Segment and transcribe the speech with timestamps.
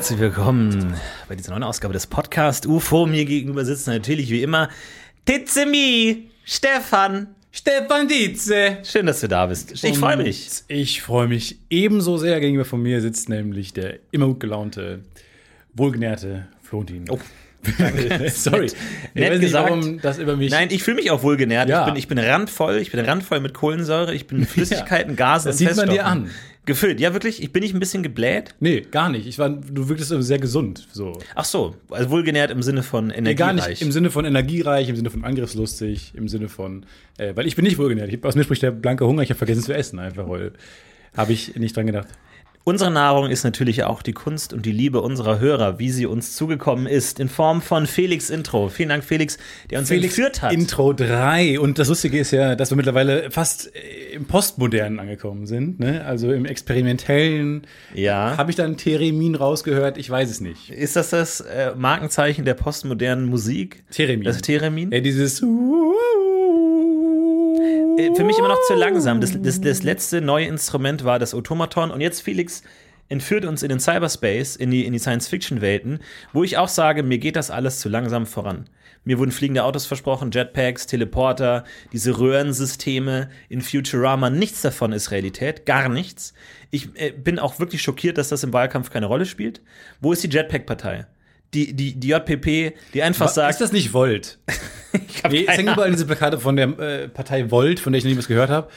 [0.00, 0.94] Herzlich willkommen
[1.28, 3.04] bei dieser neuen Ausgabe des Podcast UFO.
[3.04, 4.70] Mir gegenüber sitzt natürlich wie immer
[5.26, 7.34] Titzemi, Stefan.
[7.52, 8.78] Stefan Dietze.
[8.82, 9.84] Schön, dass du da bist.
[9.84, 10.62] Ich freue mich.
[10.68, 12.40] Ich freue mich ebenso sehr.
[12.40, 15.00] Gegenüber von mir sitzt nämlich der immer gut gelaunte,
[15.74, 17.04] wohlgenährte Florentin.
[17.10, 17.18] Oh.
[18.30, 18.66] Sorry.
[18.66, 18.74] Nett,
[19.14, 19.68] nett gesagt.
[19.70, 20.50] warum das über mich.
[20.50, 21.68] Nein, ich fühle mich auch wohlgenährt.
[21.68, 21.80] Ja.
[21.80, 22.78] Ich, bin, ich bin randvoll.
[22.78, 24.14] Ich bin randvoll mit Kohlensäure.
[24.14, 26.30] Ich bin Flüssigkeiten, Gasen Das sieht man dir an.
[26.66, 27.00] Gefüllt.
[27.00, 27.42] Ja, wirklich.
[27.42, 28.54] Ich bin nicht ein bisschen gebläht.
[28.60, 29.26] Nee, gar nicht.
[29.26, 30.86] Ich war, du wirktest sehr gesund.
[30.92, 31.18] So.
[31.34, 31.74] Ach so.
[31.90, 33.56] Also wohlgenährt im Sinne von Nee, energiereich.
[33.56, 36.86] gar nicht im Sinne von energiereich, im Sinne von angriffslustig, im Sinne von,
[37.18, 38.12] äh, weil ich bin nicht wohlgenährt.
[38.12, 39.22] Ich, aus mir spricht der blanke Hunger.
[39.22, 40.52] Ich habe vergessen zu essen einfach, weil
[41.16, 42.08] habe ich nicht dran gedacht.
[42.62, 46.36] Unsere Nahrung ist natürlich auch die Kunst und die Liebe unserer Hörer, wie sie uns
[46.36, 48.68] zugekommen ist, in Form von Felix Intro.
[48.68, 49.38] Vielen Dank, Felix,
[49.70, 50.52] der uns entführt hat.
[50.52, 51.58] Intro 3.
[51.58, 55.80] Und das Lustige ist ja, dass wir mittlerweile fast äh, im Postmodernen angekommen sind.
[55.80, 56.04] Ne?
[56.04, 57.66] Also im Experimentellen.
[57.94, 58.36] Ja.
[58.36, 59.96] Habe ich dann Theremin rausgehört?
[59.96, 60.68] Ich weiß es nicht.
[60.68, 63.84] Ist das das äh, Markenzeichen der postmodernen Musik?
[63.90, 64.24] Theremin.
[64.24, 64.90] Das Theremin?
[64.92, 65.40] Ja, dieses.
[65.42, 65.46] Äh,
[68.14, 69.20] Für mich immer noch zu langsam.
[69.20, 71.90] Das, das, das letzte neue Instrument war das Automaton.
[71.90, 72.62] Und jetzt, Felix,
[73.08, 76.00] entführt uns in den Cyberspace, in die, in die Science-Fiction-Welten,
[76.32, 78.70] wo ich auch sage, mir geht das alles zu langsam voran.
[79.04, 84.28] Mir wurden fliegende Autos versprochen, Jetpacks, Teleporter, diese Röhrensysteme in Futurama.
[84.30, 86.34] Nichts davon ist Realität, gar nichts.
[86.70, 89.62] Ich äh, bin auch wirklich schockiert, dass das im Wahlkampf keine Rolle spielt.
[90.00, 91.06] Wo ist die Jetpack-Partei?
[91.54, 94.38] Die, die, die JPP, die einfach sagt, Ist das nicht Volt?
[95.08, 97.98] ich hab Nee, es hängen überall diese Plakate von der äh, Partei Volt, von der
[97.98, 98.68] ich noch nie was gehört habe,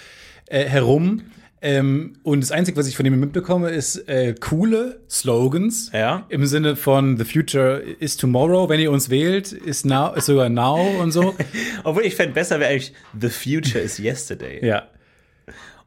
[0.47, 1.21] äh, herum.
[1.61, 5.91] Ähm, und das Einzige, was ich von dem mitbekomme, ist äh, coole Slogans.
[5.93, 6.25] Ja.
[6.27, 8.67] Im Sinne von The future is tomorrow.
[8.67, 11.35] Wenn ihr uns wählt, ist, now, ist sogar now und so.
[11.85, 14.65] Obwohl ich fände, besser wäre eigentlich The Future is Yesterday.
[14.65, 14.87] ja.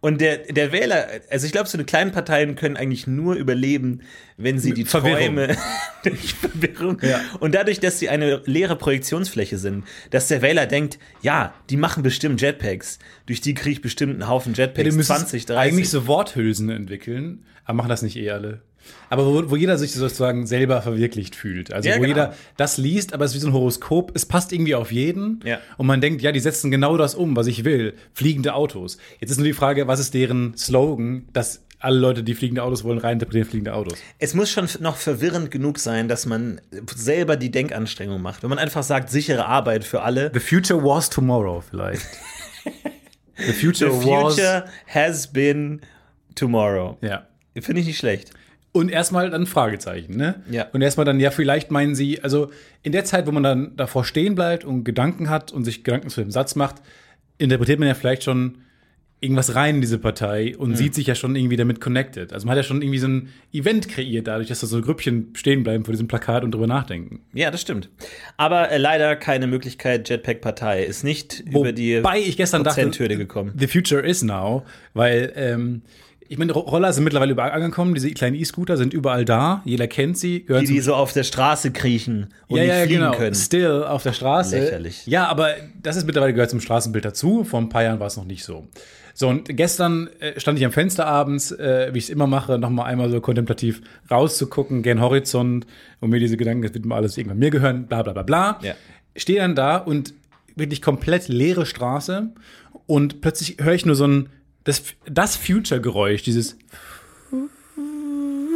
[0.06, 4.02] Und der, der Wähler, also ich glaube, so eine kleinen Parteien können eigentlich nur überleben,
[4.36, 5.18] wenn sie die Verwirrung.
[5.36, 5.56] Träume
[6.04, 7.20] durch Verwirrung Ja.
[7.40, 12.04] und dadurch, dass sie eine leere Projektionsfläche sind, dass der Wähler denkt, ja, die machen
[12.04, 15.72] bestimmt Jetpacks, durch die kriege ich bestimmt einen Haufen Ja, Jetpacks, müsstest 20, 30.
[15.72, 18.60] eigentlich so Worthülsen entwickeln, aber machen das nicht eh alle.
[19.10, 21.72] Aber wo, wo jeder sich sozusagen selber verwirklicht fühlt.
[21.72, 22.08] Also Ja, wo genau.
[22.08, 25.40] jeder das liest, aber es ist wie so ein Horoskop, es passt irgendwie auf jeden.
[25.44, 25.58] Ja.
[25.76, 27.94] Und man denkt, ja, die setzen genau das um, was ich will.
[28.14, 28.98] Fliegende Autos.
[29.20, 32.84] Jetzt ist nur die Frage, was ist deren Slogan, dass alle Leute, die fliegende Autos
[32.84, 33.98] wollen, reininterpretieren fliegende Autos.
[34.18, 36.60] es muss schon noch verwirrend genug sein, dass man
[36.94, 38.42] selber die Denkanstrengung macht.
[38.42, 40.30] Wenn man einfach sagt, sichere Arbeit für alle.
[40.32, 42.06] The future was tomorrow vielleicht.
[43.36, 45.82] The future, The future has been
[46.34, 46.96] tomorrow.
[47.02, 47.10] was.
[47.10, 47.26] Ja.
[47.60, 48.30] Finde ich nicht schlecht.
[48.76, 50.42] Und erstmal dann Fragezeichen, ne?
[50.50, 50.66] Ja.
[50.72, 52.50] Und erstmal dann, ja, vielleicht meinen sie, also
[52.82, 56.10] in der Zeit, wo man dann davor stehen bleibt und Gedanken hat und sich Gedanken
[56.10, 56.76] zu dem Satz macht,
[57.38, 58.58] interpretiert man ja vielleicht schon
[59.18, 62.34] irgendwas rein in diese Partei und sieht sich ja schon irgendwie damit connected.
[62.34, 65.30] Also man hat ja schon irgendwie so ein Event kreiert, dadurch, dass da so Grüppchen
[65.34, 67.20] stehen bleiben vor diesem Plakat und drüber nachdenken.
[67.32, 67.88] Ja, das stimmt.
[68.36, 73.54] Aber äh, leider keine Möglichkeit, Jetpack-Partei ist nicht über die Wobei ich gestern dachte, gekommen.
[73.58, 75.80] The future is now, weil ähm,
[76.28, 79.86] ich meine, Ro- Roller sind mittlerweile überall angekommen, diese kleinen E-Scooter sind überall da, jeder
[79.86, 83.12] kennt sie, Die, die so auf der Straße kriechen und ja, nicht ja, fliegen genau.
[83.16, 83.34] können.
[83.34, 84.58] Still auf der Straße.
[84.58, 85.06] Lächerlich.
[85.06, 85.50] Ja, aber
[85.82, 87.44] das ist mittlerweile gehört zum Straßenbild dazu.
[87.44, 88.66] Vor ein paar Jahren war es noch nicht so.
[89.14, 92.58] So, und gestern äh, stand ich am Fenster abends, äh, wie ich es immer mache,
[92.58, 93.80] nochmal einmal so kontemplativ
[94.10, 95.66] rauszugucken, gen Horizont
[96.00, 98.58] und mir diese Gedanken, das wird mal alles irgendwann mir gehören, bla bla bla bla.
[98.62, 98.74] Ja.
[99.16, 100.12] Stehe dann da und
[100.54, 102.28] wirklich komplett leere Straße
[102.86, 104.28] und plötzlich höre ich nur so ein,
[104.66, 106.56] das, das Future-Geräusch, dieses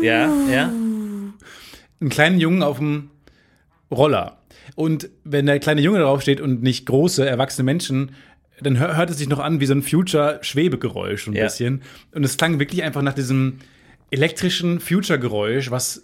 [0.03, 0.65] Ja, ja.
[0.69, 3.11] einen kleinen Jungen auf dem
[3.91, 4.39] Roller.
[4.77, 8.13] Und wenn der kleine Junge drauf steht und nicht große, erwachsene Menschen,
[8.63, 11.45] dann hör, hört es sich noch an wie so ein Future-Schwebegeräusch so ein Ja.
[11.45, 11.83] bisschen.
[12.13, 13.59] Und es klang wirklich einfach nach diesem
[14.11, 16.03] elektrischen Future-Geräusch, was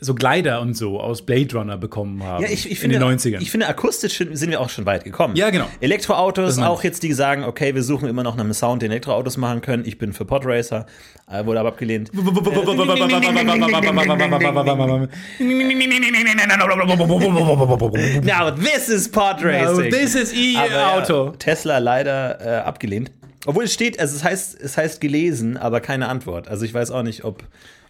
[0.00, 3.18] so Glider und so aus Blade Runner bekommen haben Ja, ich, ich in finde, den
[3.18, 3.40] 90ern.
[3.40, 5.36] ich finde, akustisch sind wir auch schon weit gekommen.
[5.36, 5.66] Ja, genau.
[5.80, 9.36] Elektroautos, auch jetzt, die sagen, okay, wir suchen immer noch nach einem Sound, den Elektroautos
[9.36, 9.84] machen können.
[9.86, 10.86] Ich bin für Podracer,
[11.30, 12.10] äh, wurde aber abgelehnt.
[18.24, 19.84] Now this is Podracing.
[19.84, 21.30] Now this is E-Auto.
[21.38, 23.10] Tesla leider äh, abgelehnt.
[23.46, 26.48] Obwohl es steht, also es heißt, es heißt gelesen, aber keine Antwort.
[26.48, 27.42] Also ich weiß auch nicht, ob,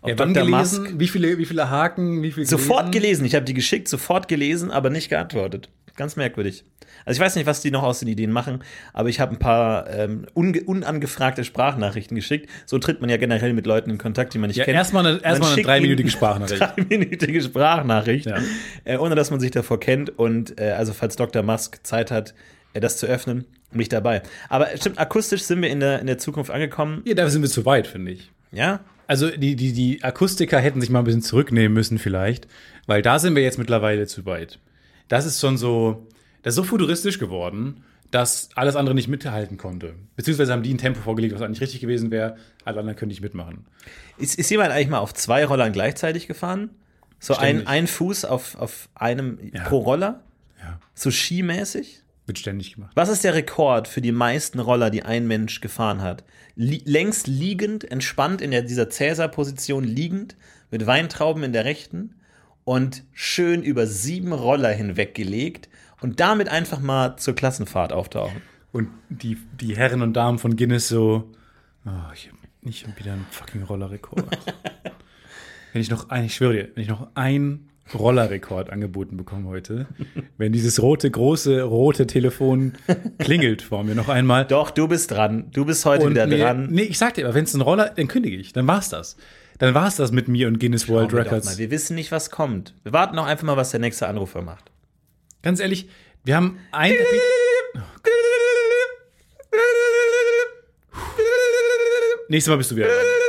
[0.05, 0.49] ob Ja, wann Dr.
[0.49, 1.01] Musk gelesen?
[1.01, 2.23] Wie viele, wie viele Haken?
[2.23, 3.03] Wie viel Sofort gelesen?
[3.03, 3.25] gelesen.
[3.25, 5.69] Ich habe die geschickt, sofort gelesen, aber nicht geantwortet.
[5.97, 6.65] Ganz merkwürdig.
[7.07, 8.63] Also ich weiß nicht, was die noch aus den Ideen machen,
[8.93, 12.49] aber ich habe ein paar ähm, unangefragte Sprachnachrichten geschickt.
[12.67, 14.77] So tritt man ja generell mit Leuten in Kontakt, die man nicht Ja, kennt.
[14.77, 16.61] erstmal eine, erstmal eine dreiminütige Sprachnachricht.
[16.63, 18.39] Dreiminütige Sprachnachricht, Ja.
[18.85, 20.19] äh, ohne dass man sich davor kennt.
[20.19, 21.43] Und äh, also falls Dr.
[21.43, 22.35] Musk Zeit hat,
[22.73, 24.23] äh, das zu öffnen, bin ich dabei.
[24.49, 27.03] Aber stimmt, akustisch sind wir in der, in der Zukunft angekommen.
[27.05, 28.31] Ja, da sind wir zu weit, finde ich.
[28.53, 28.81] Ja?
[29.07, 32.49] Also die, die, die Akustiker hätten sich mal ein bisschen zurücknehmen müssen vielleicht,
[32.87, 34.59] weil da sind wir jetzt mittlerweile zu weit.
[35.09, 36.07] Das ist schon so,
[36.43, 39.95] das ist so futuristisch geworden, dass alles andere nicht mithalten konnte.
[40.17, 42.37] Beziehungsweise haben die ein Tempo vorgelegt, was eigentlich richtig gewesen wäre.
[42.65, 43.67] Alle anderen können nicht mitmachen.
[44.19, 46.71] Ist, ist jemand eigentlich mal auf zwei Rollern gleichzeitig gefahren?
[47.19, 47.69] So ein, Ständig.
[47.69, 50.23] ein Fuß auf, auf einem pro Roller?
[50.61, 50.79] Ja.
[50.95, 52.04] So skimäßig?
[52.27, 52.93] Wird ständig gemacht.
[52.95, 56.25] Was ist der Rekord für die meisten Roller, die ein Mensch gefahren hat?
[56.57, 60.37] Li längst liegend, entspannt in der, dieser Cäsar-Position liegend,
[60.71, 62.15] mit Weintrauben in der rechten
[62.65, 65.69] und schön über sieben Roller hinweggelegt
[66.01, 68.41] und damit einfach mal zur Klassenfahrt auftauchen.
[68.73, 71.31] Und die, die Herren und Damen von Guinness so,
[71.85, 74.25] oh, ich habe nicht wieder einen fucking Rollerrekord.
[75.73, 79.87] wenn ich noch ein, ich schwöre dir, wenn ich noch einen Rollerrekord angeboten bekomme heute,
[80.39, 82.75] wenn dieses rote, große, rote Telefon
[83.19, 84.47] klingelt vor mir noch einmal.
[84.47, 85.51] Doch, du bist dran.
[85.53, 86.69] Du bist heute wieder mir, dran.
[86.71, 89.17] Nee, ich sag dir, aber wenn es ein Roller, dann kündige ich, dann war's das.
[89.59, 91.47] Dann war's das mit mir und Guinness World wir doch Records.
[91.47, 91.59] Mal.
[91.59, 92.75] Wir wissen nicht, was kommt.
[92.83, 94.71] Wir warten noch einfach mal, was der nächste Anrufer macht.
[95.43, 95.89] Ganz ehrlich,
[96.25, 96.95] wir haben ein
[102.29, 103.24] Nächstes Mal bist du wieder dran.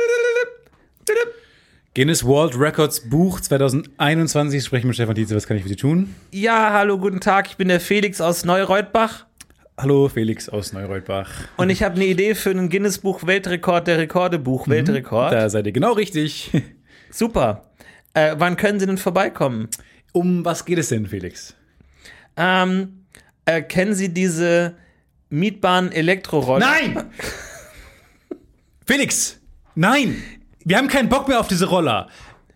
[1.96, 4.62] Guinness World Records Buch 2021.
[4.62, 5.34] Sprechen mit Stefan Tietze.
[5.34, 6.14] Was kann ich für Sie tun?
[6.30, 7.46] Ja, hallo, guten Tag.
[7.48, 9.24] Ich bin der Felix aus Neureutbach.
[9.78, 11.30] Hallo, Felix aus Neureutbach.
[11.56, 15.32] Und ich habe eine Idee für einen Guinness-Buch Weltrekord, der Rekordebuch Weltrekord.
[15.32, 16.50] Da seid ihr genau richtig.
[17.10, 17.70] Super.
[18.12, 19.70] Äh, wann können Sie denn vorbeikommen?
[20.12, 21.54] Um was geht es denn, Felix?
[22.36, 23.06] Ähm,
[23.46, 24.74] äh, kennen Sie diese
[25.30, 26.66] mietbaren Elektroroller?
[26.66, 27.04] Nein!
[28.86, 29.40] Felix!
[29.74, 30.22] Nein!
[30.68, 32.08] Wir haben keinen Bock mehr auf diese Roller.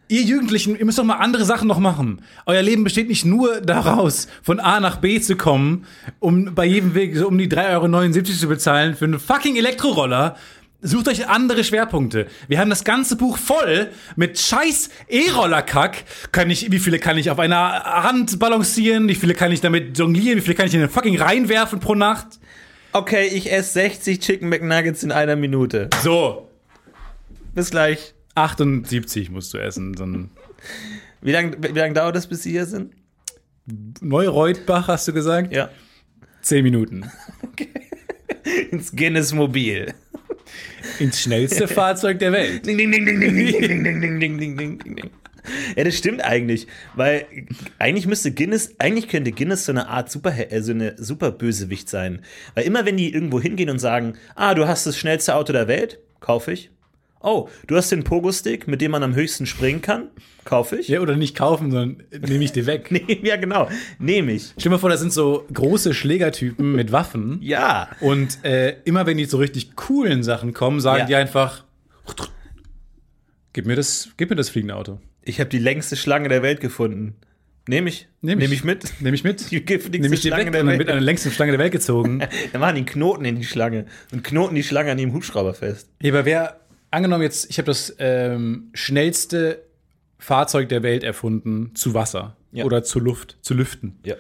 [0.09, 2.23] Ihr Jugendlichen, ihr müsst doch mal andere Sachen noch machen.
[2.45, 5.87] Euer Leben besteht nicht nur daraus, von A nach B zu kommen,
[6.19, 10.35] um bei jedem Weg so um die 3,79 Euro zu bezahlen für einen fucking Elektroroller.
[10.83, 12.27] Sucht euch andere Schwerpunkte.
[12.49, 16.03] Wir haben das ganze Buch voll mit scheiß E-Roller-Kack.
[16.33, 19.07] Kann ich, wie viele kann ich auf einer Hand balancieren?
[19.07, 20.37] Wie viele kann ich damit jonglieren?
[20.37, 22.41] Wie viele kann ich in den fucking reinwerfen pro Nacht?
[22.93, 25.91] Okay, ich esse 60 Chicken McNuggets in einer Minute.
[26.03, 26.50] So,
[27.55, 28.15] Bis gleich.
[28.35, 29.95] 78 musst du essen.
[30.01, 30.31] Ein
[31.21, 32.95] Wie lange wie lang dauert das, bis Sie hier sind?
[34.01, 35.53] Neureutbach, hast du gesagt?
[35.53, 35.71] Ja.
[36.43, 37.11] 10 Minuten.
[38.71, 39.93] Ins Guinness-Mobil.
[40.99, 42.67] Ins schnellste Fahrzeug der Welt.
[42.67, 45.11] Ding, ding, ding, ding, ding, ding, ding, ding, ding, ding, ding, ding, ding.
[45.77, 47.27] Ja, das stimmt eigentlich, weil
[47.79, 51.89] eigentlich müsste Guinness, eigentlich könnte Guinness so eine Art super, äh, so eine super Bösewicht
[51.89, 52.23] sein.
[52.55, 55.67] Weil immer wenn die irgendwo hingehen und sagen, ah, du hast das schnellste Auto der
[55.67, 56.71] Welt, kaufe ich.
[57.23, 60.09] Oh, du hast den Pogo-Stick, mit dem man am höchsten springen kann,
[60.47, 60.89] kaufe ich.
[60.89, 62.91] Ja, oder nicht kaufen, sondern nehme ich dir weg.
[62.91, 63.69] Nee, ja, genau,
[63.99, 64.45] nehme ich.
[64.53, 67.39] Stell dir mal vor, da sind so große Schlägertypen mit Waffen.
[67.43, 67.91] Ja.
[68.01, 71.07] Und äh, immer wenn die zu richtig coolen Sachen kommen, sagen Ja.
[71.07, 71.65] die einfach:
[73.53, 74.99] Gib mir das, gib mir das fliegende Auto.
[75.23, 77.17] Ich habe die längste Schlange der Welt gefunden.
[77.69, 78.09] Nehme ich.
[78.23, 78.45] Nehm ich.
[78.49, 79.01] Nehm ich mit.
[79.01, 79.51] Nehme ich mit.
[79.51, 80.79] Die giftigste Nehme ich Schlange weg der Welt.
[80.79, 82.21] mit einer längsten Schlange der Welt gezogen.
[82.53, 85.53] Dann machen die einen Knoten in die Schlange und knoten die Schlange an ihrem Hubschrauber
[85.55, 85.89] fest.
[86.01, 86.59] Ja, aber wer,
[86.91, 89.63] angenommen jetzt, ich habe das ähm, schnellste
[90.19, 92.65] Fahrzeug der Welt erfunden zu Wasser Ja.
[92.65, 93.99] oder zu Luft, zu lüften.
[94.05, 94.17] Ja.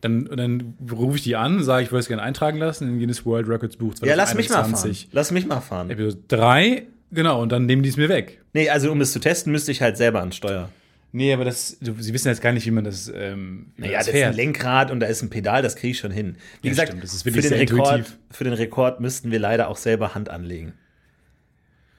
[0.00, 3.26] Dann, dann rufe ich die an, sage, ich würde es gerne eintragen lassen in Guinness
[3.26, 4.06] World Records Buch 2021.
[4.06, 5.08] Ja, lass mich mal fahren.
[5.12, 5.90] Lass mich mal fahren.
[5.90, 8.40] Episode 3, genau, und dann nehmen die es mir weg.
[8.52, 10.68] Nee, also um es zu testen, müsste ich halt selber ans Steuer.
[11.10, 13.98] Nee, aber das, sie wissen jetzt gar nicht, wie man das, ähm, wie man Ja,
[13.98, 14.34] das das ist ein.
[14.34, 16.36] Lenkrad und da ist ein Pedal, das kriege ich schon hin.
[16.60, 20.14] Wie Ja, gesagt, stimmt, für, den Rekord, für den Rekord müssten wir leider auch selber
[20.14, 20.74] Hand anlegen.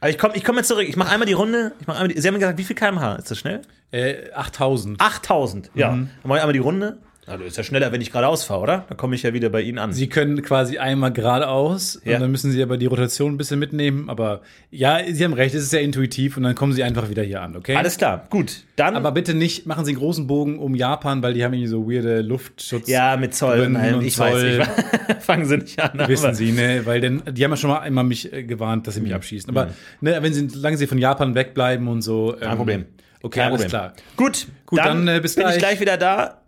[0.01, 0.88] Aber ich komme ich komm jetzt zurück.
[0.88, 1.74] Ich mache einmal die Runde.
[1.79, 3.15] Ich mach einmal die, Sie haben gesagt, wie viel kmh?
[3.15, 3.62] Ist das schnell?
[3.91, 5.01] Äh, 8000.
[5.01, 5.72] 8000.
[5.74, 5.91] Ja.
[5.91, 6.10] Mhm.
[6.22, 6.98] Dann mache ich einmal die Runde.
[7.29, 8.86] Also ist ja schneller, wenn ich geradeaus fahre, oder?
[8.89, 9.93] Dann komme ich ja wieder bei Ihnen an.
[9.93, 12.15] Sie können quasi einmal geradeaus Ja.
[12.15, 14.09] und dann müssen sie aber die Rotation ein bisschen mitnehmen.
[14.09, 17.24] Aber ja, Sie haben recht, es ist sehr intuitiv und dann kommen sie einfach wieder
[17.24, 17.75] hier an, okay?
[17.75, 18.63] Alles klar, gut.
[18.75, 21.67] Dann Aber bitte nicht, machen Sie einen großen Bogen um Japan, weil die haben irgendwie
[21.69, 22.88] so weirde Luftschutz.
[22.88, 23.69] ja mit Zoll.
[23.69, 24.31] Nein, und ich Zoll.
[24.31, 24.43] weiß.
[24.43, 25.15] Ich weiß.
[25.25, 26.07] Fangen Sie nicht an.
[26.07, 26.81] Wissen Sie, ne?
[26.86, 29.07] Weil denn, die haben ja schon mal einmal mich äh, gewarnt, dass sie Mhm.
[29.07, 29.50] mich abschießen.
[29.50, 29.71] Aber
[30.01, 32.33] ne, wenn sie, solange sie von Japan wegbleiben und so.
[32.36, 32.86] Ähm, Kein Problem.
[33.21, 33.69] Okay, Kein alles Problem.
[33.69, 33.93] klar.
[34.15, 35.55] Gut, Gut, dann, dann, äh, bis bin gleich.
[35.55, 36.38] ich gleich wieder da.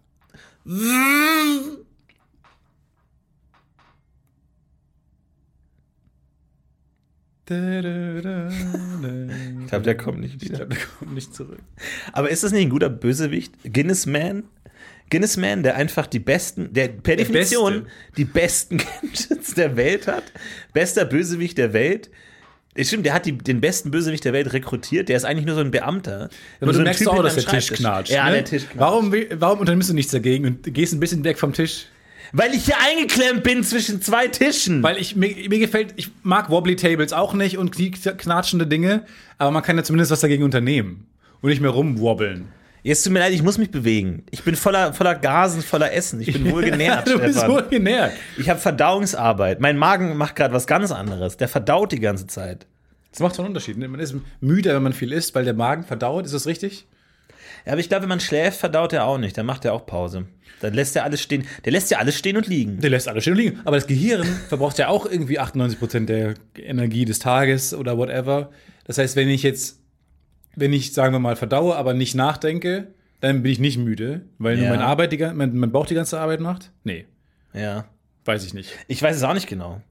[9.62, 10.58] Ich glaube, der kommt nicht Ich wieder.
[10.66, 11.60] glaube, der kommt nicht zurück.
[12.14, 13.54] Aber ist das nicht ein guter Bösewicht?
[13.64, 14.44] Guinness Man?
[15.10, 17.90] Guinness Man, der einfach die besten, der per Definition Beste.
[18.18, 20.32] die besten Gadgets der Welt hat.
[20.74, 22.10] Bester Bösewicht der Welt.
[22.74, 25.10] Es Stimmt, der hat die, den besten Bösewicht der Welt rekrutiert.
[25.10, 26.30] Der ist eigentlich nur so ein Beamter.
[26.62, 28.12] Aber so du merkst doch auch, dass der Tisch knatscht.
[28.12, 28.36] Ja, ne?
[28.36, 28.80] der Tisch knatscht.
[28.80, 31.88] Warum, warum unternimmst du nichts dagegen und gehst ein bisschen weg vom Tisch?
[32.34, 34.82] Weil ich hier eingeklemmt bin zwischen zwei Tischen.
[34.84, 39.04] Weil ich, mir, mir gefällt, ich mag Wobbly Tables auch nicht und knatschende Dinge,
[39.38, 41.08] aber man kann ja zumindest was dagegen unternehmen
[41.42, 42.48] und nicht mehr rumwobbeln.
[42.84, 44.24] Jetzt tut mir leid, ich muss mich bewegen.
[44.32, 46.20] Ich bin voller, voller Gasen, voller Essen.
[46.22, 47.08] Ich bin wohl genährt.
[47.08, 47.52] du bist Stefan.
[47.52, 48.14] wohl genährt.
[48.38, 49.60] Ich habe Verdauungsarbeit.
[49.60, 51.38] Mein Magen macht gerade was ganz anderes.
[51.38, 52.66] Der verdaut die ganze Zeit.
[53.12, 53.78] Das macht schon einen Unterschied.
[53.78, 56.26] Man ist müde, wenn man viel isst, weil der Magen verdaut.
[56.26, 56.88] Ist das richtig?
[57.66, 59.38] Ja, aber ich glaube, wenn man schläft, verdaut er auch nicht.
[59.38, 60.26] Dann macht er auch Pause.
[60.62, 61.46] Dann lässt er alles stehen.
[61.66, 62.80] Der lässt ja alles stehen und liegen.
[62.80, 63.60] Der lässt alles stehen und liegen.
[63.66, 68.50] Aber das Gehirn verbraucht ja auch irgendwie 98% der Energie des Tages oder whatever.
[68.86, 69.81] Das heißt, wenn ich jetzt,
[70.56, 72.88] wenn ich, sagen wir mal, verdaue, aber nicht nachdenke,
[73.20, 74.72] dann bin ich nicht müde, weil nur Ja.
[74.72, 76.72] meine Arbeit, die, mein, mein Bauch die ganze Arbeit macht?
[76.84, 77.06] Nee,
[77.54, 77.86] Ja.
[78.26, 78.72] weiß ich nicht.
[78.88, 79.82] Ich weiß es auch nicht genau.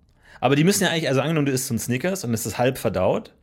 [0.40, 2.58] Aber die müssen ja eigentlich, also angenommen, du isst so ein Snickers und es ist
[2.58, 3.34] halb verdaut.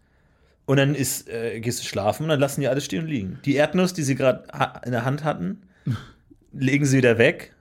[0.66, 3.40] Und dann ist, äh, gehst du schlafen und dann lassen die alles stehen und liegen.
[3.46, 4.44] Die Erdnuss, die sie gerade
[4.86, 5.62] in der Hand hatten,
[6.52, 7.54] legen sie wieder weg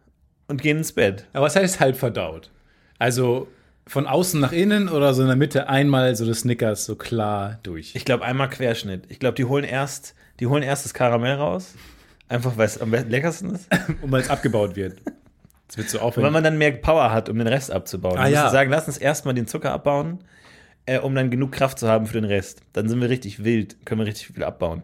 [0.49, 1.27] und gehen ins Bett.
[1.33, 2.51] Aber was heißt halb verdaut?
[2.99, 3.47] Also
[3.87, 7.59] von außen nach innen oder so in der Mitte einmal so das Snickers so klar
[7.62, 7.95] durch?
[7.95, 9.05] Ich glaube einmal Querschnitt.
[9.09, 11.75] Ich glaube, die holen erst, die holen erst das Karamell raus.
[12.28, 13.69] Einfach weil es am leckersten ist.
[14.02, 14.99] Und weil es abgebaut wird.
[15.69, 16.33] Das wird so Und weil aufwendig.
[16.33, 18.19] man dann mehr Power hat, um den Rest abzubauen.
[18.19, 18.50] Ah, Wir ja.
[18.50, 20.19] sagen, lass uns erstmal den Zucker abbauen,
[20.87, 22.62] äh, um dann genug Kraft zu haben für den Rest.
[22.73, 24.83] Dann sind wir richtig wild, können wir richtig viel abbauen.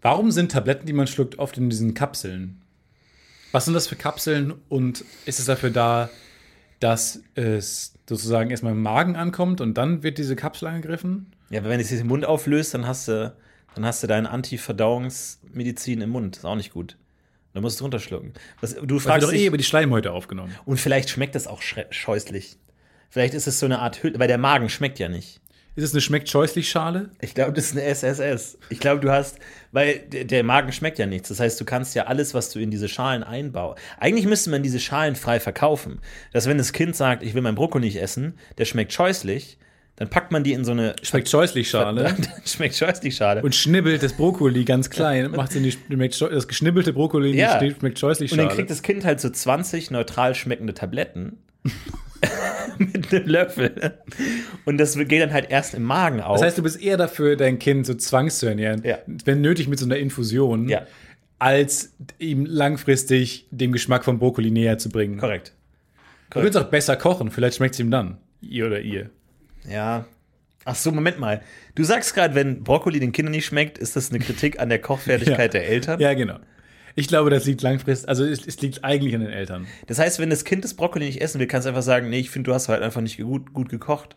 [0.00, 2.62] Warum sind Tabletten, die man schluckt, oft in diesen Kapseln?
[3.52, 6.08] Was sind das für Kapseln und ist es dafür da,
[6.80, 11.32] dass es sozusagen erstmal im Magen ankommt und dann wird diese Kapsel angegriffen?
[11.50, 13.34] Ja, aber wenn es sich im Mund auflöst, dann hast du,
[13.74, 16.36] dann hast du deine Anti-Verdauungsmedizin im Mund.
[16.36, 16.96] Ist auch nicht gut.
[17.54, 18.34] Dann musst du runterschlucken.
[18.60, 20.54] Was, du Das wird fragst doch eh über die Schleimhäute aufgenommen.
[20.66, 22.58] und vielleicht schmeckt das auch scheußlich.
[23.08, 25.40] Vielleicht ist es so eine Art Hülle, weil der Magen schmeckt ja nicht.
[25.76, 27.10] Ist es eine schmeckt scheußlich Schale?
[27.20, 28.56] Ich glaube, das ist eine SSS.
[28.70, 29.38] Ich glaube, du hast,
[29.72, 31.28] weil der, Magen schmeckt ja nichts.
[31.28, 33.78] Das heißt, du kannst ja alles, was du in diese Schalen einbaust.
[34.00, 36.00] Eigentlich müsste man diese Schalen frei verkaufen.
[36.32, 39.58] Dass wenn das Kind sagt, ich will meinen Brokkoli nicht essen, der schmeckt scheußlich,
[39.96, 42.14] dann packt man die in so eine Schmeckt scheußlich Schale
[42.46, 43.42] schmeckt scheußlich Schale.
[43.42, 45.76] und schnibbelt das Brokkoli ganz klein, macht in die
[46.30, 47.58] das geschnibbelte Brokkoli Ja.
[47.60, 48.56] schmeckt scheußlich Und dann Schale.
[48.56, 51.38] kriegt das Kind halt so 20 neutral schmeckende Tabletten
[52.78, 53.98] mit einem Löffel.
[54.64, 56.36] Und das geht dann halt erst im Magen auf.
[56.38, 58.98] Das heißt, du bist eher dafür, dein Kind so zwangszuernähren, Ja.
[59.24, 60.82] wenn nötig mit so einer Infusion, Ja.
[61.38, 65.18] als ihm langfristig dem Geschmack von Brokkoli näher zu bringen.
[65.18, 65.52] korrekt.
[66.30, 68.18] Du willst auch besser kochen, vielleicht schmeckt es ihm dann.
[68.40, 69.10] Ihr oder ihr.
[69.68, 70.06] Ja.
[70.64, 71.40] Ach so, Moment mal.
[71.76, 74.80] Du sagst gerade, wenn Brokkoli den Kindern nicht schmeckt, ist das eine Kritik an der
[74.80, 75.60] Kochfertigkeit Ja.
[75.60, 76.00] der Eltern?
[76.00, 76.38] Ja, genau.
[76.98, 79.66] Ich glaube, das liegt langfristig, also es, es liegt eigentlich an den Eltern.
[79.86, 82.18] Das heißt, wenn das Kind das Brokkoli nicht essen will, kannst du einfach sagen, nee,
[82.18, 84.16] ich finde, du hast halt einfach nicht gut, gut gekocht.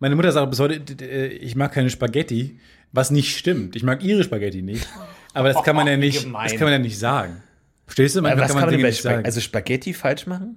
[0.00, 2.58] Meine Mutter sagt bis heute, äh, ich mag keine Spaghetti,
[2.90, 3.76] was nicht stimmt.
[3.76, 4.88] Ich mag ihre Spaghetti nicht.
[5.32, 7.40] Aber das kann man ja nicht, das kann man ja nicht sagen.
[7.86, 8.18] Verstehst du?
[8.18, 9.24] Aber Manchmal was kann man denn Dinge bei nicht sagen.
[9.24, 10.56] Also Spaghetti falsch machen?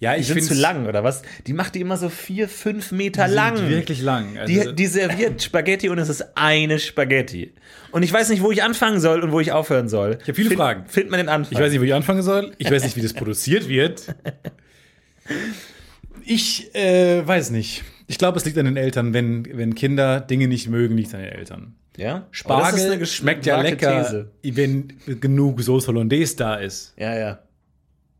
[0.00, 1.20] Ja, Die ich finde zu lang, oder was?
[1.46, 3.68] Die macht die immer so vier, fünf Meter lang.
[3.68, 4.38] Wirklich lang.
[4.38, 7.52] Also, Die, die serviert Spaghetti und es ist eine Spaghetti.
[7.92, 10.16] Und ich weiß nicht, wo ich anfangen soll und wo ich aufhören soll.
[10.22, 10.86] Ich habe viele Fragen.
[10.86, 11.52] Findet man den Anfang?
[11.52, 12.52] Ich weiß nicht, wo ich anfangen soll.
[12.56, 14.14] Ich weiß nicht, wie das produziert wird.
[16.24, 17.84] Ich äh, weiß nicht.
[18.06, 19.12] Ich glaube, es liegt an den Eltern.
[19.12, 21.74] Wenn, wenn Kinder Dinge nicht mögen, liegt es an den Eltern.
[21.98, 22.26] Ja?
[22.30, 24.56] Spargel schmeckt ja lecker, These.
[24.56, 26.94] wenn genug Soße Hollandaise da ist.
[26.96, 27.40] Ja, ja.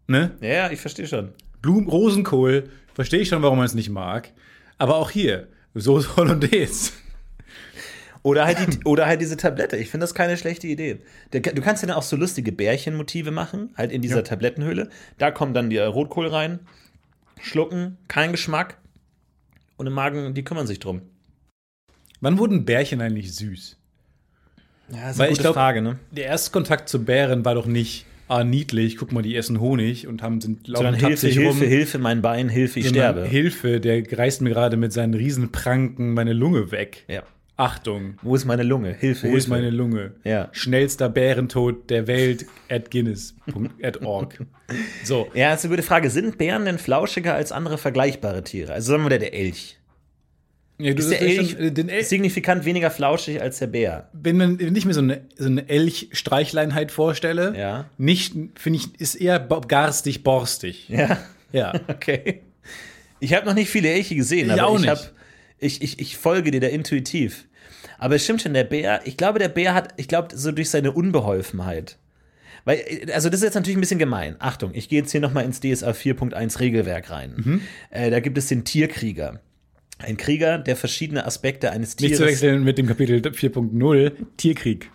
[0.08, 0.32] Ne?
[0.42, 1.32] Ja, ja, ich verstehe schon.
[1.62, 4.32] Blumen, Rosenkohl, verstehe ich schon, warum man es nicht mag.
[4.78, 6.92] Aber auch hier, Soße Hollandaise.
[8.22, 9.76] Oder halt, die, oder halt diese Tablette.
[9.78, 10.98] Ich finde das keine schlechte Idee.
[11.32, 14.22] Der, du kannst ja dann auch so lustige Bärchenmotive machen, halt in dieser Ja.
[14.22, 14.90] Tablettenhülle.
[15.16, 16.58] Da kommt dann der Rotkohl rein,
[17.40, 18.76] schlucken, kein Geschmack.
[19.78, 21.00] Und im Magen, die kümmern sich drum.
[22.20, 23.78] Wann wurden Bärchen eigentlich süß?
[24.90, 25.98] Ja, das ist Weil eine ich gute glaub- Frage, ne?
[26.10, 30.06] Der erste Kontakt zu Bären war doch nicht, ah, niedlich, guck mal, die essen Honig
[30.06, 33.28] und haben, sind, Sondern laufen Hilfe, tapsig Hilfe, Hilfe, mein Bein, Hilfe, ich sondern sterbe.
[33.28, 37.04] Hilfe, der reißt mir gerade mit seinen Riesenpranken meine Lunge weg.
[37.08, 37.22] ja.
[37.56, 38.94] Achtung, Wo ist meine Lunge?
[38.94, 39.36] Hilfe, wo Hilfe.
[39.36, 40.12] ist meine Lunge?
[40.24, 40.48] Ja.
[40.52, 44.46] Schnellster Bärentod der Welt at Guinness.org.
[45.04, 46.08] So, Ja, das ist eine gute Frage.
[46.10, 48.72] Sind Bären denn flauschiger als andere vergleichbare Tiere?
[48.72, 49.76] Also sagen wir der Elch.
[50.82, 54.08] Ja, du Ist der Elch schon, äh, den El signifikant weniger flauschig als der Bär?
[54.12, 57.90] wenn man ich mir so eine, so eine Elch-Streichleinheit vorstelle, Ja.
[57.98, 60.88] nicht, finde ich, ist eher garstig, borstig.
[60.88, 61.18] Ja.
[61.52, 61.72] Ja.
[61.88, 62.42] Okay.
[63.22, 64.90] Ich habe noch nicht viele Elche gesehen, Ich aber auch ich, nicht.
[64.90, 65.12] hab,
[65.58, 67.46] ich, ich, ich folge dir da intuitiv.
[67.98, 70.70] Aber es stimmt schon, der Bär, ich glaube, der Bär hat, ich glaube, so durch
[70.70, 71.98] seine Unbeholfenheit.
[72.64, 72.82] Weil,
[73.12, 74.36] also das ist jetzt natürlich ein bisschen gemein.
[74.38, 77.34] Achtung, ich gehe jetzt hier nochmal ins DSA 4.1 Regelwerk rein.
[77.36, 77.60] Mhm.
[77.90, 79.40] Äh, da gibt es den Tierkrieger.
[80.02, 84.90] Ein Krieger, der verschiedene Aspekte eines Nicht zu Tieres wechseln mit dem Kapitel 4.0, Tierkrieg.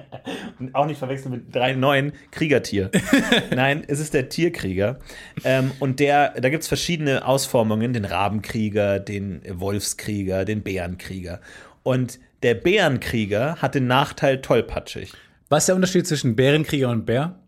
[0.72, 2.90] auch nicht verwechseln mit 3.9 Kriegertier.
[3.54, 4.98] Nein, es ist der Tierkrieger.
[5.44, 11.40] Ähm, und der, da gibt es verschiedene Ausformungen: den Rabenkrieger, den Wolfskrieger, den Bärenkrieger.
[11.82, 15.12] Und der Bärenkrieger hat den Nachteil tollpatschig.
[15.48, 17.38] Was ist der Unterschied zwischen Bärenkrieger und Bär?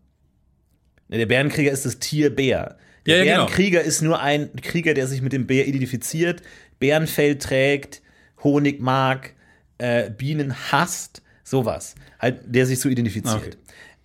[1.09, 2.77] Der Bärenkrieger ist das Tier Bär.
[3.05, 3.45] Der Ja, ja, genau.
[3.45, 6.41] Bärenkrieger ist nur ein Krieger, der sich mit dem Bär identifiziert,
[6.79, 8.01] Bärenfell trägt,
[8.43, 9.33] Honig mag,
[9.77, 11.95] äh, Bienen hasst, sowas.
[12.19, 13.35] Halt, der sich so identifiziert.
[13.37, 13.49] Okay.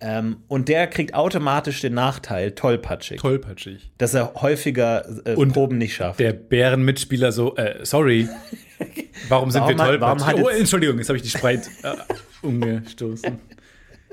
[0.03, 3.91] Ähm, und der kriegt automatisch den Nachteil, tollpatschig, Tollpatschig.
[3.99, 6.19] dass er häufiger äh, Und Proben nicht schafft.
[6.19, 8.27] Der Bärenmitspieler so, äh, sorry.
[9.29, 10.27] Warum sind Warum wir hat- tollpatschig?
[10.27, 11.93] warum oh, Entschuldigung, jetzt habe ich die Spreit äh,
[12.41, 13.39] umgestoßen.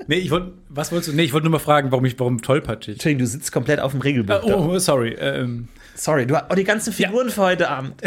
[0.07, 1.15] Nee, ich wollte, was wolltest du?
[1.15, 2.93] Nee, ich wollte nur mal fragen, warum ich, warum tollpatschig?
[2.93, 4.43] Entschuldigung, du sitzt komplett auf dem Regelbuch.
[4.43, 4.55] Äh, da.
[4.57, 5.15] oh, sorry.
[5.19, 5.67] Ähm,
[5.99, 8.01] Sorry, du hast oh, die ganzen Figuren für heute Abend.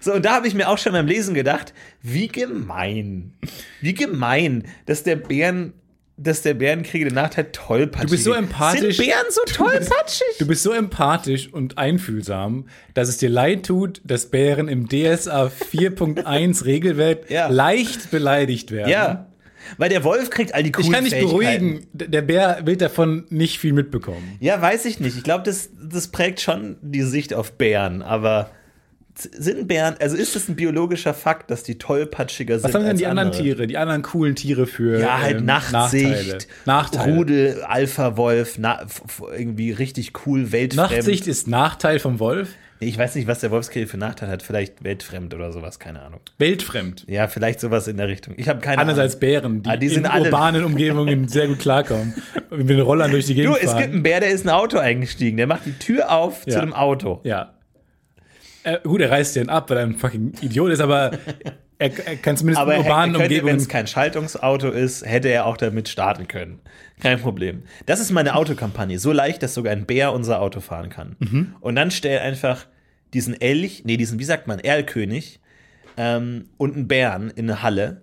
[0.00, 3.32] So, und da habe ich mir auch schon beim Lesen gedacht, wie gemein.
[3.80, 5.72] Wie gemein, dass der Bären,
[6.16, 8.08] dass der Bärenkrieg den Nachteil tollpatschig.
[8.10, 8.96] Du bist so empathisch.
[8.96, 10.26] Sind Bären so tollpatschig?
[10.40, 15.46] du bist so empathisch und einfühlsam, dass es dir leid tut, dass Bären im DSA
[15.46, 17.46] 4.1 Regelwerk Ja.
[17.48, 18.90] leicht beleidigt werden.
[18.90, 19.26] ja.
[19.78, 23.24] Weil der Wolf kriegt all die coolen Ich kann dich beruhigen, der Bär wird davon
[23.30, 24.36] nicht viel mitbekommen.
[24.40, 25.16] Ja, weiß ich nicht.
[25.16, 28.50] Ich glaube, das, das prägt schon die Sicht auf Bären, aber
[29.14, 32.68] sind Bären, also ist es ein biologischer Fakt, dass die tollpatschiger sind?
[32.68, 33.42] Was haben denn die anderen andere?
[33.42, 36.38] Tiere, die anderen coolen Tiere für Ja, halt ähm, Nachtsicht, Nachteile?
[36.64, 37.14] Nachteile.
[37.14, 38.86] Rudel, Alpha-Wolf, na,
[39.36, 40.90] irgendwie richtig cool, weltfremd.
[40.90, 42.54] Nachtsicht ist Nachteil vom Wolf.
[42.82, 44.42] Ich weiß nicht, was der Wolfskrieg für Nachteil hat.
[44.42, 46.20] Vielleicht weltfremd oder sowas, keine Ahnung.
[46.38, 47.04] Weltfremd.
[47.08, 48.34] Ja, vielleicht sowas in der Richtung.
[48.36, 49.20] Ich habe keine Andererseits Ahnung.
[49.20, 52.14] Bären, die, Ah, die sind in urbanen Umgebungen sehr gut klarkommen.
[52.50, 53.80] Mit den Rollern durch die Du, Gegend es fahren.
[53.82, 55.36] gibt einen Bär, der ist in ein Auto eingestiegen.
[55.36, 56.54] Der macht die Tür auf Ja.
[56.54, 57.20] zu dem Auto.
[57.24, 57.54] Ja.
[58.64, 61.12] Äh, gut, er reißt den ab, weil er ein fucking Idiot ist, aber
[61.78, 63.56] er, er kann zumindest Aber in urbanen könnte, wenn Umgebungen.
[63.56, 66.60] es kein Schaltungsauto ist, hätte er auch damit starten können.
[67.00, 67.64] Kein Problem.
[67.86, 69.00] Das ist meine Autokampagne.
[69.00, 71.16] So leicht, dass sogar ein Bär unser Auto fahren kann.
[71.18, 71.56] Mhm.
[71.60, 72.66] Und dann stell einfach
[73.14, 75.40] diesen Elch, nee, diesen, wie sagt man, Erlkönig
[75.96, 78.02] ähm, und einen Bären in eine Halle.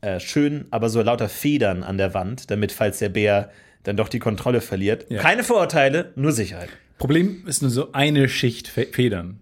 [0.00, 3.50] Äh, schön, aber so lauter Federn an der Wand, damit, falls der Bär
[3.82, 5.06] dann doch die Kontrolle verliert.
[5.08, 5.20] Ja.
[5.20, 6.68] Keine Vorurteile, nur Sicherheit.
[6.98, 9.40] Problem ist nur so eine Schicht Fe Federn.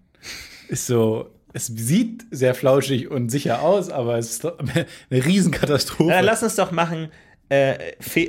[0.68, 4.59] Ist so, es sieht sehr flauschig und sicher aus, aber es ist doch
[5.11, 6.11] eine Riesenkatastrophe.
[6.11, 7.09] Na, dann lass uns doch machen,
[7.48, 7.76] äh,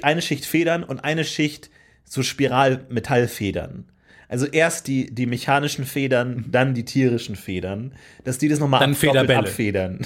[0.01, 1.69] eine Schicht Federn und eine Schicht
[2.03, 3.85] so Spiralmetallfedern.
[4.29, 8.93] Also erst die, die mechanischen Federn, dann die tierischen Federn, dass die das nochmal Dann
[8.95, 9.39] Federbälle.
[9.39, 10.05] abfedern.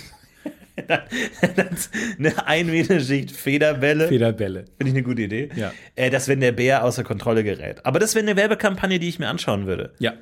[0.87, 1.01] dann,
[1.55, 1.77] dann
[2.19, 4.07] eine ein Meter Schicht Federbälle.
[4.07, 4.65] Federbälle.
[4.77, 5.49] Finde ich eine gute Idee.
[5.55, 5.73] Ja.
[5.95, 7.85] Äh, dass wenn der Bär außer Kontrolle gerät.
[7.85, 9.93] Aber das wäre eine Werbekampagne, die ich mir anschauen würde.
[9.99, 10.13] Ja.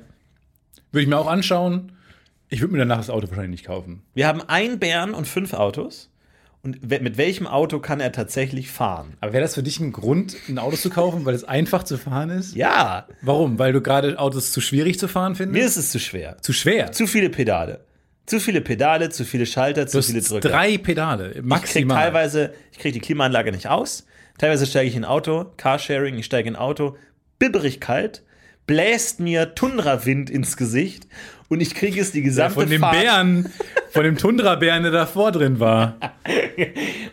[0.92, 1.92] Würde ich mir auch anschauen.
[2.48, 4.02] Ich würde mir danach das Auto wahrscheinlich nicht kaufen.
[4.14, 6.09] Wir haben einen Bären und fünf Autos.
[6.62, 9.14] Und mit welchem Auto kann er tatsächlich fahren?
[9.20, 11.96] Aber wäre das für dich ein Grund, ein Auto zu kaufen, weil es einfach zu
[11.96, 12.54] fahren ist?
[12.54, 13.58] Ja, Warum?
[13.58, 15.68] Weil du gerade Autos zu schwierig zu fahren mir findest?
[15.68, 16.36] ist es zu schwer.
[16.42, 16.92] zu schwer.
[16.92, 17.84] Zu viele Pedale.
[18.26, 20.48] Zu viele Pedale, zu viele Schalter, zu viele Drücker.
[20.50, 21.96] drei Pedale, ich krieg maximal.
[21.96, 24.06] teilweise, ich kriege die Klimaanlage nicht aus.
[24.38, 26.96] Teilweise steige ich in ein Auto, Carsharing, ich steige in ein Auto,
[27.38, 28.22] bibberig kalt,
[28.66, 31.08] bläst mir Tundrawind ins Gesicht
[31.50, 33.52] und ich kriege es die gesamte von dem Fahrt, Bären,
[33.90, 35.96] von dem Tundra-Bären, der davor drin war.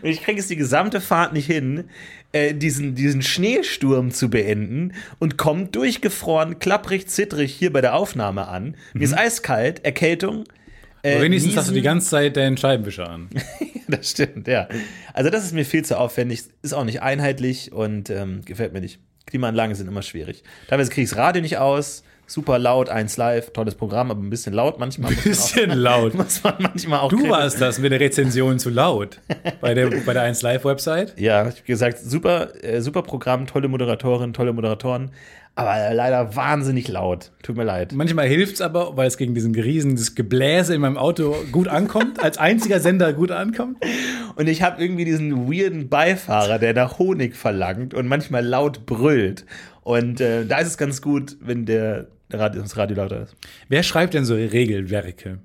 [0.02, 1.84] und ich kriege es die gesamte Fahrt nicht hin,
[2.32, 8.48] äh, diesen, diesen Schneesturm zu beenden und kommt durchgefroren, klapprig, zittrig hier bei der Aufnahme
[8.48, 8.76] an.
[8.94, 10.44] Mir ist eiskalt, Erkältung.
[11.02, 11.22] Äh, Mhm.
[11.22, 11.84] Wenigstens hast du die Niesen.
[11.84, 13.28] ganze Zeit deinen Scheibenwischer an.
[13.90, 14.68] Das stimmt, ja.
[15.14, 18.82] Also das ist mir viel zu aufwendig, ist auch nicht einheitlich und ähm, gefällt mir
[18.82, 18.98] nicht.
[19.24, 20.42] Klimaanlagen sind immer schwierig.
[20.68, 24.30] Teilweise kriege ich das Radio nicht aus, super laut, eins live, tolles Programm, aber ein
[24.30, 25.10] bisschen laut manchmal.
[25.12, 26.12] Man Bisschen laut.
[26.12, 29.18] auch, muss man manchmal auch Du kritisch- warst das mit der Rezension zu laut
[29.60, 31.18] bei der, bei der 1 Live-Website.
[31.18, 35.10] Ja, ich hab gesagt, super, äh, super Programm, tolle Moderatorin, tolle Moderatoren,
[35.54, 37.32] aber leider wahnsinnig laut.
[37.42, 37.92] Tut mir leid.
[37.92, 41.66] Manchmal hilft es aber, weil es gegen diesen Riesen, dieses Gebläse in meinem Auto gut
[41.66, 43.78] ankommt, als einziger Sender gut ankommt.
[44.36, 49.46] Und ich habe irgendwie diesen weirden Beifahrer, der nach Honig verlangt und manchmal laut brüllt.
[49.82, 53.36] Und äh, da ist es ganz gut, wenn der Radio, das Radio lauter ist.
[53.68, 55.38] Wer schreibt denn so Regelwerke?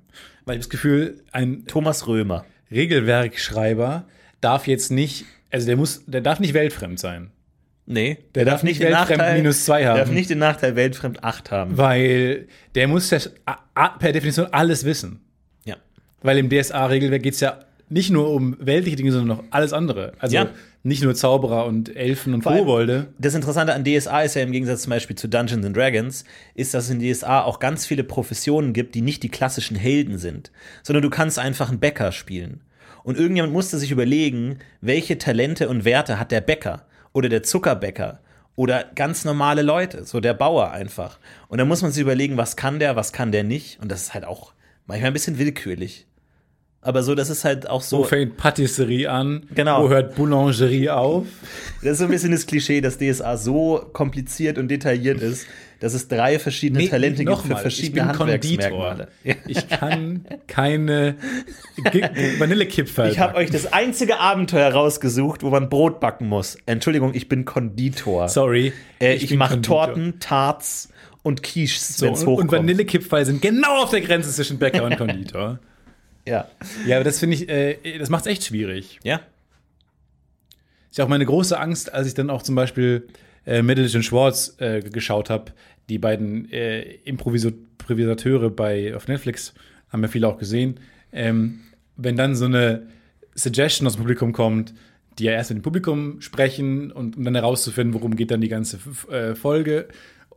[0.44, 2.44] Weil ich habe das Gefühl, ein Thomas Römer.
[2.70, 4.04] Regelwerkschreiber
[4.40, 7.30] darf jetzt nicht, also der muss, der darf nicht weltfremd sein.
[7.86, 9.96] Nee, Der darf nicht weltfremd minus zwei haben.
[9.96, 11.76] Der darf nicht den Nachteil weltfremd 8 haben.
[11.76, 15.20] Weil der muss das a- a- per Definition alles wissen.
[15.66, 15.76] Ja.
[16.22, 20.14] Weil im DSA-Regelwerk geht es ja nicht nur um weltliche Dinge, sondern noch alles andere.
[20.18, 20.48] Also Ja.
[20.84, 23.08] Nicht nur Zauberer und Elfen und allem- Kobolde.
[23.18, 26.74] Das Interessante an DSA ist ja im Gegensatz zum Beispiel zu Dungeons and Dragons, ist,
[26.74, 30.52] dass es in DSA auch ganz viele Professionen gibt, die nicht die klassischen Helden sind,
[30.82, 32.60] sondern du kannst einfach einen Bäcker spielen.
[33.02, 38.20] Und irgendjemand musste sich überlegen, welche Talente und Werte hat der Bäcker oder der Zuckerbäcker
[38.54, 41.18] oder ganz normale Leute, so der Bauer einfach.
[41.48, 43.80] Und dann muss man sich überlegen, was kann der, was kann der nicht.
[43.80, 44.52] Und das ist halt auch
[44.86, 46.06] manchmal ein bisschen willkürlich.
[46.84, 48.00] Aber so, das ist halt auch so.
[48.00, 49.44] Wo fängt Patisserie an?
[49.54, 49.84] Genau.
[49.84, 51.24] Wo hört Boulangerie auf?
[51.82, 55.46] Das ist so ein bisschen das Klischee, dass DSA so kompliziert und detailliert ist,
[55.80, 59.08] dass es drei verschiedene Talente gibt für mal, verschiedene ich bin Handwerksmerkmale.
[59.24, 59.34] Ja.
[59.46, 61.16] Ich kann keine
[62.38, 63.10] Vanillekipferl.
[63.10, 66.58] Ich habe euch das einzige Abenteuer rausgesucht, wo man Brot backen muss.
[66.66, 68.28] Entschuldigung, ich bin Konditor.
[68.28, 68.74] Sorry.
[69.00, 69.86] äh, ich bin mache Konditor.
[69.86, 70.90] Torten, Tarts
[71.22, 72.52] und Quiches, So, wenn es und, und hochkommt.
[72.52, 75.58] Vanillekipferl sind genau auf der Grenze zwischen Bäcker und Konditor.
[76.26, 76.48] Ja.
[76.86, 78.98] Ja, aber das finde ich, äh, das macht es echt schwierig.
[79.04, 79.20] ja.
[80.90, 83.08] Ist ja auch meine große Angst, als ich dann auch zum Beispiel
[83.46, 85.52] äh, Middleton Schwartz äh, geschaut habe,
[85.88, 89.54] die beiden äh, Improvisateure bei auf Netflix,
[89.90, 90.78] haben ja viele auch gesehen.
[91.12, 91.60] Ähm,
[91.96, 92.86] wenn dann so eine
[93.34, 94.72] Suggestion aus dem Publikum kommt,
[95.18, 98.48] die ja erst mit dem Publikum sprechen und um dann herauszufinden, worum geht dann die
[98.48, 99.88] ganze F- äh, Folge.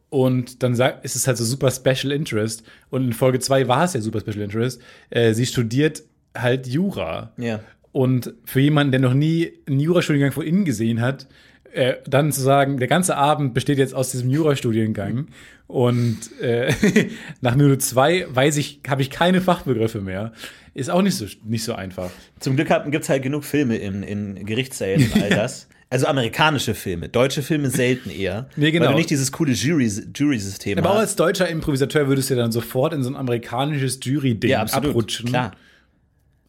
[0.09, 2.63] Und dann sagt, ist es halt so super Special Interest.
[2.89, 4.81] Und in Folge 2 war es ja super Special Interest.
[5.09, 6.03] Äh, sie studiert
[6.35, 7.33] halt Jura.
[7.37, 7.59] Ja.
[7.91, 11.27] Und für jemanden, der noch nie einen Jurastudiengang von innen gesehen hat,
[11.73, 15.27] äh, dann zu sagen, der ganze Abend besteht jetzt aus diesem Jurastudiengang
[15.67, 16.73] und äh,
[17.41, 20.31] nach Minute zwei weiß ich, habe ich keine Fachbegriffe mehr,
[20.73, 22.09] ist auch nicht so, nicht so einfach.
[22.39, 25.67] Zum Glück gibt es halt genug Filme in, in Gerichtssälen und all das.
[25.89, 27.07] Also amerikanische Filme.
[27.07, 28.49] Deutsche Filme selten eher.
[28.57, 28.85] Nee, genau.
[28.87, 32.51] Weil du nicht dieses coole Jury- Jury-System Aber auch als deutscher Improvisateur würdest du dann
[32.51, 34.89] sofort in so ein amerikanisches Jury-Ding Ja, absolut.
[34.89, 35.27] abrutschen.
[35.29, 35.51] Klar.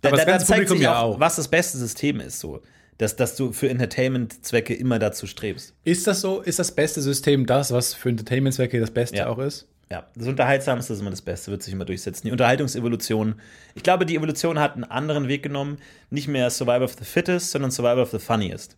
[0.01, 1.20] Da, Aber das da, da ganze zeigt Publikum sich ja auch, auch.
[1.20, 2.62] was das beste System ist, so.
[2.98, 5.72] Dass, dass du für Entertainment-Zwecke immer dazu strebst.
[5.85, 6.40] Ist das so?
[6.40, 9.29] Ist das beste System das, was für Entertainment-Zwecke das Beste Ja.
[9.29, 9.68] auch ist?
[9.90, 12.27] Ja, das Unterhaltsamste ist immer das Beste, wird sich immer durchsetzen.
[12.27, 13.37] Die Unterhaltungsevolution.
[13.77, 15.79] Ich glaube, die Evolution hat einen anderen Weg genommen.
[16.11, 18.77] Nicht mehr Survival of the Fittest, sondern Survival of the Funniest.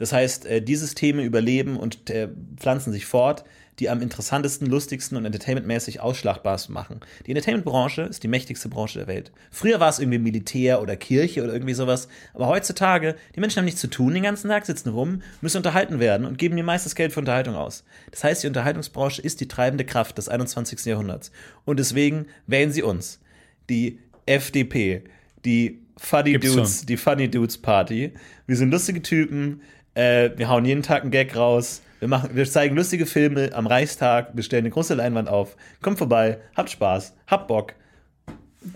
[0.00, 3.44] Das heißt, äh, die Systeme überleben und äh, pflanzen sich fort,
[3.78, 7.00] die am interessantesten, lustigsten und entertainmentmäßig ausschlagbarsten machen.
[7.26, 9.30] Die Entertainment-Branche ist die mächtigste Branche der Welt.
[9.50, 13.66] Früher war es irgendwie Militär oder Kirche oder irgendwie sowas, aber heutzutage, die Menschen haben
[13.66, 16.94] nichts zu tun den ganzen Tag, sitzen rum, müssen unterhalten werden und geben ihr meistes
[16.94, 17.84] Geld für Unterhaltung aus.
[18.10, 20.86] Das heißt, die Unterhaltungsbranche ist die treibende Kraft des 21.
[20.86, 21.30] Jahrhunderts.
[21.66, 23.20] Und deswegen wählen sie uns.
[23.68, 25.04] Die FDP,
[25.44, 26.86] die Funny Gibt's Dudes, schon.
[26.86, 28.14] die Funny Dudes Party.
[28.46, 29.60] Wir sind lustige Typen,
[29.94, 31.82] äh, wir hauen jeden Tag einen Gag raus.
[31.98, 35.56] Wir, machen, wir zeigen lustige Filme am Reichstag, wir stellen eine große Leinwand auf.
[35.82, 37.74] Kommt vorbei, habt Spaß, habt Bock.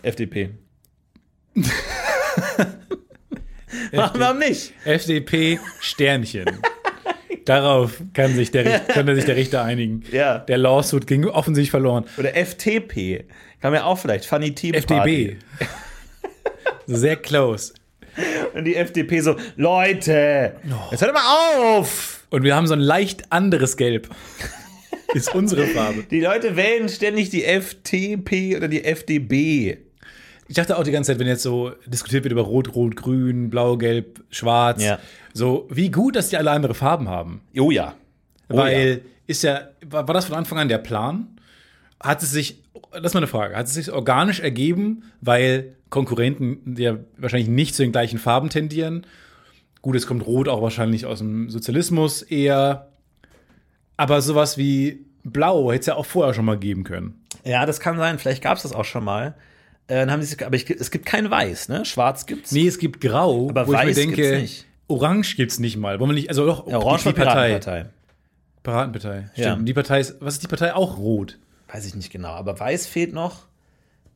[0.03, 0.51] FDP.
[3.93, 4.73] Warum warum nicht?
[4.85, 6.47] FDP Sternchen.
[7.45, 10.03] Darauf kann sich der, könnte sich der Richter einigen.
[10.11, 10.39] Ja.
[10.39, 12.05] Der Lawsuit ging offensichtlich verloren.
[12.17, 13.25] Oder FTP.
[13.61, 14.25] Kann man ja auch vielleicht.
[14.25, 14.97] Funny Team FDB.
[14.97, 15.37] Party.
[16.87, 17.75] Sehr close.
[18.55, 20.55] Und die FDP so, Leute,
[20.91, 22.27] jetzt hört mal auf!
[22.31, 24.09] Und wir haben so ein leicht anderes Gelb.
[25.15, 26.05] Ist unsere Farbe.
[26.11, 29.77] Die Leute wählen ständig die FTP oder die FDB.
[30.49, 33.49] Ich dachte auch die ganze Zeit, wenn jetzt so diskutiert wird über Rot, Rot, Grün,
[33.49, 34.99] Blau, Gelb, Schwarz, Ja.
[35.33, 37.43] so wie gut, dass die alle andere Farben haben.
[37.59, 37.95] Oh ja.
[38.49, 41.29] Oh Weil ist ja, war das von Anfang an der Plan?
[42.01, 42.63] Hat es sich,
[42.95, 47.75] das ist mal eine Frage, hat es sich organisch ergeben, weil Konkurrenten ja wahrscheinlich nicht
[47.75, 49.07] zu den gleichen Farben tendieren?
[49.83, 52.89] Gut, es kommt Rot auch wahrscheinlich aus dem Sozialismus eher.
[53.97, 57.23] Aber sowas wie Blau hätte es ja auch vorher schon mal geben können.
[57.45, 58.19] Ja, das kann sein.
[58.19, 59.35] Vielleicht gab es das auch schon mal.
[59.87, 61.85] Äh, dann haben die sich, aber ich, es gibt kein Weiß, ne?
[61.85, 62.53] Schwarz gibt's.
[62.53, 64.67] Nee, es gibt Grau, Aber weiß denke, gibt's nicht.
[64.89, 66.01] Orange gibt's nicht mal.
[66.01, 67.59] Wollen wir nicht, also doch, Ja, Orange war die Partei.
[67.59, 67.91] Piratenpartei.
[68.63, 69.31] Piratenpartei.
[69.33, 69.47] Stimmt.
[69.47, 69.57] Ja.
[69.57, 70.75] Die Partei ist, was ist die Partei?
[70.75, 71.39] Auch rot.
[71.69, 73.47] Weiß ich nicht genau, aber Weiß fehlt noch.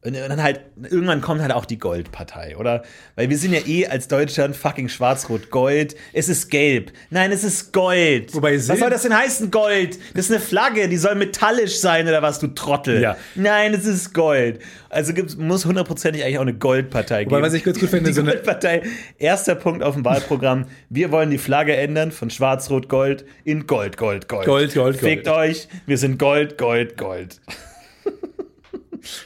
[0.04, 2.84] Und dann halt, irgendwann kommt halt auch die Goldpartei, oder?
[3.16, 5.96] Weil wir sind ja eh als Deutschland fucking schwarz-rot-gold.
[6.12, 6.92] Es ist gelb.
[7.10, 8.32] Nein, es ist Gold.
[8.32, 9.98] Wobei was Silb- soll das denn heißen, Gold?
[10.14, 13.02] Das ist eine Flagge, die soll metallisch sein, oder was, du Trottel?
[13.02, 13.16] Ja.
[13.34, 14.60] Nein, es ist Gold.
[14.88, 17.32] Also gibt's, muss hundertprozentig eigentlich auch eine Goldpartei geben.
[17.32, 18.82] Wobei, was ich ganz gut finde, die so eine- Goldpartei,
[19.18, 20.66] erster Punkt auf dem Wahlprogramm.
[20.90, 24.46] Wir wollen die Flagge ändern von schwarz-rot-gold in Gold, Gold, Gold.
[24.46, 25.36] Gold, Gold, Fickt Gold.
[25.36, 27.40] euch, wir sind Gold, Gold, Gold.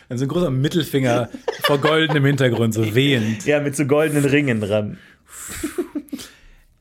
[0.09, 1.29] Also ein großer Mittelfinger
[1.65, 3.45] vor goldenem Hintergrund, so wehend.
[3.47, 4.99] Ja, mit so goldenen Ringen dran.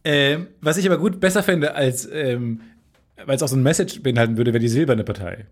[0.04, 2.62] Ähm, was ich aber gut besser fände, als ähm,
[3.26, 5.46] weil es auch so ein Message beinhalten würde, wäre die silberne Partei.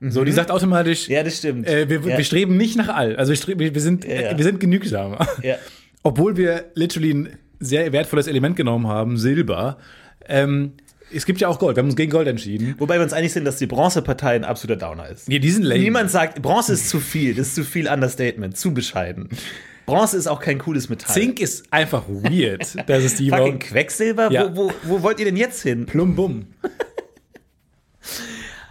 [0.00, 1.14] So, die sagt automatisch, Mhm.
[1.14, 1.66] Ja, das stimmt.
[1.66, 2.16] äh, wir, ja.
[2.18, 3.16] wir streben nicht nach all.
[3.16, 4.38] Also wir, wir, sind, Ja, ja.
[4.38, 5.26] wir sind genügsamer.
[5.42, 5.56] ja.
[6.04, 9.78] obwohl wir literally ein sehr wertvolles Element genommen haben, Silber.
[10.28, 10.74] Ähm,
[11.12, 11.76] es gibt ja auch Gold.
[11.76, 12.74] Wir haben uns gegen Gold entschieden.
[12.78, 15.28] Wobei wir uns einig sind, dass die Bronzepartei ein absoluter Downer ist.
[15.28, 15.80] Nee, die sind lame.
[15.80, 19.28] Niemand sagt, Bronze ist zu viel, das ist zu viel Understatement, zu bescheiden.
[19.86, 21.14] Bronze ist auch kein cooles Metall.
[21.14, 22.76] Zink ist einfach weird.
[22.86, 24.30] Das ist die Fucking Quecksilber?
[24.30, 24.54] Ja.
[24.54, 25.86] Wo, wo, wo wollt ihr denn jetzt hin?
[25.86, 26.46] Plum Bum.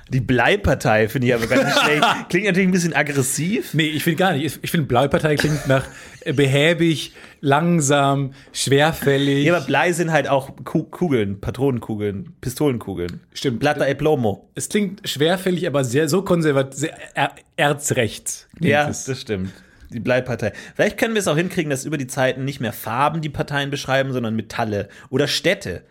[0.09, 2.03] Die Bleipartei finde ich aber nicht schlecht.
[2.29, 3.73] Klingt natürlich ein bisschen aggressiv.
[3.73, 4.59] Nee, ich finde gar nicht.
[4.61, 5.85] Ich- finde, Bleipartei klingt nach
[6.25, 9.45] behäbig, langsam, schwerfällig.
[9.45, 13.21] Ja, aber Blei sind halt auch Ku- Kugeln, Patronenkugeln, Pistolenkugeln.
[13.33, 13.59] Stimmt.
[13.59, 14.49] Plata e plomo.
[14.55, 18.47] es klingt schwerfällig, aber sehr so konservativ, sehr er, erzrechts.
[18.57, 19.05] klingt Ja, es.
[19.05, 19.51] das stimmt.
[19.89, 20.51] Die Bleipartei.
[20.75, 23.69] Vielleicht können wir es auch hinkriegen, dass über die Zeiten nicht mehr Farben die Parteien
[23.69, 25.83] beschreiben, sondern Metalle oder Städte.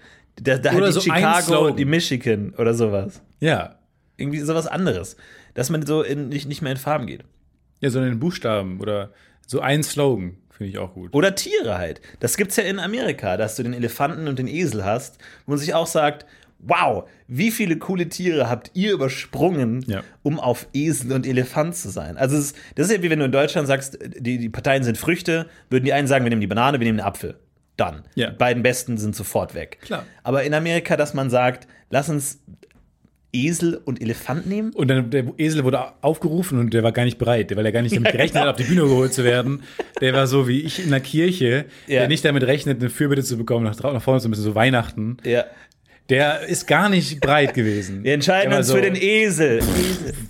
[0.43, 3.23] Da, da Oder halt die so Chicago, die Michigan oder sowas.
[3.41, 3.77] ja.
[4.17, 5.17] Irgendwie sowas anderes.
[5.55, 7.25] Dass man so in, nicht, nicht mehr in Farben geht.
[7.81, 9.11] Ja, sondern in Buchstaben oder
[9.47, 11.13] so ein Slogan finde ich auch gut.
[11.15, 12.01] Oder Tiere halt.
[12.21, 15.59] Das gibt's ja in Amerika, dass du den Elefanten und den Esel hast, wo man
[15.59, 16.25] sich auch sagt,
[16.59, 20.03] wow, wie viele coole Tiere habt ihr übersprungen, Ja.
[20.23, 22.17] um auf Esel und Elefant zu sein?
[22.17, 24.83] Also es ist, das ist ja wie wenn du in Deutschland sagst, die, die Parteien
[24.83, 27.37] sind Früchte, würden die einen sagen, wir nehmen die Banane, wir nehmen den Apfel.
[27.77, 28.05] Dann.
[28.15, 28.31] Ja.
[28.31, 29.79] Die beiden besten sind sofort weg.
[29.83, 30.07] Klar.
[30.23, 32.41] Aber in Amerika, dass man sagt, lass uns
[33.45, 34.73] Esel und Elefant nehmen.
[34.73, 37.83] Und dann der Esel wurde aufgerufen und der war gar nicht bereit, weil er gar
[37.83, 39.63] nicht damit gerechnet hat, auf die Bühne geholt zu werden.
[40.01, 42.01] Der war so wie ich in der Kirche, Ja.
[42.01, 45.19] der nicht damit rechnet, eine Fürbitte zu bekommen, nach, nach vorne zu müssen, so Weihnachten.
[45.25, 45.45] Ja.
[46.09, 48.05] Der ist gar nicht bereit gewesen.
[48.05, 49.61] Wir entscheiden uns so für den Esel.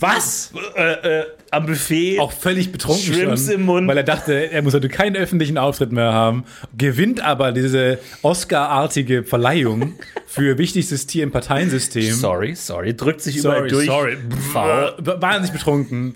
[0.00, 0.50] Was?
[0.74, 2.18] Äh, äh, am Buffet.
[2.18, 3.88] Auch völlig betrunken Shrimps schon, im Mund.
[3.88, 6.44] weil er dachte, er muss heute keinen öffentlichen Auftritt mehr haben,
[6.76, 9.94] gewinnt aber diese Oscar-artige Verleihung
[10.26, 12.14] für wichtigstes Tier im Parteiensystem.
[12.14, 13.86] Sorry, sorry, drückt sich überall durch.
[13.86, 14.16] Faul.
[14.52, 16.14] War Wahnsinnig betrunken.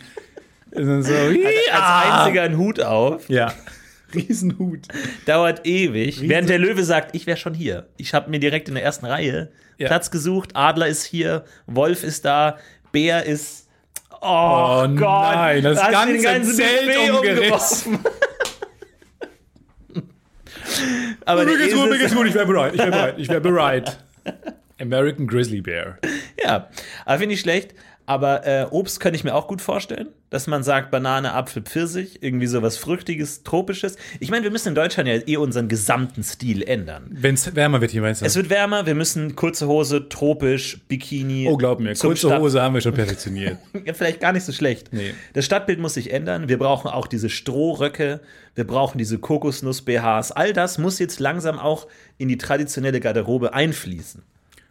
[0.73, 2.23] So, Als ja.
[2.23, 3.29] einziger einen Hut auf.
[3.29, 3.53] Ja.
[4.15, 4.89] Riesenhut.
[5.27, 6.21] Dauert ewig.
[6.29, 7.89] Während der Löwe sagt, ich wäre schon hier.
[7.97, 9.87] Ich habe mir direkt in der ersten Reihe Ja.
[9.89, 10.51] Platz gesucht.
[10.55, 12.59] Adler ist hier, Wolf ist da,
[12.93, 13.69] Bär ist.
[14.23, 14.99] Oh, Oh Gott.
[15.35, 17.99] nein, das da ganze den ganzen Zelt umgeworfen.
[21.25, 23.41] Aber Mir geht's gut, mir geht's gut, ich wäre bereit, ich wäre bereit, ich wäre
[23.41, 23.99] bereit.
[24.81, 25.99] American Grizzly Bear.
[26.43, 26.69] Ja,
[27.05, 27.75] aber finde ich schlecht.
[28.11, 32.25] Aber äh, Obst könnte ich mir auch gut vorstellen, dass man sagt Banane, Apfel, Pfirsich,
[32.25, 33.97] irgendwie sowas Fruchtiges, Tropisches.
[34.19, 37.05] Ich meine, wir müssen in Deutschland ja eh unseren gesamten Stil ändern.
[37.09, 38.27] Wenn es wärmer wird hier, meinst du?
[38.27, 41.47] Es wird wärmer, wir müssen kurze Hose, tropisch, Bikini.
[41.49, 43.59] oh, glaub mir, kurze Stadt- Hose haben wir schon perfektioniert.
[43.85, 44.89] Ja, vielleicht gar nicht so schlecht.
[44.93, 45.15] Nee.
[45.33, 46.49] Das Stadtbild muss sich ändern.
[46.49, 48.21] Wir brauchen auch diese Strohröcke,
[48.57, 50.33] wir brauchen diese Kokosnuss-BHs.
[50.33, 51.87] All das muss jetzt langsam auch
[52.19, 54.23] in die traditionelle Garderobe einfließen.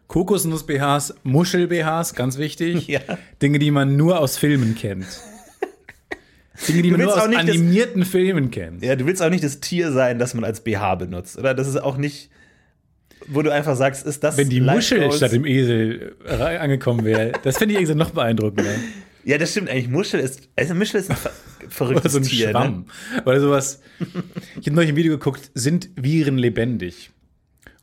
[0.10, 2.88] Kokosnuss-BHs, Muschel-BHs, ganz wichtig.
[2.89, 3.02] Ja.
[3.41, 5.06] Dinge, die man nur aus Filmen kennt.
[6.67, 8.84] Dinge, die man nur aus nicht, animierten Filmen kennt.
[8.84, 11.54] Ja, du willst auch nicht das Tier sein, das man als BH benutzt, oder?
[11.54, 12.32] Das ist auch nicht,
[13.28, 17.34] wo du einfach sagst, ist das Wenn die Muschel statt dem Esel äh, angekommen wäre,
[17.43, 18.74] das fände ich irgendwie noch beeindruckender.
[19.24, 19.89] Ja, das stimmt eigentlich.
[19.89, 22.48] Muschel ist, also Muschel ist ein ver Oder verrücktes so ein Tier.
[22.48, 22.52] Ne?
[22.52, 22.86] Schwamm.
[23.26, 23.82] Oder sowas.
[24.60, 27.12] Ich habe neulich ein Video geguckt, sind Viren lebendig?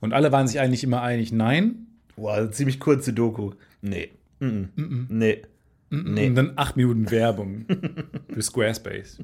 [0.00, 1.85] Und alle waren sich eigentlich immer einig, nein.
[2.16, 3.52] Wow, ziemlich kurze Doku.
[3.82, 4.10] Nee.
[4.40, 5.06] Mm -mm.
[5.08, 5.42] Nee.
[5.90, 6.28] Nee.
[6.28, 7.66] Und dann acht Minuten Werbung
[8.32, 9.18] für Squarespace.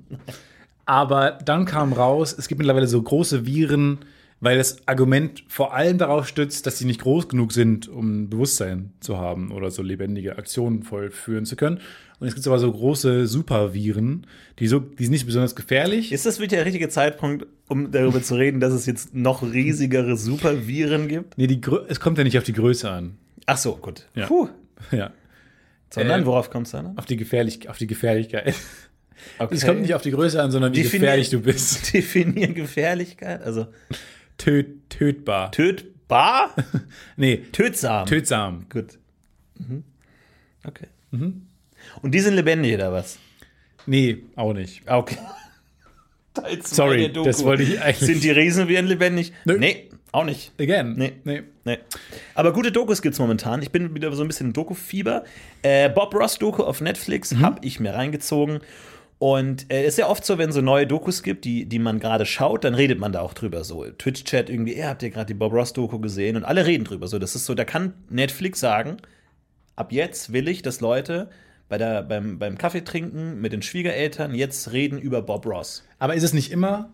[0.85, 3.99] Aber dann kam raus, es gibt mittlerweile so große Viren,
[4.43, 8.93] weil das Argument vor allem darauf stützt, dass sie nicht groß genug sind, um Bewusstsein
[9.01, 11.81] zu haben oder so lebendige Aktionen vollführen zu können.
[12.19, 14.27] Und es gibt aber so große Superviren,
[14.59, 16.13] die, so, die sind nicht besonders gefährlich.
[16.13, 20.17] Ist das wirklich der richtige Zeitpunkt, um darüber zu reden, dass es jetzt noch riesigere
[20.17, 21.39] Superviren gibt?
[21.39, 23.17] Nee, die, Grö- es kommt ja nicht auf die Größe an.
[23.47, 24.07] Ach so, gut.
[24.15, 24.27] Ja.
[24.27, 24.49] Puh.
[24.93, 25.13] Ja.
[25.91, 26.97] Sondern Äh, worauf kommt es dann?
[26.99, 28.55] Auf die, Gefährlich auf die Gefährlichkeit.
[29.39, 29.55] Okay.
[29.55, 31.95] Es kommt nicht auf die Größe an, sondern wie Definier- gefährlich du bist.
[31.95, 33.41] Definieren Gefährlichkeit.
[33.43, 33.69] Also
[34.43, 35.53] Töt, tötbar.
[35.53, 36.55] tötbar?
[37.17, 38.07] nee, Tötsam.
[38.07, 38.67] tötsam.
[38.69, 38.99] Gut.
[39.59, 39.85] Mhm.
[40.67, 40.87] Okay.
[41.13, 41.43] Mhm.
[42.03, 43.19] Und die sind lebendig oder was?
[43.87, 44.83] Nee, auch nicht.
[44.87, 45.19] Ah, Okay.
[46.65, 49.33] Sorry, das wollte ich eigentlich- Sind die Riesenviren lebendig?
[49.45, 49.59] Nö.
[49.59, 50.51] Nee, auch nicht.
[50.59, 50.95] Again.
[50.97, 51.13] Nee.
[51.25, 51.43] nee.
[51.65, 51.79] Nee.
[52.35, 53.63] Aber gute Dokus gibt's momentan.
[53.63, 55.25] Ich bin wieder so ein bisschen im Doku-Fieber.
[55.63, 57.41] Äh, Bob Ross Doku auf Netflix Mhm.
[57.43, 58.61] hab ich mir reingezogen.
[59.23, 62.01] Und es ist ja oft so, wenn es so neue Dokus gibt, die, die man
[62.01, 63.63] gerade schaut, dann redet man da auch drüber.
[63.63, 67.07] So Twitch-Chat irgendwie, ihr habt ihr gerade die Bob Ross-Doku gesehen und alle reden drüber.
[67.07, 68.97] So, das ist so, da kann Netflix sagen,
[69.77, 71.31] ab jetzt will ich, dass Leute
[71.69, 75.85] bei der, beim, beim Kaffee trinken mit den Schwiegereltern jetzt reden über Bob Ross.
[76.01, 76.93] Aber ist es nicht immer,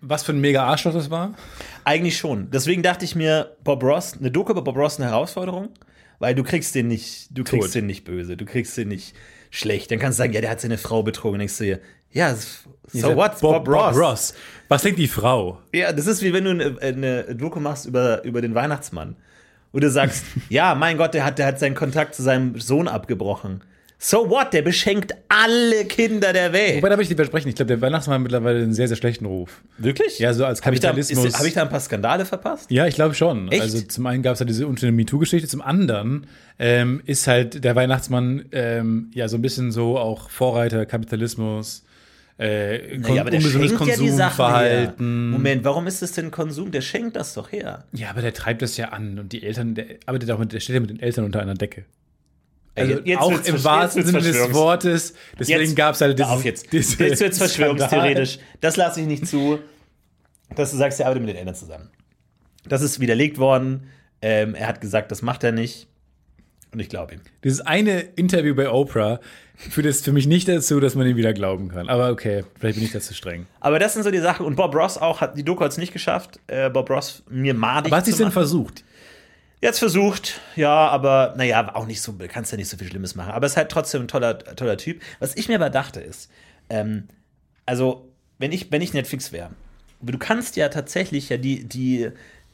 [0.00, 1.36] was für ein mega Arschloch das war?
[1.84, 2.50] Eigentlich schon.
[2.50, 5.68] Deswegen dachte ich mir, Bob Ross, eine Doku über Bob Ross eine Herausforderung,
[6.18, 7.74] weil du kriegst den nicht, du kriegst Tot.
[7.76, 9.14] den nicht böse, du kriegst den nicht,
[9.50, 9.90] schlecht.
[9.90, 11.38] Dann kannst du sagen, ja, der hat seine Frau betrogen.
[11.38, 11.80] Denkst du dir,
[12.12, 12.34] ja,
[12.92, 13.40] so what?
[13.40, 14.34] Bob, Ross.
[14.68, 15.58] Was denkt die Frau?
[15.74, 19.16] Ja, das ist wie wenn du eine, eine Doku machst über, über den Weihnachtsmann.
[19.72, 22.88] Und du sagst, ja, mein Gott, der hat, der hat seinen Kontakt zu seinem Sohn
[22.88, 23.62] abgebrochen.
[24.00, 24.52] So what?
[24.52, 26.76] Der beschenkt alle Kinder der Welt.
[26.76, 28.96] Wobei, da will ich dir versprechen, ich glaube, der Weihnachtsmann hat mittlerweile einen sehr, sehr
[28.96, 29.60] schlechten Ruf.
[29.76, 30.20] Wirklich?
[30.20, 31.36] Ja, so als Habe ich, Kapitalismus.
[31.36, 32.70] hab ich da ein paar Skandale verpasst?
[32.70, 33.50] Ja, ich glaube schon.
[33.50, 33.60] Echt?
[33.60, 36.28] Also zum einen gab es ja diese unschöne MeToo-Geschichte, zum anderen
[36.60, 41.84] ähm, ist halt der Weihnachtsmann ähm, ja so ein bisschen so auch Vorreiter Kapitalismus,
[42.38, 43.96] äh, kon Ja, aber der ungesundes schenkt ja.
[43.96, 45.30] Konsumverhalten.
[45.30, 46.70] Moment, warum ist das denn Konsum?
[46.70, 47.84] Der schenkt das doch her.
[47.92, 50.60] Ja, aber der treibt das ja an und die Eltern, der arbeitet auch mit, der
[50.60, 51.84] steht ja mit den Eltern unter einer Decke.
[52.74, 55.14] Also Jetzt- jetzt auch wird's im wahrsten jetzt wird's Sinne des Wortes.
[55.38, 56.72] Deswegen Jetzt- gab es halt dieses, jetzt.
[56.72, 58.38] diese Jetzt wird verschwörungstheoretisch.
[58.60, 59.58] Das lasse ich nicht zu,
[60.54, 61.90] dass du sagst, er arbeitet mit den Eltern zusammen.
[62.68, 63.88] Das ist widerlegt worden.
[64.22, 65.88] Ähm, er hat gesagt, das macht er nicht.
[66.72, 67.20] Und ich glaube ihm.
[67.44, 69.20] Dieses eine Interview bei Oprah
[69.56, 71.88] führt es für mich nicht dazu, dass man ihm wieder glauben kann.
[71.88, 73.46] Aber okay, vielleicht bin ich da zu streng.
[73.60, 74.44] Aber das sind so die Sachen.
[74.44, 76.38] Und Bob Ross auch, hat die Doku hat es nicht geschafft.
[76.46, 78.84] Äh, Bob Ross mir madig Was ist denn versucht?
[79.60, 83.32] Jetzt versucht, ja, aber naja, auch nicht so, kannst ja nicht so viel Schlimmes machen.
[83.32, 85.02] Aber ist halt trotzdem ein toller, toller Typ.
[85.18, 86.30] Was ich mir aber dachte ist,
[86.70, 87.08] ähm,
[87.66, 89.50] also, wenn ich, wenn ich Netflix wäre,
[90.00, 92.10] du kannst ja tatsächlich ja die, die,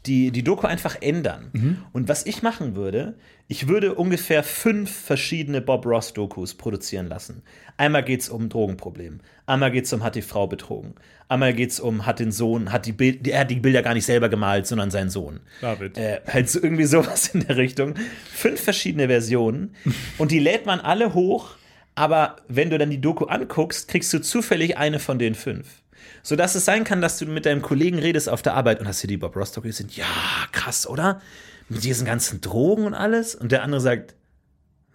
[0.06, 1.50] die, die Doku einfach ändern.
[1.92, 3.14] Und was ich machen würde,
[3.46, 7.42] ich würde ungefähr fünf verschiedene Bob Ross-Dokus produzieren lassen.
[7.76, 10.94] Einmal geht es um Drogenproblem, einmal geht es um, hat die Frau betrogen,
[11.28, 13.92] einmal geht es um, hat den Sohn, hat die Bild, er hat die Bilder gar
[13.94, 15.40] nicht selber gemalt, sondern sein Sohn.
[15.60, 15.98] David.
[15.98, 17.94] Äh, halt so irgendwie sowas in der Richtung.
[18.32, 19.74] Fünf verschiedene Versionen
[20.18, 21.56] und die lädt man alle hoch,
[21.94, 25.82] aber wenn du dann die Doku anguckst, kriegst du zufällig eine von den fünf.
[26.22, 29.02] Sodass es sein kann, dass du mit deinem Kollegen redest auf der Arbeit und hast
[29.02, 29.88] dir die Bob Ross Doku gesehen.
[29.92, 30.04] Ja,
[30.52, 31.20] krass, oder?
[31.68, 33.34] Mit diesen ganzen Drogen und alles.
[33.34, 34.14] Und der andere sagt,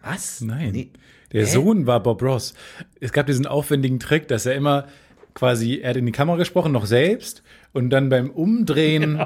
[0.02, 0.42] was?
[0.42, 0.72] Nein.
[0.72, 0.92] Nee.
[1.32, 1.52] Der Hä?
[1.52, 2.54] Sohn war Bob Ross.
[3.00, 4.88] Es gab diesen aufwendigen Trick, dass er immer
[5.36, 9.20] quasi, er hat in die Kamera gesprochen, noch selbst, und dann beim Umdrehen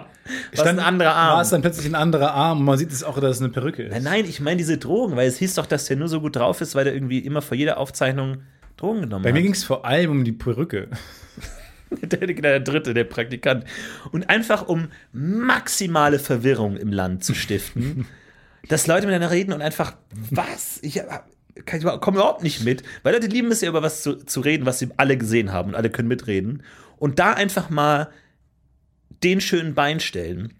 [0.54, 1.36] Was ein anderer Arm.
[1.36, 3.50] war es dann plötzlich ein anderer Arm und man sieht es auch, dass es eine
[3.52, 3.94] Perücke ist.
[3.94, 6.36] Nein, nein, ich meine diese Drogen, weil es hieß doch, dass der nur so gut
[6.36, 8.40] drauf ist, weil der irgendwie immer vor jeder Aufzeichnung
[8.76, 9.36] Drogen genommen Bei hat.
[9.36, 10.90] mir ging es vor allem um die Perücke.
[12.02, 13.66] der, der dritte, der Praktikant.
[14.12, 18.06] Und einfach um maximale Verwirrung im Land zu stiften,
[18.70, 19.96] dass Leute miteinander reden und einfach,
[20.32, 20.80] was?
[20.82, 21.28] Ich hab-
[21.66, 24.42] kann ich komme überhaupt nicht mit, weil Leute lieben es ja über was zu, zu
[24.42, 26.64] reden, was sie alle gesehen haben und alle können mitreden.
[26.98, 28.10] Und da einfach mal
[29.24, 30.54] den schönen Bein stellen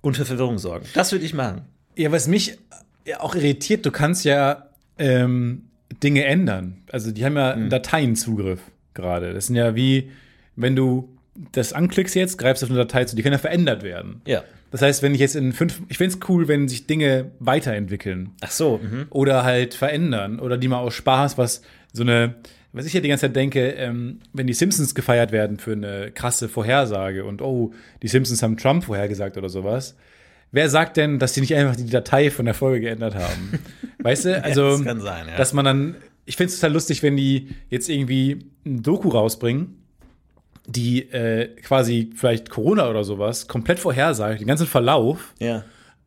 [0.00, 0.86] und für Verwirrung sorgen.
[0.94, 1.62] Das würde ich machen.
[1.96, 2.56] Ja, was mich
[3.06, 5.64] ja auch irritiert, du kannst ja ähm,
[6.02, 6.82] Dinge ändern.
[6.90, 7.68] Also die haben ja Hm.
[7.68, 8.60] Dateienzugriff
[8.94, 9.34] gerade.
[9.34, 10.10] Das sind ja wie,
[10.56, 11.16] wenn du
[11.52, 14.20] das anklickst jetzt, greifst auf eine Datei zu, die kann ja verändert werden.
[14.26, 14.44] Ja.
[14.70, 18.30] Das heißt, wenn ich jetzt in fünf, ich finde es cool, wenn sich Dinge weiterentwickeln
[18.40, 18.78] Ach so.
[18.82, 19.06] Mhm.
[19.10, 22.36] oder halt verändern oder die mal aus Spaß, was so eine,
[22.72, 26.12] was ich ja die ganze Zeit denke, ähm, wenn die Simpsons gefeiert werden für eine
[26.12, 29.96] krasse Vorhersage und oh, die Simpsons haben Trump vorhergesagt oder sowas.
[30.52, 33.58] Wer sagt denn, dass die nicht einfach die Datei von der Folge geändert haben?
[33.98, 35.36] Weißt du, also, das kann sein, ja.
[35.36, 39.79] dass man dann, ich finde es total lustig, wenn die jetzt irgendwie ein Doku rausbringen,
[40.70, 45.64] die äh, quasi vielleicht Corona oder sowas komplett vorhersagt, den ganzen Verlauf, Ja.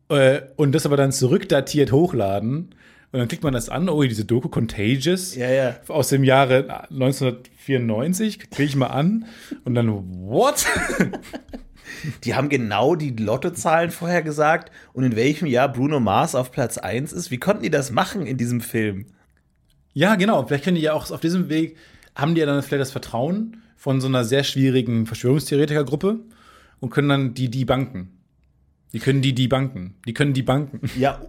[0.09, 2.75] äh, und das aber dann zurückdatiert hochladen.
[3.11, 5.75] Und dann klickt man das an, oh, diese Doku Contagious Ja, ja.
[5.87, 9.25] aus dem Jahre 1994, klicke ich mal an
[9.65, 9.89] und dann,
[10.27, 10.65] what?
[12.23, 16.77] Die haben genau die Lottozahlen vorher gesagt und in welchem Jahr Bruno Mars auf Platz
[16.77, 17.29] 1 ist.
[17.31, 19.05] Wie konnten die das machen in diesem Film?
[19.95, 21.77] ja, genau, vielleicht können die ja auch auf diesem Weg,
[22.15, 26.19] haben die ja dann vielleicht das Vertrauen von so einer sehr schwierigen Verschwörungstheoretikergruppe
[26.79, 28.11] und können dann die die banken.
[28.93, 29.95] Die können die die banken.
[30.07, 30.79] Die können die banken.
[30.97, 31.21] Ja,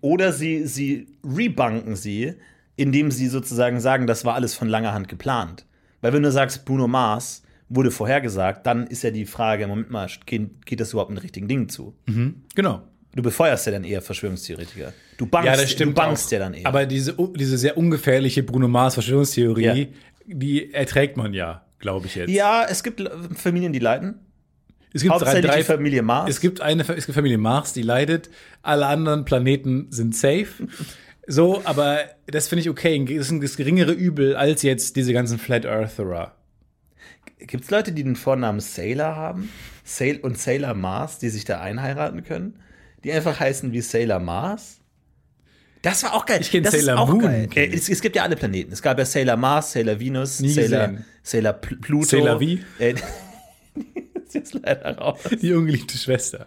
[0.00, 2.32] oder sie, sie rebanken sie,
[2.76, 5.66] indem sie sozusagen sagen, das war alles von langer Hand geplant.
[6.00, 10.08] Weil wenn du sagst, Bruno Mars wurde vorhergesagt, dann ist ja die Frage, Moment mal,
[10.24, 11.94] geht, das überhaupt mit richtigen Dingen zu?
[12.54, 12.80] Genau.
[13.14, 14.92] Du befeuerst ja dann eher Verschwörungstheoretiker.
[15.16, 16.32] Du bankst, du bankst auch.
[16.32, 16.66] ja dann eher.
[16.66, 19.86] Aber diese, diese sehr ungefährliche Bruno Mars Verschwörungstheorie, Ja.
[20.28, 22.30] Die erträgt man ja, glaube ich jetzt.
[22.30, 23.02] ja, es gibt
[23.34, 24.20] Familien, die leiden.
[24.92, 26.30] es gibt Hauptsächlich die Familie Mars.
[26.30, 28.30] Es gibt eine es gibt Familie Mars, die leidet.
[28.62, 30.48] Alle anderen Planeten sind safe.
[31.30, 33.04] So, aber das finde ich okay.
[33.04, 36.34] Das ist ein das geringere Übel als jetzt diese ganzen Flat Eartherer.
[37.38, 39.50] Gibt es Leute, die den Vornamen Sailor haben?
[39.84, 42.58] Sail und Sailor Mars, die sich da einheiraten können?
[43.04, 44.80] Die einfach heißen wie Sailor Mars?
[45.90, 46.38] Das war auch geil.
[46.40, 48.72] Ich kenn Das ist Sailor auch Moon, Äh, Es, es gibt ja alle Planeten.
[48.72, 51.04] Es gab ja Sailor Mars, Sailor Venus, Nie Sailor, gesehen.
[51.22, 52.06] Sailor Pl Pluto.
[52.06, 52.64] Sailor wie?
[52.78, 52.94] Äh,
[54.26, 55.20] ist jetzt leider raus.
[55.40, 56.46] Die ungeliebte Schwester.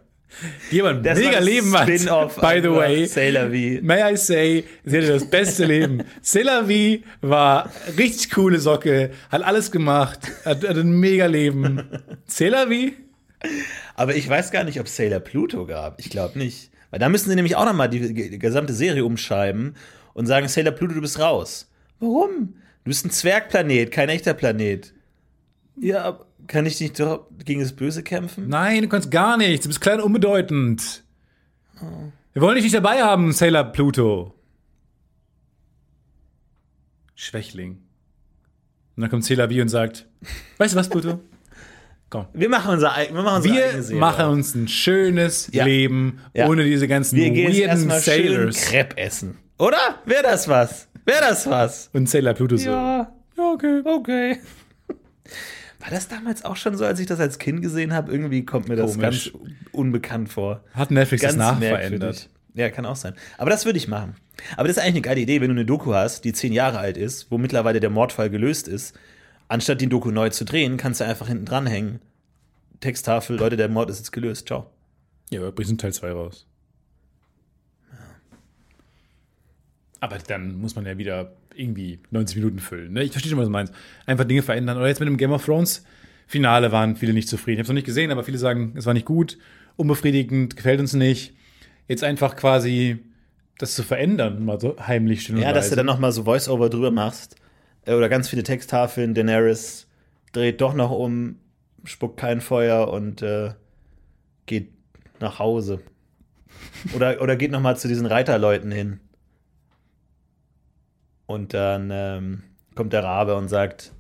[0.72, 1.88] Die aber ein Das mega Leben hat.
[1.88, 3.06] By the einfach way.
[3.06, 3.84] Sailor V.
[3.86, 6.04] May I say, sie hatte das beste Leben.
[6.22, 11.84] Sailor V war richtig coole Socke, hat alles gemacht, hat, hat ein mega Leben.
[12.28, 12.92] Sailor V?
[13.96, 16.00] Aber ich weiß gar nicht, ob Sailor Pluto gab.
[16.00, 16.71] Ich glaube nicht.
[16.92, 19.76] Weil da müssen sie nämlich auch nochmal die, die gesamte Serie umschreiben
[20.14, 21.72] und sagen, Sailor Pluto, du bist raus.
[22.00, 22.54] Warum?
[22.84, 24.94] Du bist ein Zwergplanet, kein echter Planet.
[25.78, 28.50] Ja, kann ich nicht doch gegen das Böse kämpfen?
[28.50, 29.64] Nein, du kannst gar nichts.
[29.64, 31.04] Du bist klein und unbedeutend.
[32.34, 34.36] Wir wollen dich nicht dabei haben, Sailor Pluto.
[37.16, 37.84] Schwächling.
[38.96, 40.08] Und dann kommt Sailor V und sagt,
[40.58, 41.22] weißt du was, Pluto?
[42.12, 42.26] Komm.
[42.34, 45.64] Wir machen unser, wir machen Wir machen uns ein schönes Ja.
[45.66, 46.48] Leben Ja.
[46.50, 48.62] ohne diese ganzen wir gehen jetzt weirden schön Sailors.
[48.66, 49.38] Crepe essen.
[49.58, 49.78] Oder?
[50.06, 50.88] Wäre das was?
[51.06, 51.90] Wäre das was?
[51.94, 52.70] Und Sailor Pluto so.
[52.70, 53.82] Ja, Ja, okay.
[53.86, 54.38] okay.
[55.80, 58.12] War das damals auch schon so, als ich das als Kind gesehen habe?
[58.12, 59.32] Irgendwie kommt mir das Komisch.
[59.34, 60.64] ganz unbekannt vor.
[60.74, 62.30] Hat Netflix Ganz das nachverändert.
[62.54, 63.16] Ja, kann auch sein.
[63.38, 64.16] Aber das würde ich machen.
[64.58, 66.78] Aber das ist eigentlich eine geile Idee, wenn du eine Doku hast, die zehn Jahre
[66.80, 68.94] alt ist, wo mittlerweile der Mordfall gelöst ist.
[69.52, 72.00] Anstatt die Doku neu zu drehen, kannst du einfach hinten dranhängen.
[72.80, 74.48] Texttafel, Leute, der Mord ist jetzt gelöst.
[74.48, 74.72] Ciao.
[75.30, 76.48] Ja, aber bringst du Teil 2 raus.
[80.00, 82.94] Aber dann muss man ja wieder irgendwie 90 Minuten füllen.
[82.94, 83.04] Ne?
[83.04, 83.74] Ich verstehe schon, was du meinst.
[84.06, 84.78] Einfach Dinge verändern.
[84.78, 85.84] Oder jetzt mit dem Game of Thrones
[86.28, 87.56] Finale waren viele nicht zufrieden.
[87.56, 89.38] Ich habe es noch nicht gesehen, aber viele sagen, es war nicht gut,
[89.76, 91.36] unbefriedigend, gefällt uns nicht.
[91.90, 93.00] Jetzt einfach quasi
[93.58, 96.70] das zu verändern, mal so heimlich still und Ja, dass du dann nochmal so Voice-Over
[96.70, 97.36] drüber machst.
[97.86, 99.14] Äh, Oder ganz viele Texttafeln.
[99.14, 99.88] Daenerys
[100.32, 101.40] dreht doch noch um,
[101.84, 103.54] spuckt kein Feuer und äh,
[104.46, 104.72] geht
[105.20, 105.82] nach Hause.
[106.94, 109.00] Oder, oder geht nochmal zu diesen Reiterleuten hin.
[111.26, 112.44] Und dann ähm,
[112.76, 113.94] kommt der Rabe und sagt: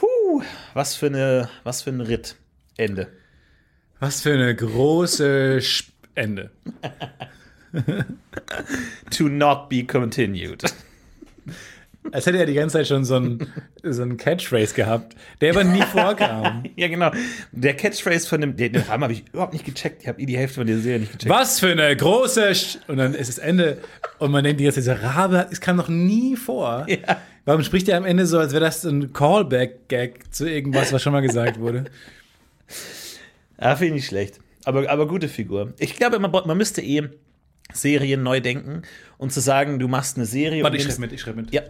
[0.00, 0.42] Huh,
[0.74, 2.36] was für, eine, was für ein Ritt.
[2.76, 3.08] Ende.
[4.00, 6.50] Was für eine große Sp Ende.
[9.10, 10.62] To not be continued.
[12.10, 13.46] Als hätte er die ganze Zeit schon so ein,
[13.82, 16.64] so ein Catchphrase gehabt, der aber nie vorkam.
[16.76, 17.12] ja, genau.
[17.52, 20.02] Der Catchphrase von dem, den Rahmen habe ich überhaupt nicht gecheckt.
[20.02, 21.32] Ich habe eh die Hälfte von der Serie nicht gecheckt.
[21.32, 23.78] Was für eine große Sch Und dann ist das Ende
[24.18, 26.86] und man denkt die ganze Zeit, dieser Rabe, es kam noch nie vor.
[26.92, 27.18] Ja.
[27.44, 31.12] Warum spricht er am Ende so, als wäre das ein Callback-Gag zu irgendwas, was schon
[31.12, 31.86] mal gesagt wurde?
[33.60, 34.38] Ja, finde ich nicht schlecht.
[34.64, 35.72] Aber, aber gute Figur.
[35.78, 37.08] Ich glaube, man, man müsste eh
[37.72, 38.82] Serien neu denken
[39.18, 41.52] und zu sagen, du machst eine Serie Warte, ich schreibe mit, ich schreibe mit.
[41.52, 41.62] ja,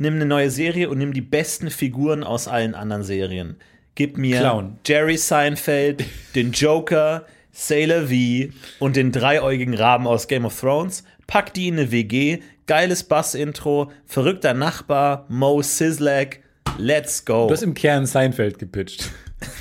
[0.00, 3.56] nimm eine neue Serie und nimm die besten Figuren aus allen anderen Serien.
[3.94, 4.78] Gib mir Clown.
[4.86, 11.04] Jerry Seinfeld, den Joker, Sailor V und den dreiäugigen Raben aus Game of Thrones.
[11.26, 16.40] Pack die in eine WG, geiles Bass-Intro, verrückter Nachbar, Mo Sislak,
[16.78, 17.46] let's go.
[17.46, 19.10] Du hast im Kern Seinfeld gepitcht.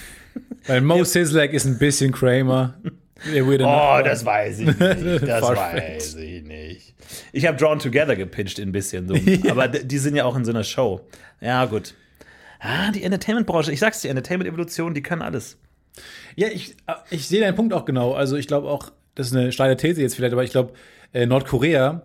[0.68, 2.76] Weil Mo Sislak ist ein bisschen Kramer.
[3.68, 4.80] Oh, das weiß ich nicht.
[5.28, 6.94] Das weiß ich nicht.
[7.32, 9.16] Ich habe Drawn Together gepitcht ein bisschen so.
[9.50, 11.02] Aber d- die sind ja auch in so einer Show.
[11.42, 11.94] Ja, gut.
[12.60, 13.72] Ah, die Entertainment-Branche.
[13.72, 15.58] Ich sag's dir, Entertainment-Evolution, die kann alles.
[16.36, 16.76] Ja, ich,
[17.10, 18.14] ich sehe deinen Punkt auch genau.
[18.14, 20.74] Also ich glaube auch, das ist eine steile These jetzt vielleicht, aber ich glaube,
[21.14, 22.04] äh, Nordkorea,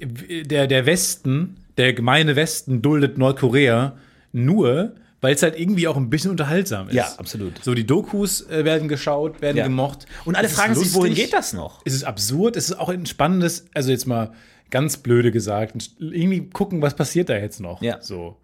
[0.00, 3.96] äh, der, der Westen, der gemeine Westen duldet Nordkorea
[4.32, 6.94] nur, weil es halt irgendwie auch ein bisschen unterhaltsam ist.
[6.94, 7.62] Ja, absolut.
[7.64, 9.64] So, die Dokus äh, werden geschaut, werden Ja.
[9.64, 10.06] gemocht.
[10.24, 11.80] Und alle fragen sich, wohin geht das noch?
[11.84, 14.32] Es ist absurd, es ist auch ein spannendes, also jetzt mal
[14.70, 17.80] ganz blöde gesagt, irgendwie gucken, was passiert da jetzt noch.
[17.82, 18.00] Ja.
[18.02, 18.36] So.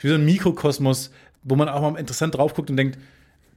[0.00, 1.10] Wie so ein Mikrokosmos,
[1.42, 2.98] wo man auch mal interessant drauf guckt und denkt,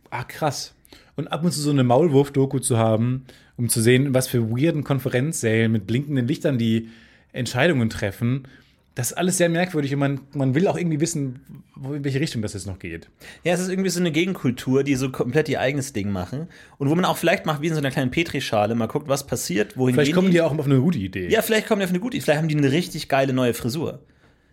[0.09, 0.73] ah, krass.
[1.15, 3.25] Und ab und zu so eine Maulwurf-Doku zu haben,
[3.57, 6.89] um zu sehen, was für weirden Konferenzsälen mit blinkenden Lichtern die
[7.33, 8.47] Entscheidungen treffen.
[8.95, 12.19] Das ist alles sehr merkwürdig und man, man will auch irgendwie wissen, wo, in welche
[12.19, 13.09] Richtung das jetzt noch geht.
[13.43, 16.47] Ja, es ist irgendwie so eine Gegenkultur, die so komplett ihr eigenes Ding machen.
[16.77, 19.25] Und wo man auch vielleicht macht, wie in so einer kleinen Petrischale, mal guckt, was
[19.25, 20.33] passiert, wohin Vielleicht kommen die.
[20.33, 21.29] die auch auf eine gute Idee.
[21.29, 22.25] Ja, vielleicht kommen die auf eine gute Idee.
[22.25, 23.99] Vielleicht haben die eine richtig geile neue Frisur.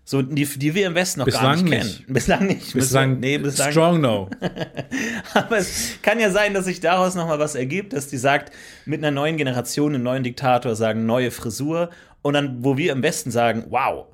[0.09, 1.89] So, die, die wir im Westen noch gar Bislang nicht kennen.
[1.97, 2.07] nicht.
[2.07, 2.73] Bislang nicht.
[2.75, 4.31] Bislang, nee, bislang strong no.
[5.35, 8.53] Aber es kann ja sein, dass sich daraus noch mal was ergibt, dass die sagt,
[8.85, 11.91] mit einer neuen Generation, einem neuen Diktator sagen, neue Frisur.
[12.23, 14.07] Und dann, wo wir im Westen sagen, wow,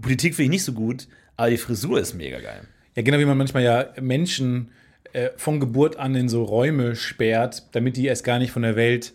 [0.00, 2.62] Politik finde ich nicht so gut, aber die Frisur ist mega geil.
[2.96, 4.70] Ja, genau wie man manchmal ja Menschen
[5.12, 8.76] äh, von Geburt an in so Räume sperrt, damit die erst gar nicht von der
[8.76, 9.14] Welt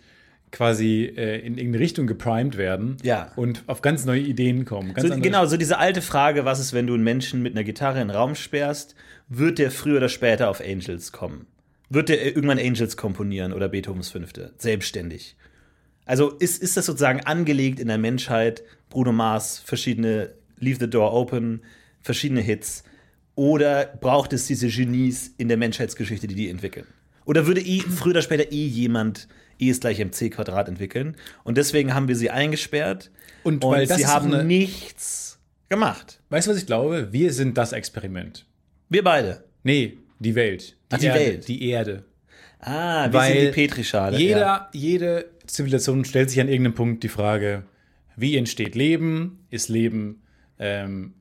[0.51, 3.31] quasi äh, in irgendeine Richtung geprimed werden Ja.
[3.35, 4.93] und auf ganz neue Ideen kommen.
[4.97, 7.99] So, genau, so diese alte Frage, was ist, wenn du einen Menschen mit einer Gitarre
[8.01, 8.95] in den Raum sperrst,
[9.29, 11.47] wird der früher oder später auf Angels kommen?
[11.89, 14.53] Wird der irgendwann Angels komponieren oder Beethovens Fünfte?
[14.57, 15.35] Selbstständig.
[16.05, 20.33] Also ist, ist das sozusagen angelegt in der Menschheit, Bruno Mars, verschiedene
[20.63, 21.61] Leave the Door Open,
[22.01, 22.83] verschiedene Hits?
[23.35, 26.85] Oder braucht es diese Genies in der Menschheitsgeschichte, die die entwickeln?
[27.25, 29.27] Oder würde eh, früher oder später eh jemand
[29.59, 31.15] E ist gleich mc Quadrat entwickeln.
[31.43, 33.11] Und deswegen haben wir sie eingesperrt.
[33.43, 35.39] Und weil das sie haben nichts
[35.69, 36.21] gemacht.
[36.29, 37.09] Weißt du, was ich glaube?
[37.11, 38.45] Wir sind das Experiment.
[38.89, 39.43] Wir beide.
[39.63, 40.75] Nee, die Welt.
[40.89, 41.47] Ach, die Erde, Welt.
[41.47, 42.03] Die Erde.
[42.59, 44.17] Ah, wir Weil sind die Petrischale.
[44.17, 44.69] Jeder, Ja.
[44.73, 47.63] Jede Zivilisation stellt sich an irgendeinem Punkt die Frage,
[48.15, 49.45] wie entsteht Leben?
[49.49, 50.22] Ist Leben
[50.63, 51.13] ähm,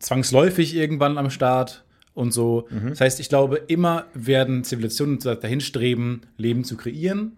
[0.00, 1.84] zwangsläufig irgendwann am Start
[2.14, 2.66] und so?
[2.70, 2.90] Mhm.
[2.90, 7.32] Das heißt, ich glaube, immer werden Zivilisationen dahin streben, Leben zu kreieren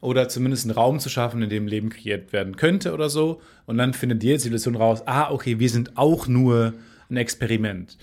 [0.00, 3.40] oder zumindest einen Raum zu schaffen, in dem Leben kreiert werden könnte oder so.
[3.66, 6.74] Und dann findet jede Zivilisation raus, ah, okay, wir sind auch nur
[7.08, 7.96] ein Experiment.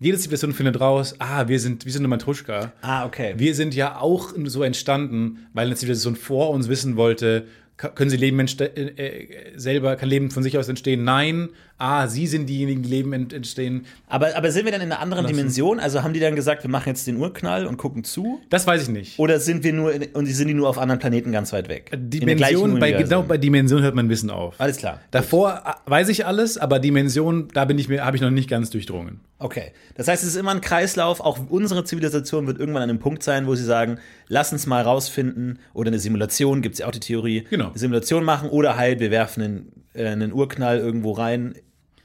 [0.00, 2.72] Jede Zivilisation findet raus, ah, wir sind, wir sind eine Matruschka.
[2.82, 3.34] Ah, okay.
[3.36, 7.46] Wir sind ja auch so entstanden, weil eine Zivilisation vor uns wissen wollte,
[7.78, 11.04] können sie Leben äh, äh, selber, kann Leben von sich aus entstehen?
[11.04, 11.50] Nein.
[11.78, 13.86] Ah, sie sind diejenigen, die Leben ent entstehen.
[14.08, 15.78] aber, aber sind wir dann in einer anderen Dimension?
[15.78, 18.40] Also haben die dann gesagt, wir machen jetzt den Urknall und gucken zu?
[18.50, 19.18] Das weiß ich nicht.
[19.20, 21.90] Oder sind wir nur in, und sind die nur auf anderen Planeten ganz weit weg?
[21.96, 24.56] Dimension, bei, genau bei Dimension hört mein Wissen auf.
[24.58, 25.00] Alles klar.
[25.12, 28.50] Davor äh, weiß ich alles, aber Dimension, da bin ich mir, habe ich noch nicht
[28.50, 29.20] ganz durchdrungen.
[29.38, 29.70] Okay.
[29.94, 31.20] Das heißt, es ist immer ein Kreislauf.
[31.20, 34.82] Auch unsere Zivilisation wird irgendwann an einem Punkt sein, wo sie sagen, lass uns mal
[34.82, 37.68] rausfinden, oder eine Simulation, gibt es ja auch die Theorie, Genau.
[37.68, 41.54] eine Simulation machen, oder halt, wir werfen einen, äh, einen Urknall irgendwo rein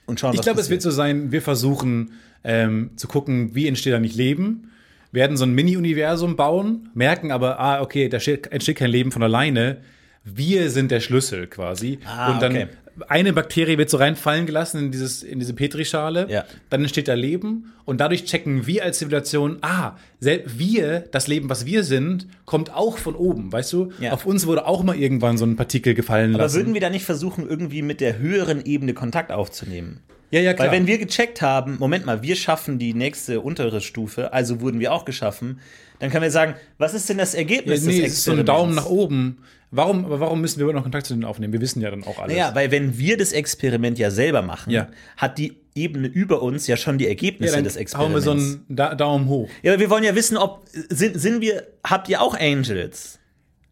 [0.06, 2.12] und schauen, Ich was glaube, es wird so sein, wir versuchen
[2.44, 4.72] ähm, zu gucken, wie entsteht eigentlich Leben,
[5.12, 9.24] werden so ein Mini-Universum bauen, merken aber, ah, okay, da steht- entsteht kein Leben von
[9.24, 9.78] alleine.
[10.26, 12.00] Wir sind der Schlüssel quasi.
[12.06, 12.68] Ah, und dann okay.
[13.08, 16.28] Eine Bakterie wird so reinfallen gelassen in, dieses, in diese Petrischale.
[16.30, 16.46] Ja.
[16.70, 21.66] Dann entsteht da Leben und dadurch checken wir als Zivilisation, ah, wir, das Leben, was
[21.66, 23.92] wir sind, kommt auch von oben, weißt du?
[24.00, 24.12] Ja.
[24.12, 26.58] Auf uns wurde auch mal irgendwann so ein Partikel gefallen Aber lassen.
[26.58, 30.02] würden wir da nicht versuchen, irgendwie mit der höheren Ebene Kontakt aufzunehmen?
[30.34, 30.68] ja, ja, klar.
[30.68, 34.80] Weil wenn wir gecheckt haben, Moment mal, wir schaffen die nächste untere Stufe, also wurden
[34.80, 35.60] wir auch geschaffen,
[36.00, 38.32] dann können wir sagen, was ist denn das ja, Ergebnis nee, des es ist so
[38.32, 38.46] ein Experiments?
[38.46, 39.38] Daumen nach oben.
[39.76, 41.52] Warum, aber warum müssen wir überhaupt noch Kontakt zu denen aufnehmen?
[41.52, 42.34] Wir wissen ja dann auch alles.
[42.36, 44.88] Naja, weil wenn wir das Experiment ja selber machen, Ja.
[45.18, 48.26] hat die Ebene über uns ja schon die Ja, Ergebnisse dann des hauen wir Experiments.
[48.26, 49.50] so einen da Daumen hoch.
[49.64, 53.18] ja, aber wir wollen ja wissen, ob sind, sind wir, habt ihr auch Angels?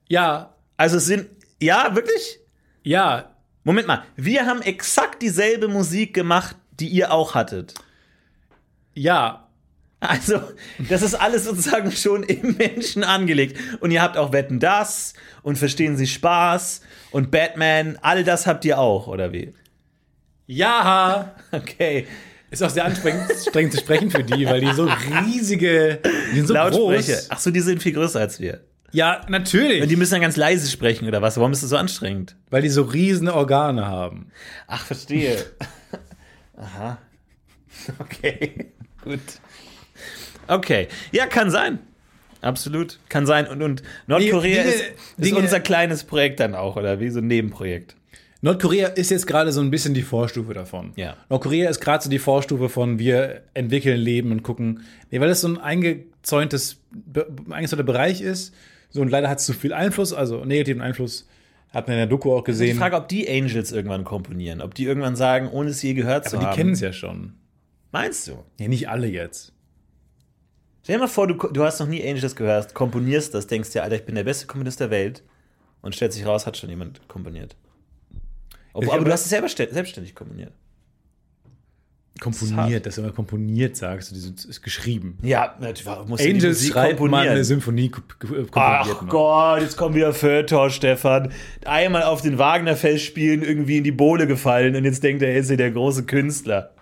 [0.09, 1.27] Ja, Also sind,
[1.61, 2.39] ja, wirklich?
[2.83, 3.29] ja,
[3.63, 7.75] Moment mal, wir haben exakt dieselbe Musik gemacht, die ihr auch hattet.
[8.95, 9.47] ja.
[10.01, 10.41] Also,
[10.89, 13.57] das ist alles sozusagen schon im Menschen angelegt.
[13.81, 16.81] Und ihr habt auch Wetten das und Verstehen Sie Spaß
[17.11, 19.53] und Batman, all das habt ihr auch, oder wie?
[20.47, 21.35] Ja.
[21.51, 22.07] Okay.
[22.49, 23.31] Ist auch sehr anstrengend,
[23.71, 24.89] zu sprechen für die, weil die so
[25.23, 25.99] riesige,
[26.33, 27.13] die sind so Lautsprecher.
[27.13, 27.27] groß.
[27.29, 28.61] Ach so, die sind viel größer als wir.
[28.91, 29.81] Ja, natürlich.
[29.81, 31.37] Und die müssen dann ganz leise sprechen, oder was?
[31.37, 32.35] Warum ist das so anstrengend?
[32.49, 34.31] weil die so riesige Organe haben.
[34.67, 35.37] Ach, verstehe.
[36.57, 36.97] Aha.
[37.99, 38.73] Okay.
[39.03, 39.19] Gut.
[40.51, 40.87] Okay.
[41.11, 41.79] Ja, kann sein.
[42.41, 42.99] Absolut.
[43.09, 43.47] Kann sein.
[43.47, 47.09] Und, und Nordkorea Dinge- ist, ist Dinge- unser kleines Projekt dann auch, oder wie?
[47.09, 47.95] So ein Nebenprojekt.
[48.43, 50.93] Nordkorea ist jetzt gerade so ein bisschen die Vorstufe davon.
[50.95, 51.15] Ja.
[51.29, 54.81] Nordkorea ist gerade so die Vorstufe von wir entwickeln Leben und gucken.
[55.11, 56.77] Nee, weil das so ein eingezäuntes,
[57.51, 58.53] eingezäunter Bereich ist.
[58.89, 61.27] So und leider hat es zu viel Einfluss, also negativen Einfluss.
[61.69, 62.77] Hat man in der Doku auch Ich gesehen.
[62.77, 64.59] frage, ob die Angels irgendwann komponieren.
[64.59, 66.57] Ob die irgendwann sagen, ohne es je gehört zu aber die haben.
[66.57, 67.33] kennen es ja schon.
[67.93, 68.43] Meinst du?
[68.59, 69.53] Ja, nicht alle jetzt.
[70.83, 73.83] Stell dir mal vor, du, du hast noch nie Angels gehört, komponierst das, denkst dir,
[73.83, 75.23] Alter, ich bin der beste Komponist der Welt.
[75.83, 77.55] Und stellt sich raus, hat schon jemand komponiert.
[78.79, 80.53] Ich aber du hast es selber stä- selbstständig komponiert.
[82.19, 85.17] Komponiert, dass du immer komponiert sagst, das ist geschrieben.
[85.23, 86.07] Ja, natürlich.
[86.07, 87.29] Muss Angels schreibt mal komponieren.
[87.29, 88.49] eine Symphonie komp- komponiert.
[88.53, 89.09] Ach man.
[89.09, 91.33] Gott, jetzt kommt wieder Feuilleton, Stefan.
[91.65, 95.49] Einmal auf den Wagner-Festspielen irgendwie in die Bohle gefallen und jetzt denkt er, er ist
[95.49, 96.75] ja der große Künstler.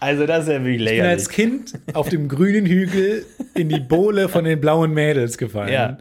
[0.00, 1.10] Also das ist ja wirklich Ich bin lächerlich.
[1.12, 3.24] als Kind auf dem grünen Hügel
[3.54, 5.72] in die Bohle von den blauen Mädels gefallen.
[5.72, 5.98] Ja.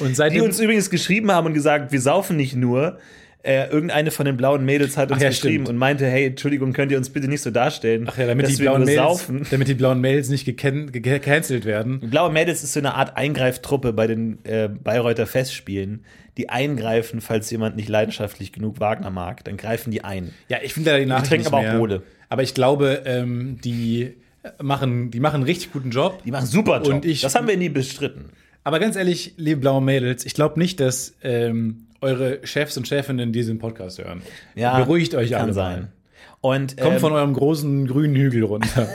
[0.00, 2.98] Und Die seitdem uns übrigens geschrieben haben und gesagt, wir saufen nicht nur.
[3.44, 5.68] Äh, irgendeine von den blauen Mädels hat uns ja, geschrieben stimmt.
[5.68, 8.54] und meinte, hey, Entschuldigung, könnt ihr uns bitte nicht so darstellen, Ach ja, damit dass
[8.54, 9.46] die wir blauen Mädels, saufen.
[9.52, 12.00] damit die blauen Mädels nicht geken- ge- gecancelt werden.
[12.00, 16.04] Blaue Mädels ist so eine Art Eingreiftruppe bei den äh, Bayreuther Festspielen,
[16.36, 20.32] die eingreifen, falls jemand nicht leidenschaftlich genug Wagner mag, dann greifen die ein.
[20.48, 21.78] Ja, ich finde da die Nachrichten trinken nicht aber auch.
[21.78, 22.02] Bohle.
[22.28, 24.14] Aber ich glaube, ähm, die
[24.62, 26.22] machen, die machen einen richtig guten Job.
[26.24, 26.94] Die machen super Job.
[26.94, 28.26] Und ich- das haben wir nie bestritten.
[28.64, 33.32] Aber ganz ehrlich, liebe blaue Mädels, ich glaube nicht, dass ähm, eure Chefs und Chefinnen
[33.32, 34.22] diesen Podcast hören.
[34.54, 35.80] Ja, Beruhigt euch kann alle sein.
[35.82, 35.88] mal.
[36.40, 38.88] Und, Kommt ähm, von eurem großen grünen Hügel runter.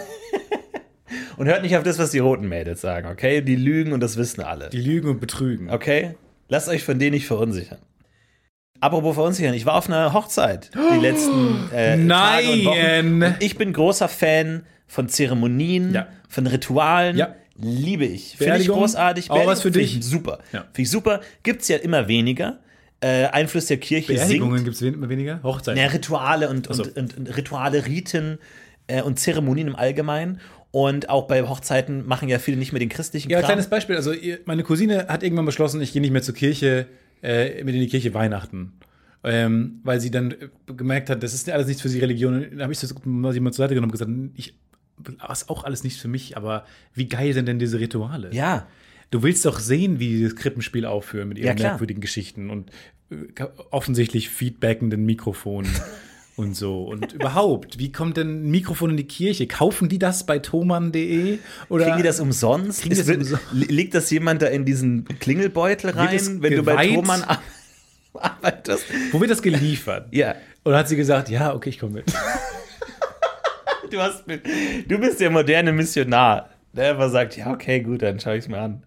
[1.38, 3.42] und hört nicht auf das, was die roten Mädels sagen, okay?
[3.42, 4.70] Die lügen und das wissen alle.
[4.70, 5.70] Die lügen und betrügen.
[5.70, 6.16] Okay?
[6.50, 7.80] Lasst euch von denen nicht verunsichern.
[8.82, 12.78] Apropos verunsichern, ich war auf einer Hochzeit die letzten äh, Tage und Wochen.
[12.78, 13.24] Nein!
[13.24, 16.08] Und ich bin großer Fan von Zeremonien, Ja.
[16.28, 17.16] von Ritualen.
[17.16, 17.36] Ja.
[17.56, 18.36] Liebe ich.
[18.38, 19.30] Finde ich großartig.
[19.30, 19.98] Auch was für finde dich?
[20.00, 20.40] Ich super.
[20.52, 20.62] Ja.
[20.62, 21.22] Finde ich super.
[21.44, 22.58] Gibt es ja immer weniger.
[23.02, 25.42] Äh, Einfluss der Kirche Beerdigungen gibt es immer weniger?
[25.44, 25.80] Hochzeiten.
[25.82, 26.84] Ja, Rituale und, so.
[26.84, 28.38] und, und, und Rituale, Riten
[28.88, 30.40] äh, und Zeremonien im Allgemeinen.
[30.72, 33.48] Und auch bei Hochzeiten machen ja viele nicht mehr den christlichen Ja, Kram.
[33.50, 33.96] kleines Beispiel.
[33.96, 34.14] Also,
[34.46, 36.88] meine Cousine hat irgendwann beschlossen, ich gehe nicht mehr zur Kirche,
[37.22, 38.74] äh, mit in die Kirche Weihnachten.
[39.24, 42.42] Ähm, weil sie dann äh, gemerkt hat, das ist alles nichts für sie Religion.
[42.52, 44.56] Dann habe ich das mal jemand zur Seite genommen und gesagt, ich,
[45.28, 48.34] das ist auch alles nichts für mich, aber wie geil sind denn diese Rituale?
[48.34, 48.68] ja.
[49.12, 52.72] Du willst doch sehen, wie die das Krippenspiel aufführen mit ihren Ja, merkwürdigen Geschichten und
[53.10, 55.70] äh, offensichtlich feedbackenden Mikrofonen
[56.36, 56.84] und so.
[56.84, 59.48] Und überhaupt, wie kommt denn ein Mikrofon in die Kirche?
[59.48, 61.40] Kaufen die das bei thomann.de?
[61.70, 62.82] Oder Kriegen die das umsonst?
[62.82, 63.44] Kriegen das wird, umsonst?
[63.52, 66.88] Legt das jemand da in diesen Klingelbeutel rein, wenn du bei?
[66.88, 67.42] Thomann ar-
[68.14, 68.86] arbeitest?
[69.12, 70.08] Wo wird das geliefert?
[70.12, 70.36] Ja.
[70.64, 72.06] Oder hat sie gesagt, ja, okay, ich komme mit.
[73.90, 74.44] Du, hast, mit-
[74.88, 78.48] du bist der moderne Missionar, der einfach sagt, ja, okay, gut, dann schaue ich es
[78.48, 78.84] mir an.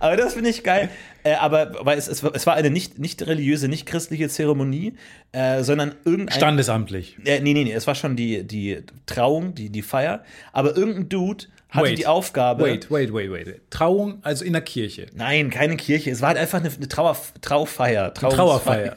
[0.00, 0.88] Aber das finde ich geil.
[1.22, 4.94] Äh, aber weil es, es, war- es war eine nicht, nicht religiöse, nicht christliche Zeremonie,
[5.32, 6.36] äh, sondern irgendein.
[6.36, 7.16] Standesamtlich.
[7.24, 10.24] Äh, nee, nee, nee, es war schon die, die Trauung, die, die Feier.
[10.52, 11.98] Aber irgendein Dude hatte Wait.
[11.98, 12.64] die Aufgabe.
[12.64, 13.60] Wait, wait, wait, wait.
[13.70, 15.06] Trauung, also in der Kirche.
[15.14, 16.10] Nein, keine Kirche.
[16.10, 18.12] Es war halt einfach eine, eine Trauer, Traufeier.
[18.14, 18.96] Trauerfeier.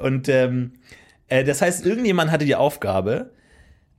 [0.00, 0.72] Und ähm,
[1.28, 3.30] äh, das heißt, irgendjemand hatte die Aufgabe,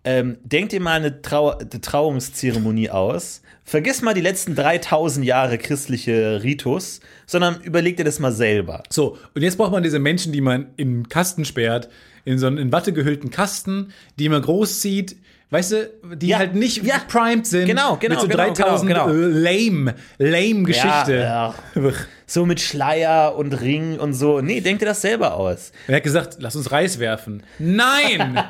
[0.07, 5.57] ähm, denk dir mal eine, Trauer, eine Trauungszeremonie aus, vergiss mal die letzten 3000 Jahre
[5.57, 8.83] christliche Ritus, sondern überleg dir das mal selber.
[8.89, 11.89] So, und jetzt braucht man diese Menschen, die man in einen Kasten sperrt,
[12.23, 15.17] in so einen in Watte gehüllten Kasten, die man großzieht,
[15.49, 17.01] weißt du, die Ja, halt nicht ja.
[17.05, 17.65] primed sind.
[17.65, 19.17] Genau, genau, Mit so genau, 3000 genau, genau.
[19.17, 21.17] äh, lame, lame Geschichte.
[21.17, 21.53] Ja,
[22.25, 24.39] So mit Schleier und Ring und so.
[24.39, 25.73] Nee, denk dir das selber aus.
[25.87, 27.43] Er hat gesagt, lass uns Reis werfen.
[27.59, 28.39] Nein!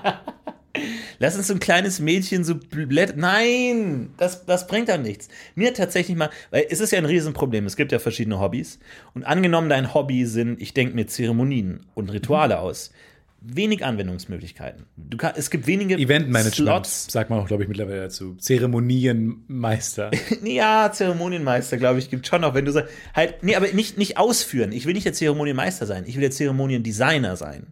[1.20, 3.18] Lass uns so ein kleines Mädchen so blätt.
[3.18, 5.30] Nein, das, das bringt dann nichts.
[5.56, 7.66] Mir tatsächlich mal, weil es ist ja ein Riesenproblem.
[7.66, 8.80] Es gibt ja verschiedene Hobbys.
[9.14, 12.92] Und angenommen, dein Hobby sind, ich denke mir Zeremonien und Rituale aus.
[13.40, 14.86] Wenig Anwendungsmöglichkeiten.
[14.96, 18.36] Du kann, es gibt wenige Eventmanagement, sagt man auch, glaube ich, mittlerweile dazu.
[18.36, 20.12] Zeremonienmeister.
[20.44, 24.18] Ja, Zeremonienmeister, glaube ich, gibt schon noch, wenn du sagst, halt, nee, aber nicht, nicht
[24.18, 24.72] ausführen.
[24.72, 26.06] Ich will nicht der Zeremonienmeister sein.
[26.08, 27.68] Ich will der Zeremoniendesigner sein.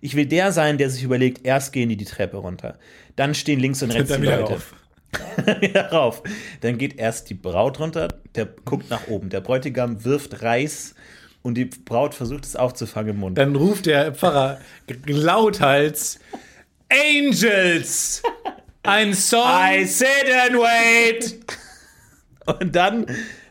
[0.00, 2.78] Ich will der sein, der sich überlegt, erst gehen die die Treppe runter.
[3.16, 4.58] Dann stehen links und rechts Dann die Leute.
[5.60, 6.22] wieder rauf.
[6.60, 9.30] Dann geht erst die Braut runter, der guckt nach oben.
[9.30, 10.94] Der Bräutigam wirft Reis
[11.48, 13.38] und die Braut versucht es aufzufangen im Mund.
[13.38, 14.60] Dann ruft der Pfarrer
[15.06, 16.20] lauthals:
[16.90, 18.22] Angels!
[18.82, 19.42] Ein Song.
[19.44, 21.40] I sit and wait.
[22.46, 23.06] Und dann,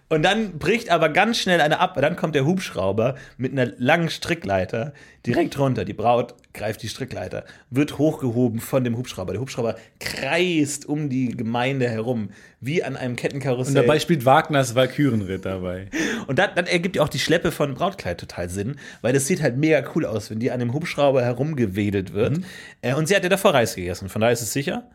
[0.10, 1.97] und dann bricht aber ganz schnell eine ab.
[1.99, 4.93] Dann kommt der Hubschrauber mit einer langen Strickleiter
[5.26, 5.84] direkt runter.
[5.84, 9.34] Die Braut greift die Strickleiter, wird hochgehoben von dem Hubschrauber.
[9.34, 12.30] Der Hubschrauber kreist um die Gemeinde herum,
[12.62, 13.78] wie an einem Kettenkarussell.
[13.78, 15.89] Und dabei spielt Wagners Walkürenritt dabei.
[16.28, 19.41] Und dann, dann ergibt ja auch die Schleppe von Brautkleid total Sinn, weil das sieht
[19.41, 22.39] halt mega cool aus, wenn die an dem Hubschrauber herumgewedelt wird.
[22.82, 24.89] Äh, und sie hat ja davor Reis gegessen, von daher ist es sicher.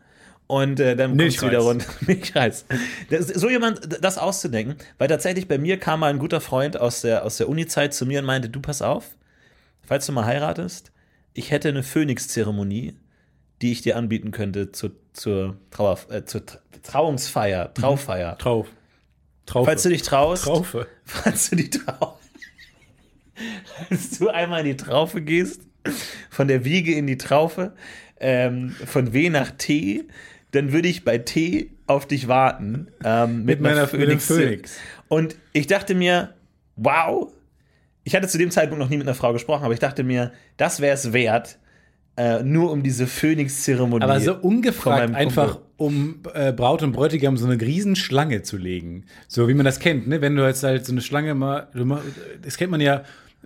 [0.47, 1.49] Und äh, dann kommt Milchreis.
[1.49, 1.85] wieder runter.
[2.01, 2.65] Milchreis.
[3.09, 7.01] Das, so jemand, das auszudenken, weil tatsächlich bei mir kam mal ein guter Freund aus
[7.01, 9.15] der, aus der Uni-Zeit zu mir und meinte, du pass auf,
[9.81, 10.91] falls du mal heiratest,
[11.33, 12.95] ich hätte eine Phönix-Zeremonie,
[13.61, 18.37] die ich dir anbieten könnte zur, zur, Trauer, äh, zur Tra- Trauungsfeier, Traufeier.
[18.37, 18.67] Trauf.
[19.45, 19.65] Traufe.
[19.65, 20.87] Falls du dich traust, Traufe.
[21.05, 22.17] falls du die Traufe,
[23.89, 25.61] falls du einmal in die Traufe gehst,
[26.29, 27.73] von der Wiege in die Traufe,
[28.19, 30.05] ähm, von W nach T,
[30.53, 32.87] dann würde ich bei T auf dich warten.
[33.03, 34.77] Ähm, mit, Mit einer meiner- dem Phönix.
[35.09, 36.33] Und ich dachte mir,
[36.75, 37.31] wow,
[38.03, 40.31] ich hatte zu dem Zeitpunkt noch nie mit einer Frau gesprochen, aber ich dachte mir,
[40.57, 41.57] das wäre es wert,
[42.15, 44.03] äh, nur um diese Phönix-Zeremonie.
[44.03, 49.05] Aber so ungefragt einfach, um äh, Braut und Bräutigam so eine Riesenschlange zu legen.
[49.27, 50.21] So wie man das kennt, ne?
[50.21, 51.67] Wenn du jetzt halt so eine Schlange mal,
[52.43, 53.03] das kennt man ja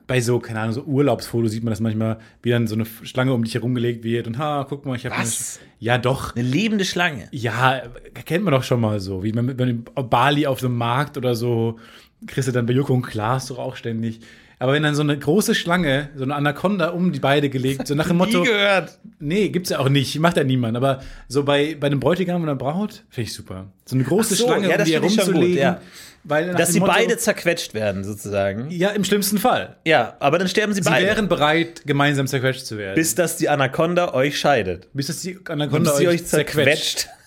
[0.08, 3.34] bei so, keine Ahnung, so Urlaubsfotos sieht man das manchmal, wie dann so eine Schlange
[3.34, 5.60] um dich herumgelegt wird und ha, guck mal, ich habe Was?
[5.80, 6.36] Ja, doch.
[6.36, 7.28] Eine lebende Schlange.
[7.32, 7.84] Ja,
[8.26, 10.78] kennt man doch schon mal so, wie man mit man in Bali auf so einem
[10.78, 11.78] Markt oder so,
[12.26, 14.22] kriegst du dann bei Joko und Klaas doch auch ständig.
[14.60, 17.94] Aber wenn dann so eine große Schlange, so eine Anaconda um die beide gelegt, so
[17.94, 18.98] nach dem Motto, Nie gehört.
[19.20, 20.76] Nee, gibt's ja auch nicht, macht ja niemand.
[20.76, 23.68] Aber so bei, bei einem Bräutigam und einer Braut, finde ich super.
[23.86, 25.50] So eine große so, Schlange, ja, um die herumzulegen.
[25.50, 25.82] gut, ja.
[26.30, 28.70] Weil Dass sie Motto- beide zerquetscht werden, sozusagen.
[28.70, 29.78] Ja, im schlimmsten Fall.
[29.86, 31.06] Ja, aber dann sterben sie, Sie beide.
[31.06, 32.96] wären bereit, gemeinsam zerquetscht zu werden.
[32.96, 34.90] bis dass die Anaconda euch scheidet.
[34.94, 37.08] bis dass die Anaconda sie euch zerquetscht.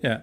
[0.00, 0.22] Ja.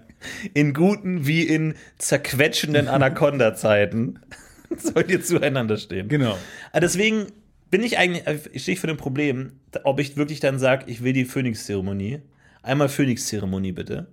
[0.54, 4.18] In guten wie in zerquetschenden Anaconda-Zeiten
[4.78, 6.08] sollt ihr zueinander stehen.
[6.08, 6.38] Genau.
[6.72, 7.26] Ah, Deswegen
[7.70, 8.24] bin ich eigentlich,
[8.54, 9.52] ich stehe vor dem Problem,
[9.84, 12.20] ob ich wirklich dann sage, ich will die Phönix-Zeremonie.
[12.62, 14.06] Einmal Phönix-Zeremonie bitte.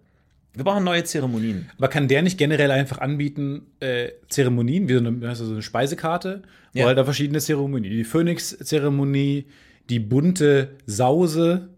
[0.58, 1.70] Wir brauchen neue Zeremonien.
[1.78, 6.41] Aber kann der nicht generell einfach anbieten, äh, Zeremonien, wie so eine, so eine Speisekarte,
[6.74, 6.86] wo Ja.
[6.88, 7.93] halt da verschiedene Zeremonien.
[7.93, 9.45] Die Phönix-Zeremonie,
[9.89, 11.70] die bunte Sause,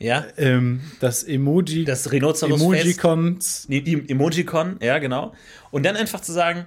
[0.00, 0.24] Ja?
[0.36, 2.60] ähm, das Emoji, Das Rhinoceros-Fest.
[2.62, 3.66] Emojicons.
[3.68, 5.32] Die, die Emojicon, ja, genau.
[5.70, 6.66] Und dann einfach zu sagen,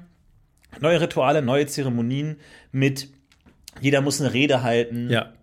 [0.80, 2.38] neue Rituale, neue Zeremonien
[2.72, 3.10] mit
[3.82, 5.10] jeder muss eine Rede halten.
[5.10, 5.34] Ja.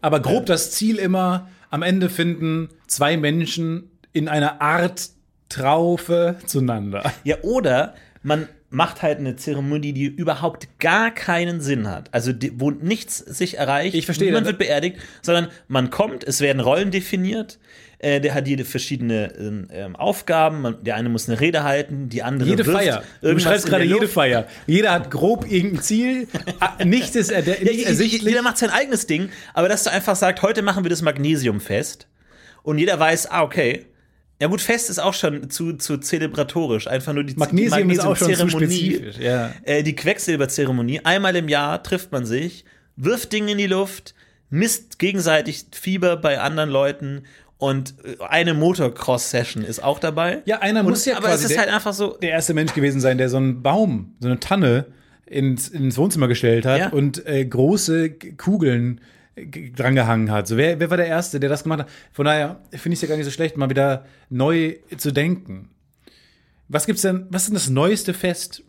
[0.00, 5.10] Aber grob das Ziel immer, am Ende finden zwei Menschen in einer Art
[5.54, 7.12] Traufe zueinander.
[7.24, 12.08] Ja, oder man macht halt eine Zeremonie, die überhaupt gar keinen Sinn hat.
[12.12, 13.94] Also die, wo nichts sich erreicht.
[13.94, 14.28] Ich verstehe.
[14.28, 17.58] Niemand wird beerdigt, sondern man kommt, es werden Rollen definiert.
[18.00, 19.32] Äh, der hat jede verschiedene
[19.70, 20.62] ähm, Aufgaben.
[20.62, 23.02] Man, der eine muss eine Rede halten, die andere Jede wirft Feier.
[23.22, 24.08] Du in gerade jede.
[24.08, 24.46] Feier.
[24.66, 26.26] Jeder hat grob irgendein Ziel.
[26.58, 28.22] Ah, Nichts ist, erde- Ja, nicht ersichtlich.
[28.24, 32.08] Jeder macht sein eigenes Ding, aber dass du einfach sagst, heute machen wir das Magnesiumfest
[32.64, 33.86] und jeder weiß, ah, okay.
[34.44, 36.86] Ja gut, Fest ist auch schon zu, zu zelebratorisch.
[36.86, 38.94] Einfach nur die Magnesium ist auch schon zu Magnesium-Zeremonie.
[38.94, 39.16] spezifisch.
[39.18, 39.52] Ja.
[39.62, 41.00] Äh, die Quecksilberzeremonie.
[41.02, 42.66] Einmal im Jahr trifft man sich,
[42.96, 44.14] wirft Dinge in die Luft,
[44.50, 47.22] misst gegenseitig Fieber bei anderen Leuten
[47.56, 50.42] und äh, eine Motocross-Session ist auch dabei.
[50.44, 52.52] Ja, einer und, muss ja Aber quasi es ist der- halt einfach so, der erste
[52.52, 54.84] Mensch gewesen sein, der so einen Baum, so eine Tanne
[55.24, 56.88] ins, ins Wohnzimmer gestellt hat Ja.
[56.90, 59.00] und äh, große Kugeln
[59.36, 60.46] drangehangen hat.
[60.46, 61.88] So, wer, wer war der Erste, der das gemacht hat?
[62.12, 65.70] Von daher finde ich es ja gar nicht so schlecht, mal wieder neu zu denken.
[66.68, 68.62] Was gibt's denn, was ist denn das neueste Fest?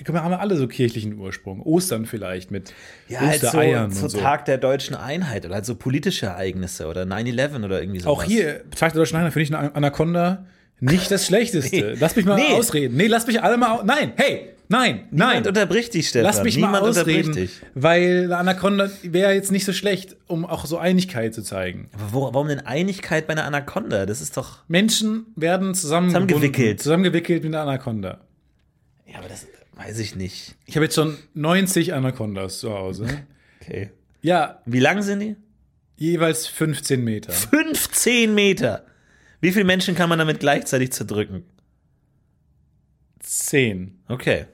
[0.00, 1.62] Die haben ja alle so kirchlichen Ursprung.
[1.62, 2.74] Ostern vielleicht mit
[3.08, 4.08] ja, halt so, Ostereiern so.
[4.08, 8.08] Tag der deutschen Einheit oder halt so politische Ereignisse oder 9-11 oder irgendwie so.
[8.08, 10.46] Auch hier, Tag der Deutschen Einheit, finde ich eine Anaconda
[10.80, 11.76] nicht das Schlechteste.
[11.76, 11.96] Nee.
[12.00, 12.54] Lass mich mal Nee.
[12.54, 12.96] ausreden.
[12.96, 15.28] Nee, lass mich alle mal Nein, hey, nein, nein.
[15.28, 16.24] Niemand unterbricht dich, Stefan.
[16.24, 20.66] Lass mich Niemand mal ausreden, weil eine Anaconda wäre jetzt nicht so schlecht, um auch
[20.66, 21.88] so Einigkeit zu zeigen.
[21.92, 24.06] Aber wo, warum denn Einigkeit bei einer Anaconda?
[24.06, 24.58] Das ist doch.
[24.68, 26.28] Menschen werden Zusammengewickelt.
[26.30, 28.20] zusammengewickelt, zusammengewickelt mit einer Anaconda.
[29.06, 29.46] Ja, aber das
[29.76, 30.56] weiß ich nicht.
[30.66, 33.06] Ich habe jetzt schon 90 Anacondas zu Hause.
[33.64, 33.90] Okay.
[34.22, 35.36] Ja, Wie lang sind die?
[35.96, 37.32] jeweils 15 Meter.
[37.32, 38.84] 15 Meter.
[39.40, 41.44] Wie viele Menschen kann man damit gleichzeitig zerdrücken?
[43.20, 44.00] 10.
[44.08, 44.46] Okay.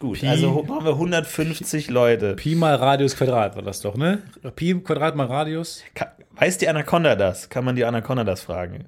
[0.00, 0.26] Gut, Pi.
[0.26, 2.34] also haben wir 150 Leute.
[2.34, 4.22] Pi mal Radius Quadrat war das doch, ne?
[4.56, 5.82] Pi Quadrat mal Radius.
[5.94, 7.48] Ka- Weiß die Anaconda das?
[7.50, 8.86] Kann man die Anaconda das fragen?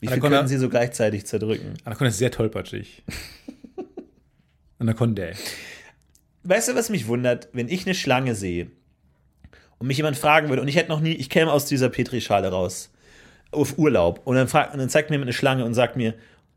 [0.00, 1.74] Wie viel Anaconda- können sie so gleichzeitig zerdrücken?
[1.84, 3.02] Anaconda ist sehr tollpatschig.
[4.78, 5.28] Anaconda.
[6.44, 8.70] Weißt du, was mich wundert, wenn ich eine Schlange sehe
[9.78, 12.48] und mich jemand fragen würde, und ich hätte noch nie, ich käme aus dieser Petrischale
[12.50, 12.90] raus,
[13.50, 16.14] auf Urlaub, und dann, fragt, und dann zeigt mir jemand eine Schlange und sagt mir,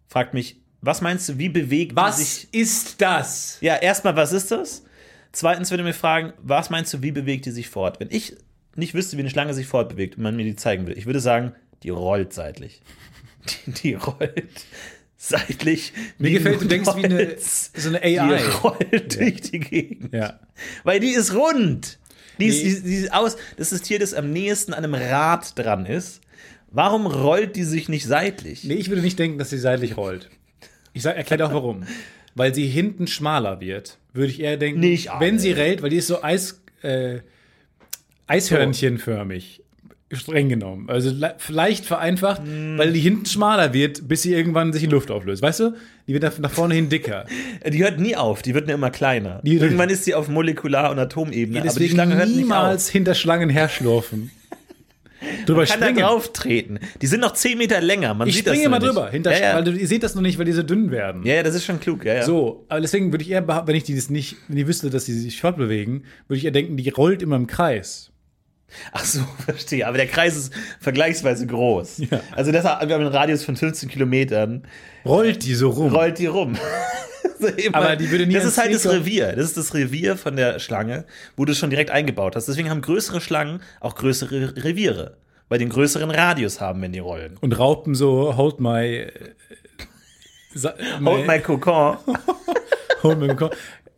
[0.07, 2.47] fragt mich, was meinst du, wie bewegt die sich?
[2.51, 3.57] ist das?
[3.61, 4.83] Ja, erstmal, was ist das?
[5.31, 7.99] Zweitens würde mir fragen, was meinst du, wie bewegt die sich fort?
[7.99, 8.35] Wenn ich
[8.75, 11.19] nicht wüsste, wie eine Schlange sich fortbewegt und man mir die zeigen will, ich würde
[11.19, 12.81] sagen, die rollt seitlich.
[13.67, 14.65] Die, die rollt
[15.17, 15.93] seitlich.
[16.17, 18.41] Mir gefällt, du denkst wie eine, so eine Die AI.
[18.63, 20.11] rollt durch die Gegend.
[20.11, 20.39] Ja.
[20.83, 21.99] Weil die ist rund.
[22.39, 23.37] Die ist, die, die ist aus.
[23.57, 26.21] Das ist das Tier, das am nächsten an einem Rad dran ist.
[26.71, 28.63] Warum rollt die sich nicht seitlich?
[28.63, 30.29] Nee, ich würde nicht denken, dass sie seitlich rollt.
[30.95, 31.83] Ich sag, erkläre auch warum.
[32.33, 35.39] Weil sie hinten schmaler wird, würde ich eher denken, Nicht wenn alle.
[35.39, 37.19] sie rollt, weil die ist so Eis, äh,
[38.27, 39.61] Eishörnchenförmig.
[40.11, 40.87] Streng genommen.
[40.89, 42.77] Also le- leicht vereinfacht, Hm.
[42.77, 45.41] weil die hinten schmaler wird, bis sie irgendwann sich in Luft auflöst.
[45.41, 45.75] Weißt du?
[46.07, 47.25] Die wird nach- nach vorne hin dicker.
[47.67, 49.41] Die hört nie auf, die wird nur immer kleiner.
[49.43, 53.15] Die- Irgendwann ist sie auf Molekular- und Atomebene, aber die Deswegen Schlange hört niemals hinter
[53.15, 54.29] Schlangen herschlurfen.
[55.45, 55.69] Drüber auf.
[55.69, 55.99] Kann da springen.
[56.05, 56.79] drauf treten.
[57.01, 58.13] Die sind noch 10 Meter länger.
[58.13, 58.89] Man Ich sieht das springe immer nicht.
[58.89, 59.09] drüber.
[59.09, 59.55] Hinter, ja, ja.
[59.55, 61.23] Weil du, ihr seht das noch nicht, weil die so dünn werden.
[61.25, 62.05] ja, ja, das ist schon klug.
[62.05, 62.23] Ja.
[62.23, 64.89] So, aber deswegen würde ich eher behaupten, wenn ich die das nicht, wenn ich wüsste,
[64.89, 68.11] dass sie sich fortbewegen, würde ich eher denken, die rollt immer im Kreis.
[68.91, 69.87] Ach so, verstehe.
[69.87, 71.97] Aber der Kreis ist vergleichsweise groß.
[72.09, 72.19] Ja.
[72.35, 74.63] Also das, wir haben einen Radius von 15 Kilometern.
[75.05, 75.93] Rollt die so rum.
[75.93, 76.57] rollt die rum.
[77.37, 78.87] So immer- Aber die würde nie das ist halt das.
[78.87, 79.33] Revier.
[79.35, 81.03] Das ist das Revier von der Schlange,
[81.35, 82.47] wo du es schon direkt eingebaut hast.
[82.47, 85.17] Deswegen haben größere Schlangen auch größere Reviere,
[85.49, 87.35] weil die einen größeren Radius haben, wenn die rollen.
[87.41, 88.85] Und Raupen so, hold my.
[88.85, 89.11] äh,
[90.53, 91.97] sa- Hold my Kokon.
[93.03, 93.49] hold my Ko-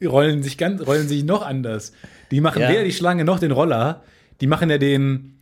[0.03, 1.93] rollen sich ganz, rollen sich noch anders.
[2.31, 2.69] Die machen Ja.
[2.69, 4.01] weder die Schlange noch den Roller.
[4.41, 5.39] Die machen ja den.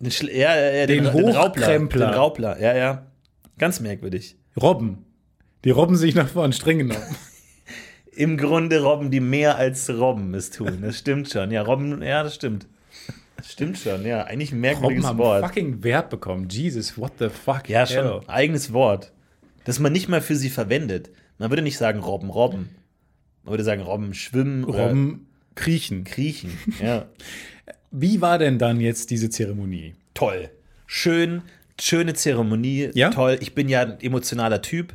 [0.00, 1.42] Den, ja, ja, ja, Den Raubler.
[1.42, 2.06] Hochkrempler.
[2.06, 3.06] Den Raubler, ja, ja.
[3.58, 4.36] Ganz merkwürdig.
[4.60, 5.04] Robben.
[5.64, 7.02] Die robben sich nach vorne, streng genommen.
[8.16, 10.78] Im Grunde robben die mehr als Robben es tun.
[10.82, 11.50] Das stimmt schon.
[11.50, 12.66] Ja, Robben, ja, das stimmt.
[13.36, 14.24] Das stimmt schon, ja.
[14.24, 15.42] Eigentlich ein merkwürdiges Robben haben Wort.
[15.42, 16.48] ein fucking Verb bekommen.
[16.48, 17.68] Jesus, what the fuck?
[17.68, 18.04] Ja, schon.
[18.04, 18.20] Hell.
[18.26, 19.12] Eigenes Wort.
[19.64, 21.10] Das man nicht mal für sie verwendet.
[21.38, 22.68] Man würde nicht sagen Robben, Robben.
[23.42, 26.04] Man würde sagen Robben schwimmen Robben kriechen.
[26.04, 26.58] kriechen.
[26.82, 27.06] Ja.
[27.90, 29.94] Wie war denn dann jetzt diese Zeremonie?
[30.14, 30.50] Toll.
[30.86, 31.42] Schön.
[31.80, 33.10] schöne Zeremonie, Ja?
[33.10, 33.36] toll.
[33.40, 34.94] Ich bin ja ein emotionaler Typ.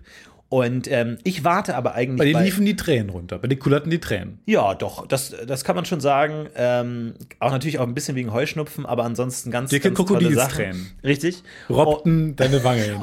[0.50, 2.18] Und ähm, ich warte aber eigentlich.
[2.18, 3.38] Bei denen liefen die Tränen runter.
[3.38, 4.40] Bei den kullerten die Tränen.
[4.48, 6.48] ja, doch, das, das kann man schon sagen.
[6.56, 10.88] Ähm, auch natürlich auch ein bisschen wegen Heuschnupfen, aber ansonsten ganz, Dicke ganz tolle Sachen.
[11.04, 11.44] Richtig.
[11.70, 12.98] Robbten deine Wange.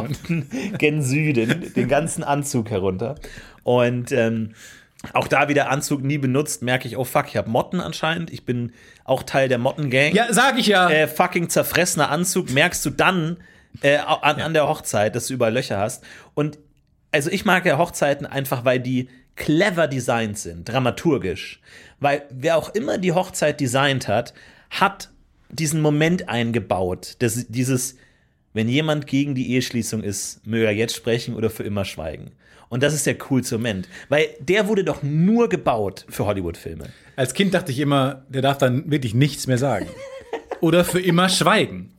[0.79, 3.15] gen Süden, den ganzen Anzug herunter.
[3.63, 4.51] Und ähm,
[5.13, 8.33] auch da wieder Anzug nie benutzt, merke ich, oh fuck, ich habe Motten anscheinend.
[8.33, 8.73] Ich bin
[9.05, 10.15] auch Teil der Mottengang.
[10.15, 10.89] ja, sag ich ja.
[10.89, 13.39] Äh, fucking zerfressener Anzug, merkst du dann
[13.83, 16.05] äh, an, an der Hochzeit, dass du überall Löcher hast.
[16.35, 16.59] Und
[17.13, 21.61] also ich mag ja Hochzeiten einfach, weil die clever designt sind, dramaturgisch.
[22.01, 24.35] Weil wer auch immer die Hochzeit designt hat,
[24.71, 25.11] hat
[25.51, 27.97] diesen Moment eingebaut, das, dieses,
[28.53, 32.33] wenn jemand gegen die Eheschließung ist, möge er jetzt sprechen oder für immer schweigen.
[32.69, 33.89] Und das ist der coolste Moment.
[34.09, 36.85] Weil der wurde doch nur gebaut für Hollywood-Filme.
[37.15, 39.87] Als Kind dachte ich immer, der darf dann wirklich nichts mehr sagen.
[40.61, 41.93] Oder für immer schweigen.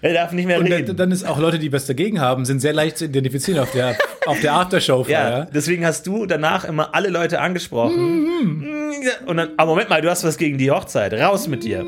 [0.00, 0.86] Er darf nicht mehr Und reden.
[0.86, 3.72] dann, dann ist auch Leute, die was dagegen haben, sind sehr leicht zu identifizieren auf
[3.72, 3.96] der,
[4.26, 5.04] auf der Aftershow.
[5.08, 8.28] Ja, deswegen hast du danach immer alle Leute angesprochen.
[9.26, 11.12] Und dann, aber Moment mal, du hast was gegen die Hochzeit.
[11.14, 11.84] Raus mit dir.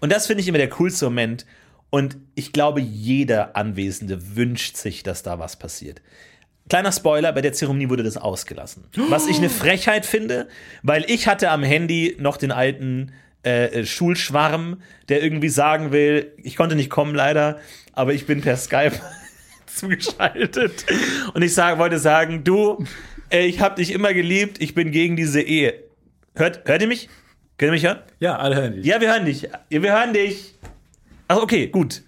[0.00, 1.46] Und das finde ich immer der coolste Moment.
[1.88, 6.00] Und ich glaube, jeder Anwesende wünscht sich, dass da was passiert.
[6.70, 8.84] Kleiner Spoiler, bei der Zeremonie wurde das ausgelassen.
[9.08, 10.46] Was ich eine Frechheit finde,
[10.84, 13.12] weil ich hatte am Handy noch den alten
[13.44, 17.58] äh, äh, Schulschwarm, der irgendwie sagen will, ich konnte nicht kommen leider,
[17.92, 18.92] aber ich bin per Skype
[19.66, 20.86] zugeschaltet.
[21.34, 22.84] Und ich sag, wollte sagen, du,
[23.32, 25.74] äh, ich habe dich immer geliebt, ich bin gegen diese Ehe.
[26.36, 27.08] Hört, hört ihr mich?
[27.58, 27.98] Könnt ihr mich hören?
[28.20, 28.86] Ja, alle hören dich.
[28.86, 29.42] Ja, wir hören dich.
[29.42, 30.54] Ja, wir hören dich.
[31.26, 32.02] Ach, okay, gut.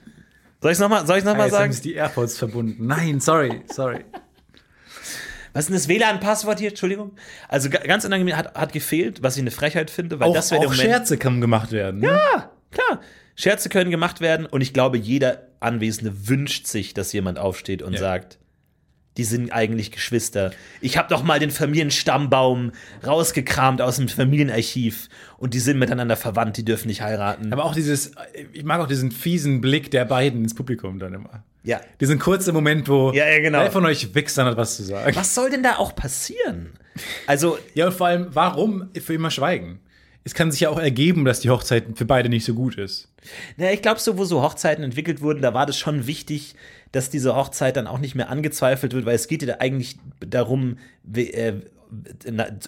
[0.60, 1.72] Soll ich es nochmal noch mal jetzt sagen?
[1.72, 2.86] sich die AirPods verbunden.
[2.86, 4.04] Nein, sorry, sorry.
[5.52, 6.70] Was ist denn das WLAN-Passwort hier?
[6.70, 7.12] Entschuldigung.
[7.48, 10.50] Also ga- ganz unangenehm hat, hat gefehlt, was ich eine Frechheit finde, weil Auch, das
[10.50, 10.88] wäre der auch Moment.
[10.90, 12.00] Scherze kann gemacht werden.
[12.00, 12.18] Ne?
[12.70, 13.00] Klar,
[13.36, 17.92] Scherze können gemacht werden und ich glaube, jeder Anwesende wünscht sich, dass jemand aufsteht und
[17.94, 17.98] Ja.
[18.00, 18.38] sagt,
[19.16, 20.52] die sind eigentlich Geschwister.
[20.80, 22.72] Ich habe doch mal den Familienstammbaum
[23.06, 25.08] rausgekramt aus dem Familienarchiv
[25.38, 27.52] und die sind miteinander verwandt, die dürfen nicht heiraten.
[27.52, 28.12] Aber auch dieses,
[28.52, 31.44] ich mag auch diesen fiesen Blick der beiden ins Publikum dann immer.
[31.62, 31.80] ja.
[32.00, 33.60] Diesen kurzen Moment, wo Ja, ja, genau.
[33.60, 35.14] wer von euch Wichsern hat was zu sagen.
[35.14, 36.72] Was soll denn da auch passieren?
[37.26, 39.80] Also, Ja, und vor allem, warum für immer schweigen?
[40.24, 43.08] Es kann sich ja auch ergeben, dass die Hochzeit für beide nicht so gut ist.
[43.56, 46.54] Na, ich glaube, so wo so Hochzeiten entwickelt wurden, da war das schon wichtig,
[46.92, 50.78] dass diese Hochzeit dann auch nicht mehr angezweifelt wird, weil es geht ja eigentlich darum,
[51.02, 51.54] we- äh,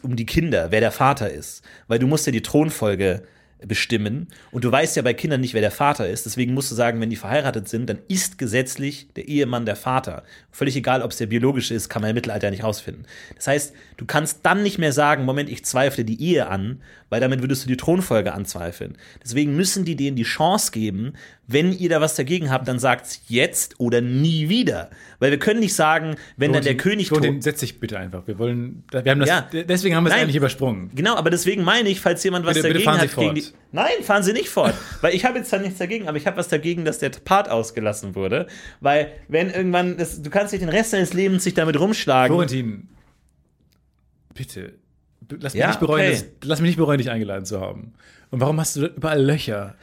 [0.02, 1.62] um die Kinder, wer der Vater ist.
[1.88, 3.22] Weil du musst ja die Thronfolge
[3.66, 6.26] bestimmen und du weißt ja bei Kindern nicht, wer der Vater ist.
[6.26, 10.24] Deswegen musst du sagen, wenn die verheiratet sind, dann ist gesetzlich der Ehemann der Vater.
[10.50, 13.06] Völlig egal, ob es der biologische ist, kann man im Mittelalter nicht rausfinden.
[13.36, 17.20] Das heißt, du kannst dann nicht mehr sagen, Moment, ich zweifle die Ehe an, weil
[17.20, 18.98] damit würdest du die Thronfolge anzweifeln.
[19.22, 21.14] Deswegen müssen die denen die Chance geben,
[21.46, 24.88] wenn ihr da was dagegen habt, dann sagt's jetzt oder nie wieder.
[25.18, 28.26] Weil wir können nicht sagen, wenn dann der König tot Florentin, setz dich bitte einfach.
[28.26, 29.48] Wir wollen, wir haben das, Ja.
[29.52, 30.90] deswegen haben wir es eigentlich übersprungen.
[30.94, 33.44] Genau, aber deswegen meine ich, falls jemand was Bitte- bitte dagegen Sie hat gegen die.
[33.72, 34.74] Nein, fahren Sie nicht fort.
[35.02, 37.50] weil ich habe jetzt da nichts dagegen, aber ich habe was dagegen, dass der Part
[37.50, 38.46] ausgelassen wurde.
[38.80, 42.34] Weil, wenn irgendwann, das, du kannst nicht den Rest deines Lebens sich damit rumschlagen.
[42.34, 42.88] Florentin,
[44.34, 44.74] bitte,
[45.40, 46.24] lass mich, Ja, nicht bereuen, okay.
[46.40, 47.92] das, lass mich nicht bereuen, dich eingeladen zu haben.
[48.30, 49.74] Und warum hast du überall Löcher?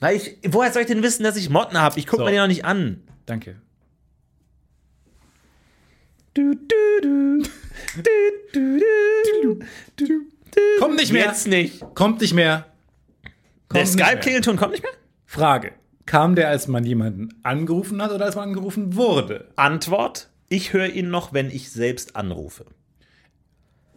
[0.00, 1.98] Weil ich, woher soll ich denn wissen, dass ich Motten habe?
[1.98, 2.24] Ich gucke So.
[2.26, 3.02] mir die noch nicht an.
[3.24, 3.56] Danke.
[6.34, 7.42] Du, du, du.
[7.42, 8.10] Du,
[8.52, 8.78] du,
[9.42, 9.58] du.
[9.96, 10.60] Du, du.
[10.78, 11.24] Komm nicht mehr.
[11.26, 11.80] Jetzt nicht.
[11.94, 12.66] Kommt nicht mehr.
[13.72, 14.06] Der Kommt nicht mehr.
[14.06, 14.92] Skype-Klingelton kommt nicht mehr?
[15.24, 15.72] Frage.
[16.04, 19.48] Kam der, als man jemanden angerufen hat oder als man angerufen wurde?
[19.56, 22.66] Antwort: Ich höre ihn noch, wenn ich selbst anrufe.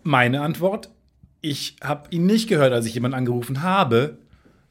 [0.03, 0.89] Meine Antwort,
[1.41, 4.17] ich habe ihn nicht gehört, als ich jemanden angerufen habe.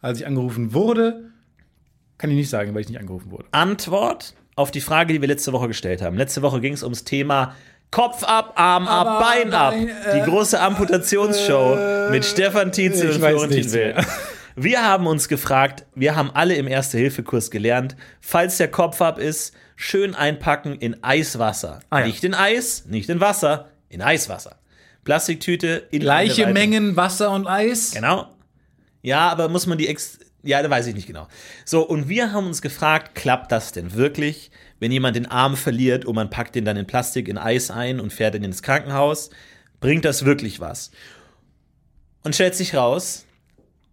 [0.01, 1.31] Als ich angerufen wurde,
[2.19, 3.47] kann ich nicht sagen, weil ich nicht angerufen wurde.
[3.51, 6.17] Antwort auf die Frage, die wir letzte Woche gestellt haben.
[6.17, 7.55] Letzte Woche ging es ums Thema
[7.91, 9.73] Kopf ab, Arm ab, Aber Bein ab.
[9.73, 13.95] Bein, die äh, große Amputationsshow mit Stefan Tietze und Florentin Will.
[14.61, 19.55] Wir haben uns gefragt, wir haben alle im Erste-Hilfe-Kurs gelernt, falls der Kopf ab ist,
[19.77, 21.79] schön einpacken in Eiswasser.
[21.91, 22.07] Ah, ja.
[22.07, 24.57] Nicht in Eis, nicht in Wasser, in Eiswasser.
[25.05, 27.93] Plastiktüte in Gleiche Mengen Wasser und Eis?
[27.93, 28.27] Genau.
[29.09, 30.19] Ja, aber muss man die ex.
[30.43, 31.27] Ja, da weiß ich nicht genau.
[31.65, 36.05] So, und wir haben uns gefragt, klappt das denn wirklich, wenn jemand den Arm verliert
[36.05, 39.31] und man packt den dann in Plastik in Eis ein und fährt ihn ins Krankenhaus?
[39.81, 40.93] Bringt das wirklich was?
[42.23, 43.25] Und stellt sich raus,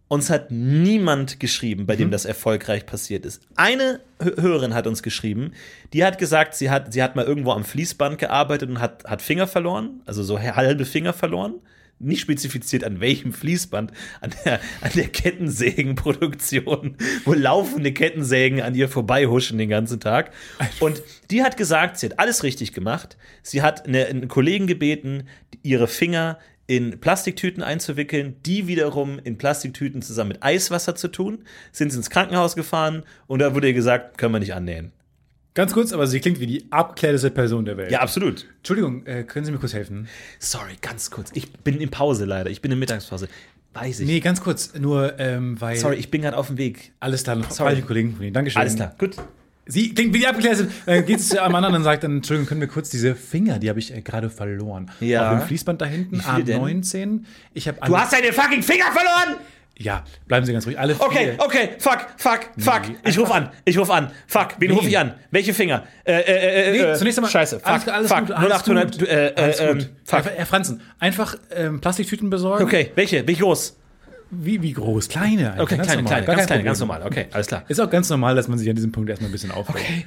[0.07, 3.41] uns hat niemand geschrieben, bei dem das erfolgreich passiert ist.
[3.55, 5.51] Eine Hö- Hörerin hat uns geschrieben,
[5.93, 9.21] die hat gesagt, sie hat, sie hat mal irgendwo am Fließband gearbeitet und hat, hat
[9.23, 11.55] Finger verloren, also so halbe Finger verloren.
[11.99, 13.91] Nicht spezifiziert an welchem Fließband,
[14.21, 20.31] an der, an der Kettensägenproduktion, wo laufende Kettensägen an ihr vorbeihuschen den ganzen Tag.
[20.79, 23.17] Und die hat gesagt, sie hat alles richtig gemacht.
[23.43, 25.27] Sie hat eine, einen Kollegen gebeten,
[25.63, 26.37] ihre Finger
[26.67, 32.09] in Plastiktüten einzuwickeln, die wiederum in Plastiktüten zusammen mit Eiswasser zu tun, sind sie ins
[32.09, 34.91] Krankenhaus gefahren und da wurde ihr gesagt, können wir nicht annähen.
[35.55, 37.89] Ganz kurz, aber sie klingt wie die abgeklärteste Person der Welt.
[37.89, 38.45] Ja, absolut.
[38.57, 40.07] Entschuldigung, äh, können Sie mir kurz helfen?
[40.37, 41.31] Sorry, ganz kurz.
[41.33, 42.49] Ich bin in Pause leider.
[42.49, 43.29] Ich bin in Mittagspause.
[43.73, 44.07] Weiß ich.
[44.07, 45.77] Nee, ganz kurz, nur ähm, weil.
[45.77, 46.91] Sorry, ich bin gerade auf dem Weg.
[46.99, 47.81] Alles klar, noch Sorry.
[47.81, 48.33] Kollegen von Ihnen.
[48.33, 48.59] Dankeschön.
[48.59, 49.15] Alles klar, gut.
[49.65, 50.69] Sie klingt wie die abgeklärte.
[50.85, 53.57] Dann geht es zu einem anderen und sagt dann, Entschuldigung, können wir kurz diese Finger,
[53.57, 54.91] die habe ich äh, gerade verloren.
[54.99, 55.31] Ja.
[55.31, 56.61] Auf dem Fließband da hinten, Wie viele denn?
[56.61, 57.21] A19.
[57.53, 59.39] Ich habe Du hast deine fucking Finger verloren!
[59.77, 60.79] Ja, bleiben Sie ganz ruhig.
[60.79, 61.05] Alle vier.
[61.05, 62.81] Okay, okay, fuck, fuck, fuck.
[63.03, 64.09] Ich ruf an, ich ruf an.
[64.25, 64.75] Fuck, wen Nee.
[64.77, 65.15] ruf ich an?
[65.31, 65.83] Welche Finger?
[66.05, 67.29] Äh, äh, äh, Nee, äh, zunächst einmal.
[67.31, 68.19] Scheiße, fuck, alles, alles fuck.
[68.27, 69.07] gut, alles 0800, gut.
[69.07, 69.89] äh, äh, alles ähm, gut.
[70.05, 70.23] fuck.
[70.25, 72.63] Herr, Herr Franzen, einfach ähm, Plastiktüten besorgen.
[72.63, 73.27] Okay, welche?
[73.27, 73.77] Wie groß?
[74.31, 75.09] Wie, wie groß?
[75.09, 75.51] Kleine.
[75.51, 76.21] eigentlich, Okay, ganz kleine, normal.
[76.23, 77.01] kleine, ganz kleine, ganz normal.
[77.03, 77.63] Okay, alles klar.
[77.67, 79.79] Ist auch ganz normal, dass man sich an diesem Punkt erstmal ein bisschen aufregt.
[79.85, 80.05] Okay.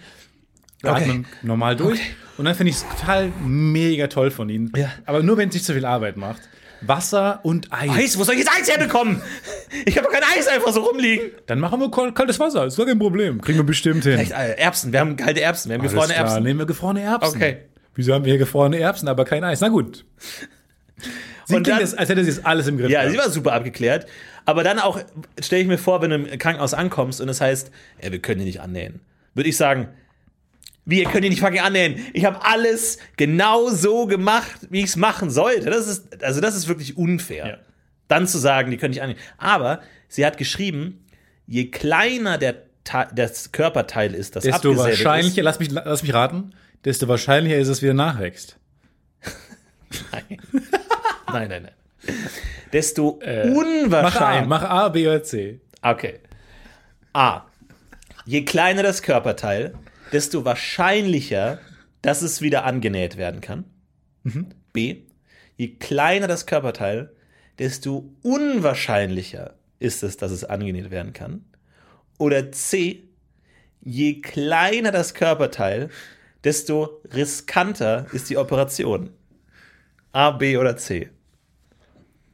[0.80, 1.02] Wir Okay.
[1.02, 2.00] atmen normal durch.
[2.36, 4.72] Und dann finde ich es total mega toll von Ihnen.
[4.76, 4.90] Ja.
[5.06, 6.40] Aber nur, wenn es nicht so viel Arbeit macht.
[6.80, 7.90] Wasser und Eis.
[7.90, 9.20] Eis, wo soll ich jetzt Eis herbekommen?
[9.84, 11.30] Ich habe doch kein Eis einfach so rumliegen.
[11.46, 12.66] Dann machen wir kal- kaltes Wasser.
[12.66, 13.40] Ist gar kein Problem.
[13.40, 14.18] Kriegen wir bestimmt hin.
[14.18, 16.42] Echt, äh, Erbsen, wir haben kalte Erbsen, wir haben Alles gefrorene klar, Erbsen.
[16.44, 17.36] nehmen wir gefrorene Erbsen.
[17.36, 17.58] Okay.
[17.94, 19.60] Wieso haben wir hier gefrorene Erbsen, aber kein Eis?
[19.60, 20.04] Na gut.
[21.46, 22.90] Sie Und dann- jetzt, als hätte sie es alles im Griff.
[22.90, 23.12] Ja, gehabt.
[23.12, 24.06] sie war super abgeklärt.
[24.44, 25.00] Aber dann auch,
[25.42, 28.40] stelle ich mir vor, wenn du im Krankenhaus ankommst und es heißt, ey, wir können
[28.40, 29.00] die nicht annähen.
[29.34, 29.88] Würde ich sagen,
[30.88, 32.02] wir können die nicht fucking annähen.
[32.14, 35.68] Ich habe alles genau so gemacht, wie ich es machen sollte.
[35.68, 37.46] Das ist, also das ist wirklich unfair.
[37.46, 37.56] Ja.
[38.08, 39.18] Dann zu sagen, die können nicht annähen.
[39.36, 41.04] Aber sie hat geschrieben,
[41.46, 42.62] je kleiner der
[43.14, 46.54] das Körperteil ist, das desto wahrscheinlicher, lass mich, lass mich raten,
[46.86, 48.56] desto wahrscheinlicher ist es wieder nachwächst.
[49.20, 49.36] ist.
[50.12, 50.38] Nein.
[51.30, 52.14] nein, nein, nein.
[52.72, 54.46] Desto Mach A, unwahrscheinlicher.
[54.46, 55.60] mach A, B oder C.
[55.82, 56.20] Okay.
[57.12, 57.42] A.
[58.24, 59.74] Je kleiner das Körperteil,
[60.12, 61.58] desto wahrscheinlicher,
[62.02, 63.64] dass es wieder angenäht werden kann.
[64.72, 65.02] B.
[65.56, 67.10] Je kleiner das Körperteil,
[67.58, 71.44] desto unwahrscheinlicher ist es, dass es angenäht werden kann.
[72.18, 73.04] Oder C.
[73.80, 75.90] Je kleiner das Körperteil,
[76.44, 79.10] desto riskanter ist die Operation.
[80.12, 81.10] A, B oder C.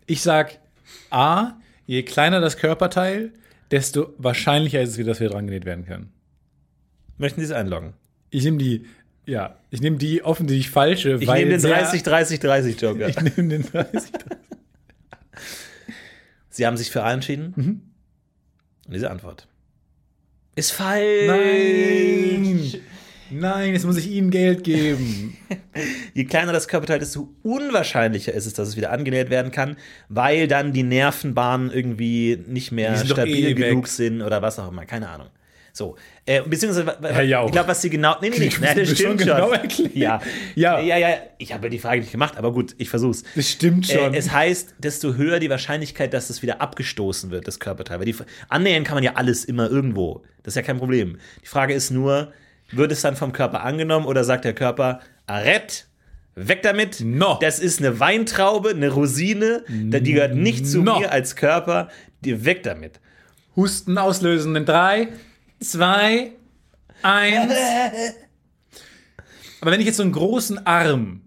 [0.06, 0.58] Ich sag
[1.10, 3.32] A, je kleiner das Körperteil,
[3.70, 6.13] desto wahrscheinlicher ist es dass wir dran genäht werden können.
[7.18, 7.94] Möchten Sie es einloggen?
[8.30, 8.84] Ich nehme die,
[9.26, 13.08] ja, ich nehme die offensichtlich falsche, Ich weil nehme den sehr- 30-30-30 Joker.
[13.08, 14.10] Ich nehme den 30.
[16.50, 17.52] Sie haben sich für A entschieden?
[17.56, 19.48] Und diese Antwort
[20.56, 21.26] ist falsch.
[21.26, 22.74] Nein!
[23.30, 25.36] Nein, jetzt muss ich Ihnen Geld geben.
[26.14, 29.76] Je kleiner das Körperteil, desto unwahrscheinlicher ist es, dass es wieder angenäht werden kann,
[30.08, 33.56] weil dann die Nervenbahnen irgendwie nicht mehr stabil eh weg.
[33.56, 34.84] genug sind oder was auch immer.
[34.86, 35.28] Keine Ahnung.
[35.76, 37.46] So, äh, beziehungsweise, Jauch.
[37.46, 39.90] ich glaube, was sie genau, nee, nee, nee, Das nein, das stimmt schon genau erklären.
[39.92, 40.20] Ja,
[40.54, 40.78] Ja.
[40.78, 43.24] ja, ja, ich habe ja die Frage nicht gemacht, aber gut, ich versuch's.
[43.34, 44.14] Das stimmt schon.
[44.14, 47.98] Äh, es heißt, desto höher die Wahrscheinlichkeit, dass es wieder abgestoßen wird, das Körperteil.
[47.98, 48.14] Weil die,
[48.48, 50.22] annähern kann man ja alles immer irgendwo.
[50.44, 51.18] Das ist ja kein Problem.
[51.42, 52.32] Die Frage ist nur,
[52.70, 55.88] wird es dann vom Körper angenommen oder sagt der Körper, Arrett,
[56.36, 57.00] weg damit.
[57.00, 57.36] No.
[57.40, 61.00] Das ist eine Weintraube, eine Rosine, die gehört nicht zu No.
[61.00, 61.88] mir als Körper.
[62.22, 63.00] Weg damit.
[63.56, 65.08] Husten auslösen in drei,
[65.64, 66.32] zwei,
[67.02, 67.52] eins.
[69.60, 71.22] Aber wenn ich jetzt so einen großen Arm,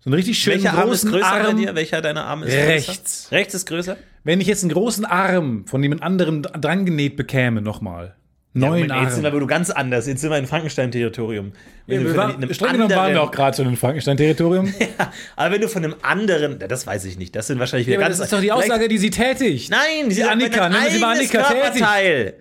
[0.00, 1.74] so einen richtig schönen Welcher Arm ist großen größer Arm, bei dir?
[1.74, 3.22] Welcher deiner Arme ist Rechts.
[3.22, 3.32] größer?
[3.32, 3.96] Rechts ist größer?
[4.24, 8.16] wenn ich jetzt einen großen Arm von jemand anderem dran genäht bekäme, nochmal.
[8.56, 9.36] Neuen Moment, jetzt sind wir Arm.
[9.38, 10.06] aber ganz anders.
[10.06, 11.52] Jetzt sind wir in Frankenstein-Territorium.
[11.88, 14.72] Du Wir waren, streng genommen waren wir auch gerade schon im Frankenstein-Territorium.
[15.36, 17.98] Aber wenn du von einem anderen, ja, das weiß ich nicht, das sind wahrscheinlich wieder
[18.00, 18.18] Ja, ganz.
[18.18, 19.70] das ist doch die Aussage, die sie tätigt.
[19.70, 22.34] Nein, die Annika, nennen Sie mal Annika tätig.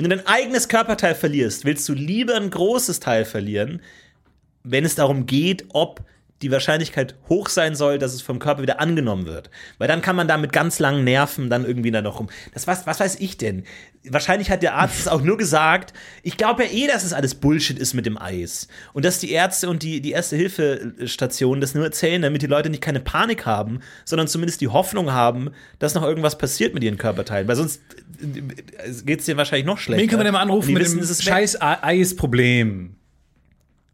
[0.00, 3.82] Wenn du dein eigenes Körperteil verlierst, willst du lieber ein großes Teil verlieren,
[4.62, 6.00] wenn es darum geht, ob
[6.42, 9.50] die Wahrscheinlichkeit hoch sein soll, dass es vom Körper wieder angenommen wird.
[9.78, 12.28] Weil dann kann man da mit ganz langen Nerven dann irgendwie da noch rum.
[12.54, 13.64] Das was, was weiß ich denn?
[14.08, 15.92] Wahrscheinlich hat der Arzt es auch nur gesagt.
[16.22, 18.68] Ich glaube ja eh, dass es alles Bullshit ist mit dem Eis.
[18.94, 22.82] Und dass die Ärzte und die, die Erste-Hilfe-Stationen das nur erzählen, damit die Leute nicht
[22.82, 27.46] keine Panik haben, sondern zumindest die Hoffnung haben, dass noch irgendwas passiert mit ihren Körperteilen.
[27.48, 27.82] Weil sonst
[29.04, 30.02] geht es denen wahrscheinlich noch schlechter.
[30.02, 32.96] Wen können wir denn mal anrufen mit wissen, dem scheiß Eisproblem?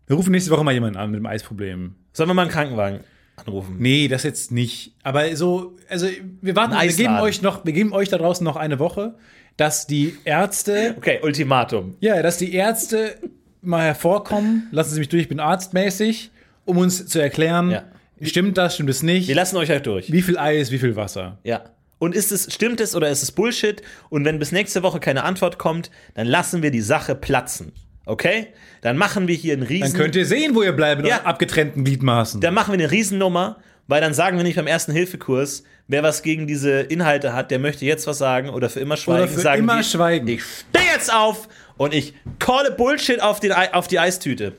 [0.06, 1.96] Wir rufen nächste Woche mal jemanden an mit dem Eisproblem.
[2.16, 3.00] Sollen wir mal einen Krankenwagen
[3.36, 3.76] anrufen?
[3.78, 4.94] Nee, das jetzt nicht.
[5.02, 6.08] Aber so, also
[6.40, 9.16] wir warten, wir geben euch noch, wir geben euch da draußen noch eine Woche,
[9.58, 11.94] dass die Ärzte, Okay, Ultimatum.
[12.00, 13.16] ja, dass die Ärzte
[13.60, 16.30] mal hervorkommen, lassen Sie mich durch, ich bin arztmäßig,
[16.64, 17.84] um uns zu erklären, Ja.
[18.22, 19.28] Stimmt das, stimmt es nicht?
[19.28, 20.10] Wir lassen euch halt durch.
[20.10, 21.36] Wie viel Eis, wie viel Wasser?
[21.44, 21.64] Ja.
[21.98, 23.82] Und ist es, stimmt es oder ist es Bullshit?
[24.08, 27.72] Und wenn bis nächste Woche keine Antwort kommt, dann lassen wir die Sache platzen.
[28.06, 28.46] Okay?
[28.80, 29.92] Dann machen wir hier einen riesen.
[29.92, 31.22] Dann könnt ihr sehen, wo ihr bleibt mit Ja.
[31.24, 32.40] abgetrennten Gliedmaßen.
[32.40, 36.22] dann machen wir eine Riesennummer, weil dann sagen wir nicht beim ersten Hilfekurs, wer was
[36.22, 39.24] gegen diese Inhalte hat, der möchte jetzt was sagen oder für immer schweigen.
[39.24, 40.28] Oder für sagen immer wir, schweigen.
[40.28, 44.52] Ich stehe jetzt auf und ich calle Bullshit auf, den, auf die Eistüte.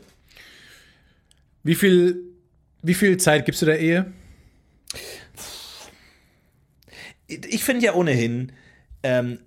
[1.64, 2.18] Wie viel,
[2.82, 4.12] wie viel Zeit gibst du der Ehe?
[7.28, 8.52] Ich finde ja ohnehin,
[9.04, 9.40] ähm,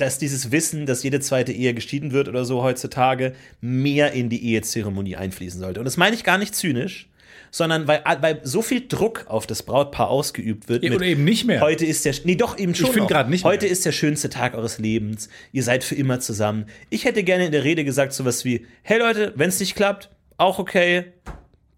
[0.00, 4.44] dass dieses Wissen, dass jede zweite Ehe geschieden wird oder so heutzutage, mehr in die
[4.52, 5.80] Ehezeremonie einfließen sollte.
[5.80, 7.08] Und das meine ich gar nicht zynisch,
[7.50, 10.84] sondern weil, weil so viel Druck auf das Brautpaar ausgeübt wird.
[10.84, 11.60] Oder eben nicht mehr.
[11.60, 12.86] Heute ist der, nee, doch eben schon.
[12.86, 13.08] find noch.
[13.08, 13.72] grad nicht Heute mehr.
[13.72, 15.28] ist der schönste Tag eures Lebens.
[15.52, 16.66] Ihr seid für immer zusammen.
[16.90, 20.10] Ich hätte gerne in der Rede gesagt sowas wie: Hey Leute, wenn es nicht klappt,
[20.36, 21.12] auch okay.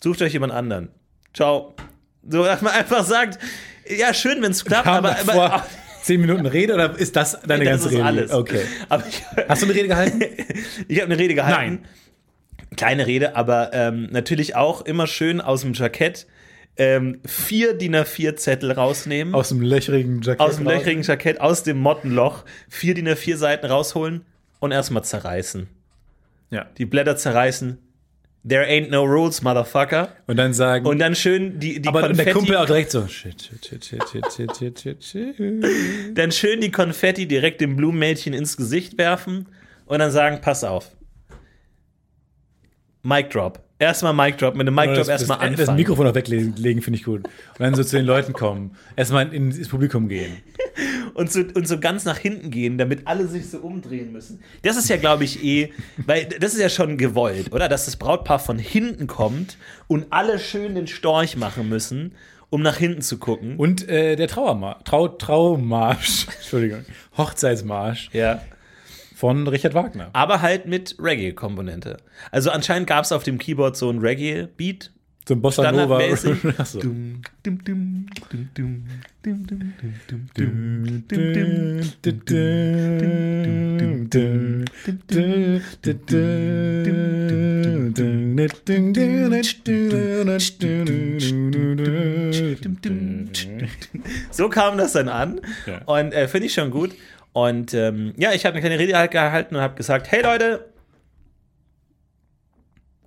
[0.03, 0.89] Sucht euch jemand anderen.
[1.33, 1.75] Ciao.
[2.29, 3.39] So, dass man einfach sagt,
[3.89, 5.67] ja, schön, wenn es klappt, aber, aber
[6.03, 8.05] zehn Minuten Rede oder ist das deine das ganze ist Rede?
[8.05, 8.33] alles.
[8.33, 8.63] Okay.
[9.09, 10.21] Ich, Hast du eine Rede gehalten?
[10.89, 11.81] ich habe eine Rede gehalten.
[11.83, 12.77] Nein.
[12.77, 16.27] Kleine Rede, aber ähm, natürlich auch immer schön aus dem Jackett
[16.77, 19.35] ähm, vier DIN A4 Zettel rausnehmen.
[19.35, 20.41] Aus dem löchrigen Jackett.
[20.41, 24.25] aus dem löchrigen Jackett, aus dem Mottenloch, vier DIN A4 Seiten rausholen
[24.61, 25.69] und erstmal zerreißen.
[26.51, 26.67] Ja.
[26.79, 27.79] Die Blätter zerreißen.
[28.45, 30.09] There ain't no rules, motherfucker.
[30.27, 30.85] Und dann sagen.
[30.87, 32.25] Und dann schön die, die aber Konfetti.
[32.25, 33.07] der Kumpel auch direkt so.
[33.07, 35.05] Shit, shit, shit, shit, shit, shit, shit.
[35.05, 39.49] shit, Dann schön die Konfetti direkt dem Blumenmädchen ins Gesicht werfen
[39.87, 40.91] und dann sagen: Pass auf.
[43.05, 43.61] Mic drop.
[43.79, 45.57] Erstmal Mic drop, mit dem Mic drop erstmal anfangen.
[45.57, 47.25] Das Mikrofon auch weglegen, finde ich gut.
[47.25, 48.77] Und dann so zu den Leuten kommen.
[48.97, 50.37] Erstmal ins Publikum gehen
[51.15, 54.43] und, so, und so ganz nach hinten gehen, damit alle sich so umdrehen müssen.
[54.63, 55.73] Das ist ja, glaube ich, eh,
[56.07, 57.69] weil das ist ja schon gewollt, oder?
[57.69, 59.57] Dass das Brautpaar von hinten kommt
[59.89, 62.15] und alle schön den Storch machen müssen,
[62.51, 63.57] um nach hinten zu gucken.
[63.57, 64.85] Und äh, der Trauermarsch.
[64.85, 66.27] Trau Traumarsch.
[66.37, 66.85] Entschuldigung.
[67.17, 68.43] Hochzeitsmarsch ja.
[69.15, 70.11] von Richard Wagner.
[70.13, 71.97] Aber halt mit Reggae-Komponente.
[72.31, 74.91] Also anscheinend gab es auf dem Keyboard so ein Reggae-Beat.
[75.25, 76.01] Zum Bossa Nova.
[76.59, 76.81] Achso.
[94.31, 95.41] So kam das dann an
[95.87, 96.95] und äh, finde ich schon gut.
[97.33, 100.67] Und ähm, ja, ich habe eine kleine Rede gehalten und habe gesagt, hey Leute,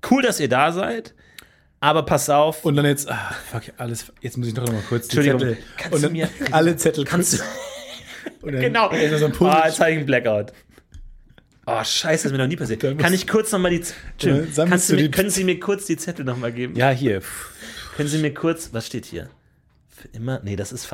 [0.10, 1.14] cool, dass ihr da seid
[1.86, 2.64] aber pass auf.
[2.66, 5.58] Und dann jetzt, ah, fuck, alles, jetzt muss ich noch mal kurz die Zettel.
[5.78, 7.38] kannst Und du dann mir- alle Zettel Kannst du,
[8.42, 8.92] Und dann genau.
[8.92, 10.52] erstmal so ein Ah, jetzt habe ich einen Blackout.
[11.68, 12.84] Oh, scheiße, das ist mir noch nie passiert.
[12.84, 13.82] Dann Kann ich kurz nochmal die.
[13.82, 16.52] Z- Entschuldigung, sammelst kannst du du mir, die- können Sie mir kurz die Zettel nochmal
[16.52, 16.76] geben?
[16.76, 17.22] ja, hier.
[17.98, 18.70] Können Sie mir kurz.
[18.72, 19.30] Was steht hier?
[19.90, 20.40] Für immer?
[20.44, 20.88] Nee, das ist.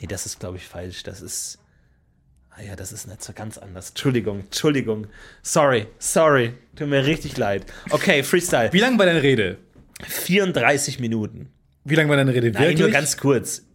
[0.00, 1.02] Nee, das ist, glaube ich, falsch.
[1.04, 1.58] Das ist.
[2.50, 3.90] Ah ja, das ist nicht so ganz anders.
[3.90, 5.06] Entschuldigung, Entschuldigung.
[5.42, 6.54] Sorry, sorry.
[6.76, 7.64] Tut mir richtig leid.
[7.90, 8.72] Okay, Freestyle.
[8.72, 9.58] Wie lang war deine Rede?
[10.06, 11.48] 34 Minuten.
[11.84, 12.50] Wie lang war deine Rede?
[12.52, 13.66] Nein, nur ganz kurz.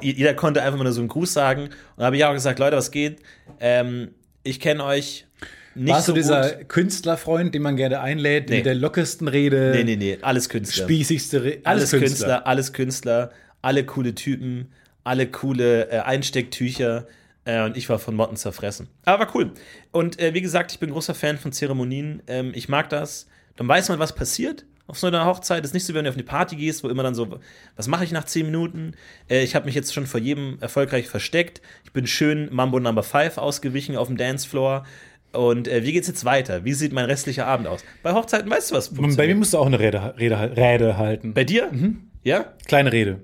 [0.00, 1.64] Jeder konnte einfach mal nur so einen Gruß sagen.
[1.64, 3.18] Und da habe ich auch gesagt, Leute, was geht?
[3.60, 4.08] Ähm,
[4.42, 5.26] ich kenne euch
[5.74, 6.68] nicht Warst so du dieser gut.
[6.68, 8.56] Künstlerfreund, den man gerne einlädt, Nee.
[8.56, 10.84] mit der lockersten Rede, Nee, nee, nee, alles Künstler.
[10.84, 11.60] spießigste Rede?
[11.64, 12.46] alles Künstler.
[12.46, 13.30] alles Künstler,
[13.62, 14.72] alle coole Typen,
[15.04, 17.06] alle coole äh, Einstecktücher.
[17.44, 18.88] Äh, und ich war von Motten zerfressen.
[19.04, 19.52] Aber war cool.
[19.92, 22.22] Und äh, wie gesagt, ich bin großer Fan von Zeremonien.
[22.26, 23.28] Ähm, ich mag das.
[23.56, 24.64] Dann weiß man, was passiert.
[24.90, 27.04] Auf so einer Hochzeit ist nicht so, wenn du auf eine Party gehst, wo immer
[27.04, 27.38] dann so,
[27.76, 28.94] was mache ich nach 10 Minuten?
[29.30, 31.60] Äh, ich habe mich jetzt schon vor jedem erfolgreich versteckt.
[31.84, 34.84] Ich bin schön Mambo Number 5 ausgewichen auf dem Dancefloor.
[35.32, 36.64] Und äh, wie geht's jetzt weiter?
[36.64, 37.84] Wie sieht mein restlicher Abend aus?
[38.02, 38.88] Bei Hochzeiten weißt du was?
[38.92, 41.34] Bei mir musst du auch eine Rede, Rede, Rede halten.
[41.34, 41.68] Bei dir?
[41.70, 42.10] Mhm.
[42.24, 42.52] Ja?
[42.66, 43.20] Kleine Rede.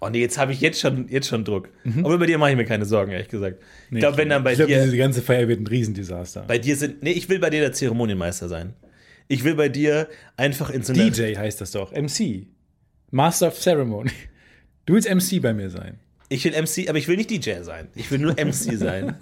[0.00, 1.70] Oh nee, jetzt habe ich jetzt schon, jetzt schon Druck.
[2.04, 3.60] Aber bei dir mache ich mir keine Sorgen, ehrlich gesagt.
[3.90, 4.52] ich glaube, wenn dann bei Mhm.
[4.52, 4.84] ich glaub, dir.
[4.84, 6.44] diese ganze Feier wird ein Riesendesaster.
[6.46, 7.02] bei dir sind.
[7.02, 8.74] Nee, ich will bei dir der Zeremonienmeister sein.
[9.28, 11.10] Ich will bei dir einfach in so einer.
[11.10, 11.92] DJ heißt das doch.
[11.92, 12.46] MC.
[13.10, 14.10] Master of Ceremony.
[14.84, 15.98] Du willst MC bei mir sein.
[16.28, 17.88] Ich will MC, aber ich will nicht DJ sein.
[17.94, 19.14] Ich will nur MC sein.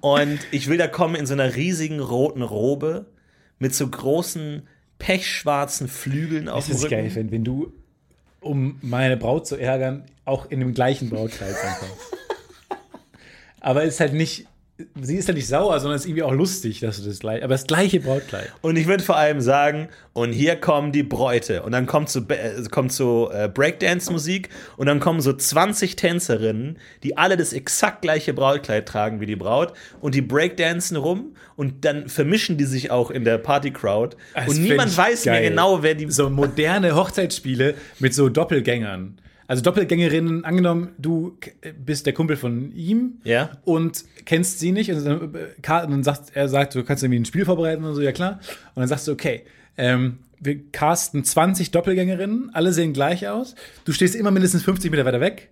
[0.00, 3.06] Und ich will da kommen in so einer riesigen roten Robe
[3.58, 4.66] mit so großen
[4.98, 6.94] pechschwarzen Flügeln auf dem Das ist Rücken.
[6.96, 7.72] geil, wenn, wenn du,
[8.40, 12.06] um meine Braut zu ärgern, auch in dem gleichen Brautkleid ankommst.
[13.60, 14.46] Aber es ist halt nicht
[15.00, 17.44] sie ist ja nicht sauer, sondern es ist irgendwie auch lustig, dass du das gleiche,
[17.44, 18.52] aber das gleiche Brautkleid.
[18.60, 21.62] Und ich würde vor allem sagen, und hier kommen die Bräute.
[21.62, 26.78] Und dann kommt so, äh, kommt so äh, Breakdance-Musik und dann kommen so 20 Tänzerinnen,
[27.02, 31.84] die alle das exakt gleiche Brautkleid tragen wie die Braut und die breakdancen rum und
[31.84, 34.16] dann vermischen die sich auch in der Party-Crowd.
[34.34, 35.50] Das Und niemand weiß mehr geil.
[35.50, 36.10] genau, wer die.
[36.10, 39.18] So moderne Hochzeitsspiele mit so Doppelgängern.
[39.52, 41.50] Also Doppelgängerinnen, angenommen, du k-
[41.84, 43.50] bist der Kumpel von ihm Ja.
[43.64, 44.90] und kennst sie nicht.
[44.90, 48.00] Und dann, äh, dann sagt er, sagt, du kannst irgendwie ein Spiel vorbereiten und so,
[48.00, 48.40] ja klar.
[48.74, 49.42] Und dann sagst du, okay,
[49.76, 53.54] ähm, wir casten 20 Doppelgängerinnen, alle sehen gleich aus.
[53.84, 55.50] Du stehst immer mindestens 50 Meter weiter weg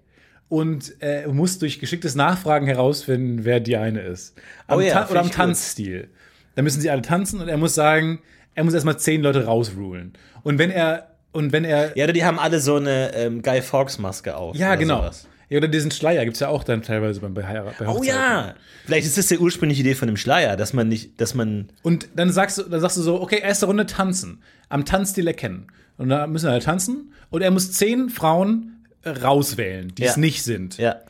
[0.48, 4.34] und äh, musst durch geschicktes Nachfragen herausfinden, wer die eine ist.
[4.66, 5.36] Am Oh ja, oder am ich gut.
[5.36, 6.08] Tanzstil.
[6.54, 8.20] Da müssen sie alle tanzen und er muss sagen,
[8.54, 10.14] er muss erstmal zehn Leute rausrulen.
[10.42, 13.62] Und wenn er, und wenn er, Ja, oder die haben alle so eine ähm, Guy
[13.62, 14.56] Fawkes-Maske auf.
[14.56, 14.98] ja, genau.
[14.98, 15.26] sowas.
[15.48, 18.54] Ja, oder diesen Schleier gibt's ja auch dann teilweise beim bei, Heirat- bei Oh ja.
[18.86, 21.70] Vielleicht ist das die ursprüngliche Idee von dem Schleier, dass man nicht, dass man.
[21.82, 24.42] Und dann sagst du, dann sagst du so, okay, erste Runde tanzen.
[24.68, 25.66] Am Tanzstil erkennen.
[25.98, 27.12] Und da müssen alle tanzen.
[27.30, 30.10] Und er muss zehn Frauen äh, rauswählen, die Ja.
[30.10, 30.78] es nicht sind.
[30.78, 31.00] Ja.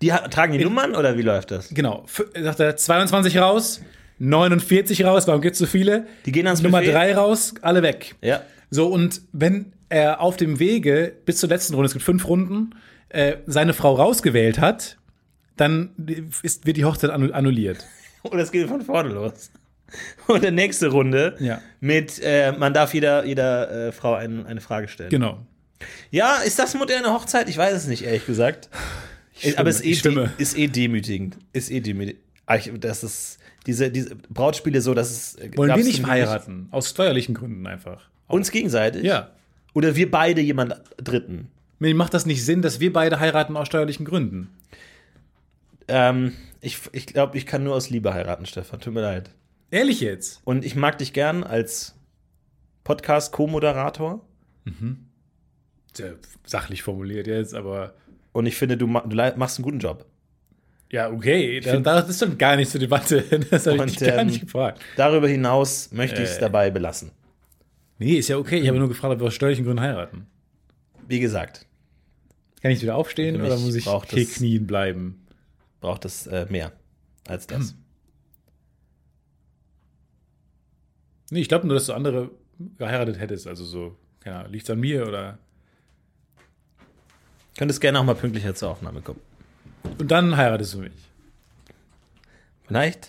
[0.00, 1.70] Die tragen die Nummern oder wie läuft das?
[1.70, 2.04] Genau.
[2.06, 3.80] F sagt er 22 raus,
[4.20, 6.06] 49 raus, warum gibt's so viele?
[6.24, 6.92] Die gehen ans Nummer Buffet.
[6.92, 8.14] 3 raus, alle weg.
[8.22, 8.42] Ja.
[8.70, 12.74] So, und wenn er auf dem Wege bis zur letzten Runde, es gibt fünf Runden,
[13.08, 14.98] äh, seine Frau rausgewählt hat,
[15.56, 15.90] dann
[16.42, 17.86] ist, wird die Hochzeit annu- annulliert.
[18.22, 19.50] Und es geht von vorne los.
[20.26, 21.62] Und der nächste Runde Ja.
[21.80, 25.08] mit, äh, man darf jeder, jeder äh, Frau ein, eine Frage stellen.
[25.08, 25.38] Genau.
[26.10, 27.48] Ja, ist das moderne Hochzeit?
[27.48, 28.68] Ich weiß es nicht, ehrlich gesagt.
[29.56, 30.32] Aber es ist eh, stimme.
[30.36, 31.38] ist eh demütigend.
[31.52, 32.20] Ist eh demütigend.
[32.46, 35.34] Ah, Das ist diese, diese Brautspiele so, dass es.
[35.36, 36.68] äh, Wollen wir nicht heiraten?
[36.72, 38.10] Aus steuerlichen Gründen einfach.
[38.28, 39.02] Uns gegenseitig?
[39.02, 39.30] Ja.
[39.74, 41.48] Oder wir beide jemand Dritten?
[41.78, 44.50] Mir macht das nicht Sinn, dass wir beide heiraten aus steuerlichen Gründen.
[45.88, 48.80] Ähm, ich ich glaube, ich kann nur aus Liebe heiraten, Stefan.
[48.80, 49.30] Tut mir leid.
[49.70, 50.40] Ehrlich jetzt?
[50.44, 51.94] Und ich mag dich gern als
[52.84, 54.24] Podcast-Co-Moderator.
[55.94, 56.14] Sehr
[56.44, 57.94] sachlich formuliert jetzt, aber.
[58.32, 60.04] Und ich finde, du, ma du machst einen guten Job.
[60.90, 61.60] Ja, okay.
[61.60, 63.22] Da, das ist dann gar nicht zur Debatte.
[63.50, 64.80] Das habe ich Und, dich gar ähm, nicht gefragt.
[64.96, 66.40] Darüber hinaus möchte ich es Äh.
[66.40, 67.10] dabei belassen.
[67.98, 68.58] Nee, ist ja okay.
[68.60, 70.26] Ich habe nur gefragt, ob wir aus steuerlichen Gründen heiraten.
[71.06, 71.66] Wie gesagt,
[72.62, 75.24] Kann ich wieder aufstehen oder muss ich hier es- knien bleiben?
[75.80, 76.72] braucht es äh, mehr
[77.26, 77.74] als das.
[81.30, 82.30] Nee, ich glaube nur, dass du andere
[82.78, 83.46] geheiratet hättest.
[83.46, 85.38] Also so, keine Ahnung, liegt's an mir oder.
[87.58, 89.20] Könntest gerne auch mal pünktlicher zur Aufnahme kommen.
[89.98, 90.92] Und dann heiratest du mich.
[92.66, 93.08] Vielleicht.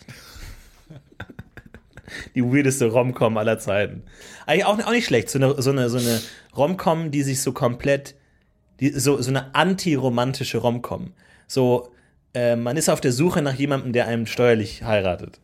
[2.36, 4.04] Die weirdeste Rom-Com aller Zeiten.
[4.46, 5.30] Eigentlich auch, auch nicht schlecht.
[5.30, 6.22] So eine, so eine, so eine
[6.56, 8.16] Rom-Com, die sich so komplett,
[8.80, 11.14] die, so, so eine antiromantische Rom-Com.
[11.48, 11.92] So,
[12.34, 15.40] äh, man ist auf der Suche nach jemandem, der einem steuerlich heiratet.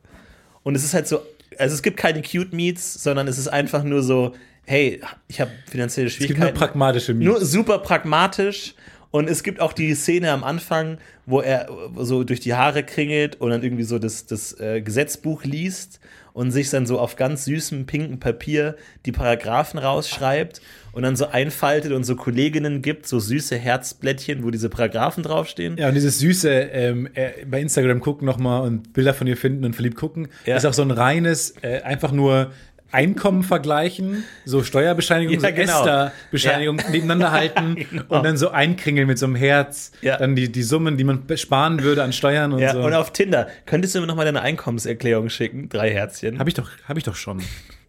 [0.64, 1.20] Und es ist halt so,
[1.58, 4.34] also es gibt keine Cute Meets, sondern es ist einfach nur so,
[4.66, 6.58] hey, ich habe finanzielle Es gibt nur Schwierigkeiten.
[6.58, 7.32] pragmatische Mieten.
[7.32, 8.76] Nur super pragmatisch.
[9.12, 13.40] Und es gibt auch die Szene am Anfang, wo er so durch die Haare kringelt
[13.40, 16.02] und dann irgendwie so das, das äh, Gesetzbuch liest
[16.36, 18.76] und sich dann so auf ganz süßem pinken Papier
[19.06, 20.60] die Paragraphen rausschreibt
[20.91, 25.78] und dann so einfaltet und so Kolleginnen gibt, so süße Herzblättchen, wo diese Paragraphen draufstehen.
[25.78, 29.64] Ja, und dieses süße, ähm, äh, bei Instagram gucken nochmal und Bilder von ihr finden
[29.64, 30.57] und verliebt gucken, Ja.
[30.57, 32.52] ist auch so ein reines, äh, einfach nur
[32.96, 35.80] Einkommen vergleichen, so Steuerbescheinigung, Ja, so genau.
[35.80, 38.04] Esther-Bescheinigung nebeneinander halten Genau.
[38.08, 40.18] und dann so einkringeln mit so einem Herz, Ja.
[40.18, 42.82] dann die, die Summen, die man sparen würde an Steuern und Ja, so.
[42.82, 43.48] und auf Tinder.
[43.66, 45.70] Könntest du mir nochmal deine Einkommenserklärung schicken?
[45.70, 46.40] Drei Herzchen.
[46.40, 47.42] Hab ich doch, hab ich doch schon.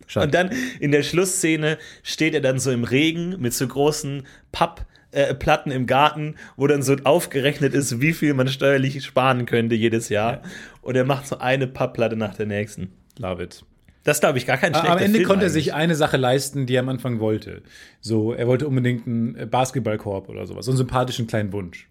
[0.09, 0.25] Schatz.
[0.25, 0.51] Und dann
[0.81, 6.35] in der Schlussszene steht er dann so im Regen mit so großen Pappplatten im Garten,
[6.57, 10.43] wo dann so aufgerechnet ist, wie viel man steuerlich sparen könnte jedes Jahr.
[10.83, 12.93] Und er macht so eine Pappplatte nach der nächsten.
[13.19, 13.65] Love it.
[14.07, 16.65] Das glaube ich gar kein schlechter Am Ende Film konnte er sich eine Sache leisten,
[16.67, 17.63] die er am Anfang wollte.
[18.01, 20.65] So, er wollte unbedingt einen äh, Basketballkorb oder sowas.
[20.65, 21.89] So einen sympathischen kleinen Wunsch.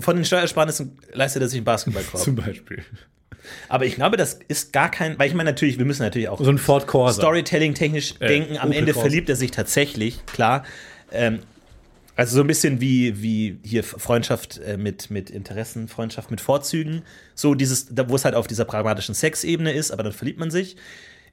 [0.00, 2.22] Von den Steuersparnissen leistet er sich einen Basketballkorb.
[2.24, 2.84] Zum Beispiel.
[3.70, 6.38] Aber ich glaube, das ist gar kein, weil ich meine natürlich, wir müssen natürlich auch
[6.42, 7.22] So ein Ford Corsa.
[7.22, 8.58] Storytelling-technisch Äh, denken.
[8.58, 9.08] Am Opel Ende Corsa.
[9.08, 10.64] verliebt er sich tatsächlich, klar.
[11.10, 11.38] Ähm,
[12.18, 17.02] also so ein bisschen wie, wie hier Freundschaft äh, mit, mit Interessen, Freundschaft mit Vorzügen.
[17.36, 20.76] So dieses, wo es halt auf dieser pragmatischen Sexebene ist, aber dann verliebt man sich.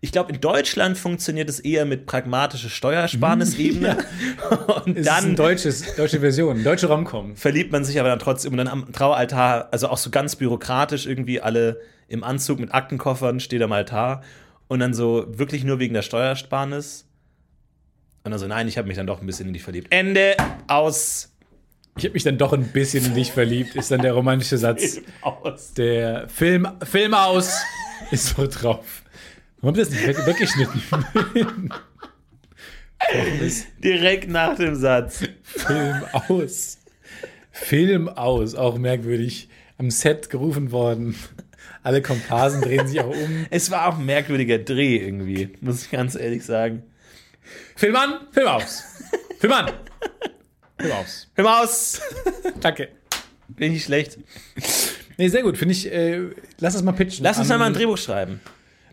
[0.01, 3.97] Ich glaube, in Deutschland funktioniert es eher mit pragmatischer Steuersparnisebene.
[4.85, 7.35] Und Es ist eine dann deutsches, deutsche Version, deutsche Romcom.
[7.35, 11.07] verliebt man sich aber dann trotzdem und dann am Traualtar, also auch so ganz bürokratisch
[11.07, 14.21] irgendwie alle im Anzug mit Aktenkoffern steht am Altar
[14.67, 17.07] und dann so wirklich nur wegen der Steuersparnis.
[18.25, 19.87] Und dann so, nein, ich habe mich dann doch ein bisschen in dich verliebt.
[19.91, 20.35] Ende
[20.65, 21.31] aus.
[21.95, 24.93] Ich habe mich dann doch ein bisschen in dich verliebt, ist dann der romantische Satz.
[24.95, 25.73] Film aus.
[25.75, 27.55] Der Film, Film aus
[28.09, 29.03] ist so drauf.
[29.61, 30.81] Warum habt ihr das nicht weg, weggeschnitten?
[33.41, 35.23] Ist Direkt nach dem Satz.
[35.43, 36.79] Film aus?
[37.51, 39.49] Film aus, auch merkwürdig.
[39.77, 41.15] Am Set gerufen worden.
[41.83, 43.45] Alle Komparsen drehen sich auch um.
[43.51, 46.81] Es war auch ein merkwürdiger Dreh irgendwie, muss ich ganz ehrlich sagen.
[47.75, 48.83] Film an, Film aus.
[49.39, 49.71] Film an.
[50.79, 51.27] Film aus.
[51.37, 52.01] Mal aus!
[52.61, 52.89] Danke.
[53.47, 54.17] Bin ich schlecht.
[55.17, 55.57] Nee, sehr gut.
[55.57, 57.23] Finde ich, äh, lass uns mal pitchen.
[57.23, 58.41] Lass uns An- mal ein Drehbuch schreiben.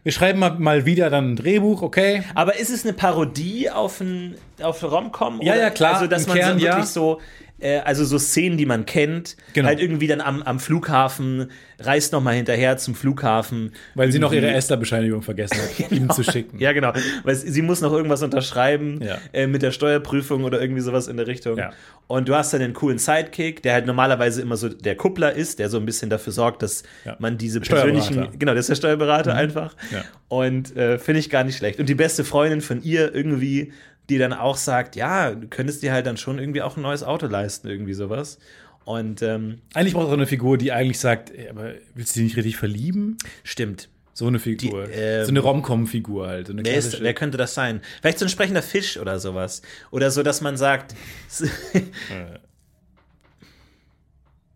[0.05, 2.25] Wir schreiben mal, mal wieder dann ein Drehbuch, okay?
[2.35, 5.41] Aber ist es eine Parodie auf ein auf Rom-Com?
[5.43, 6.87] Ja, ja, klar, Also, dass man Kern, so wirklich ja.
[6.87, 7.21] so,
[7.63, 9.69] äh, also so Szenen, die man kennt, Genau.
[9.69, 13.73] halt irgendwie dann am, am Flughafen, reist nochmal hinterher zum Flughafen.
[13.95, 16.59] Weil sie noch ihre Esther-Bescheinigung vergessen hat, ihm zu schicken.
[16.59, 16.93] Ja, genau.
[17.25, 19.19] Weil sie muss noch irgendwas unterschreiben Ja.
[19.33, 21.59] äh, mit der Steuerprüfung oder irgendwie sowas in der Richtung.
[21.59, 21.73] Ja.
[22.07, 25.59] Und du hast dann einen coolen Sidekick, der halt normalerweise immer so der Kuppler ist,
[25.59, 27.17] der so ein bisschen dafür sorgt, dass Ja.
[27.19, 27.59] man diese.
[27.61, 27.65] Mhm.
[27.65, 29.75] persönlichen, genau, das ist der Steuerberater einfach.
[29.91, 30.03] Ja.
[30.29, 31.79] Und äh, finde ich gar nicht schlecht.
[31.81, 33.73] Und die beste Freundin von ihr irgendwie,
[34.09, 37.03] die dann auch sagt, ja, du könntest dir halt dann schon irgendwie auch ein neues
[37.03, 38.39] Auto leisten, irgendwie sowas.
[38.85, 42.21] Und ähm, Eigentlich braucht es auch eine Figur, die eigentlich sagt, ey, aber willst du
[42.21, 43.17] dich nicht richtig verlieben?
[43.45, 43.89] stimmt.
[44.15, 44.87] So eine Figur.
[44.87, 46.49] Die, ähm, so eine Rom-Com-Figur halt.
[46.49, 47.81] So Wer, ist, wer könnte das sein?
[48.03, 49.63] Vielleicht so ein sprechender Fisch oder sowas.
[49.91, 50.95] Oder so, dass man sagt,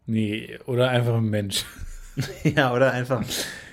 [0.06, 1.64] nee, oder einfach ein Mensch.
[2.44, 3.24] ja, oder einfach.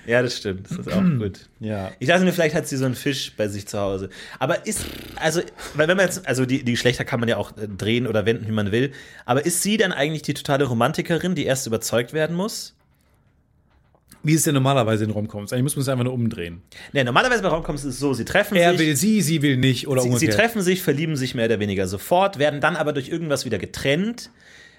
[0.06, 0.70] Ja, das stimmt.
[0.70, 1.48] Das ist auch gut.
[1.60, 1.92] Ja.
[2.00, 4.10] Ich dachte mir, vielleicht hat sie so einen Fisch bei sich zu Hause.
[4.40, 4.86] Aber ist,
[5.16, 5.42] also,
[5.76, 8.26] weil wenn man jetzt, also die, die Geschlechter kann man ja auch äh, drehen oder
[8.26, 8.92] wenden, wie man will.
[9.26, 12.76] Aber ist sie dann eigentlich die totale Romantikerin, die erst überzeugt werden muss?
[14.26, 15.52] Wie ist es denn normalerweise in Rom-Coms?
[15.52, 16.62] Eigentlich muss man es einfach nur umdrehen.
[16.94, 18.80] Ne, normalerweise bei Romcoms ist es so, sie treffen Er sich.
[18.80, 20.38] will sie, sie will nicht oder Sie, sie umgekehrt.
[20.40, 24.30] treffen sich, verlieben sich mehr oder weniger sofort, werden dann aber durch irgendwas wieder getrennt.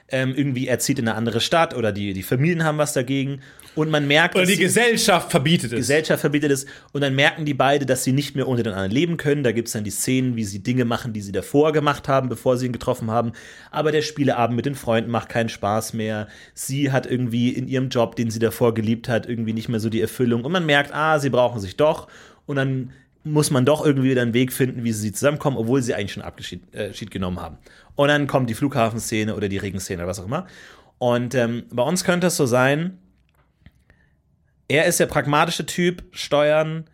[0.08, 3.40] Ähm, irgendwie er zieht in eine andere Stadt oder die, die Familien haben was dagegen.
[3.74, 5.78] Und man merkt, oder die Gesellschaft verbietet es.
[5.78, 6.66] Gesellschaft verbietet es.
[6.92, 9.42] Und dann merken die beide, dass sie nicht mehr ohne den anderen leben können.
[9.42, 12.28] Da gibt es dann die Szenen, wie sie Dinge machen, die sie davor gemacht haben,
[12.28, 13.32] bevor sie ihn getroffen haben.
[13.70, 16.28] Aber der Spieleabend mit den Freunden macht keinen Spaß mehr.
[16.54, 19.88] Sie hat irgendwie in ihrem Job, den sie davor geliebt hat, irgendwie nicht mehr so
[19.88, 20.44] die Erfüllung.
[20.44, 22.06] Und man merkt, ah, sie brauchen sich doch.
[22.46, 22.90] Und dann
[23.24, 26.22] muss man doch irgendwie wieder einen Weg finden, wie sie zusammenkommen, obwohl sie eigentlich schon
[26.22, 27.58] Abschied äh, genommen haben.
[27.96, 30.46] Und dann kommt die Flughafenszene oder die Regenszene oder was auch immer.
[30.98, 32.98] Und ähm, bei uns könnte es so sein,
[34.68, 36.84] er ist der pragmatische Typ, Steuern.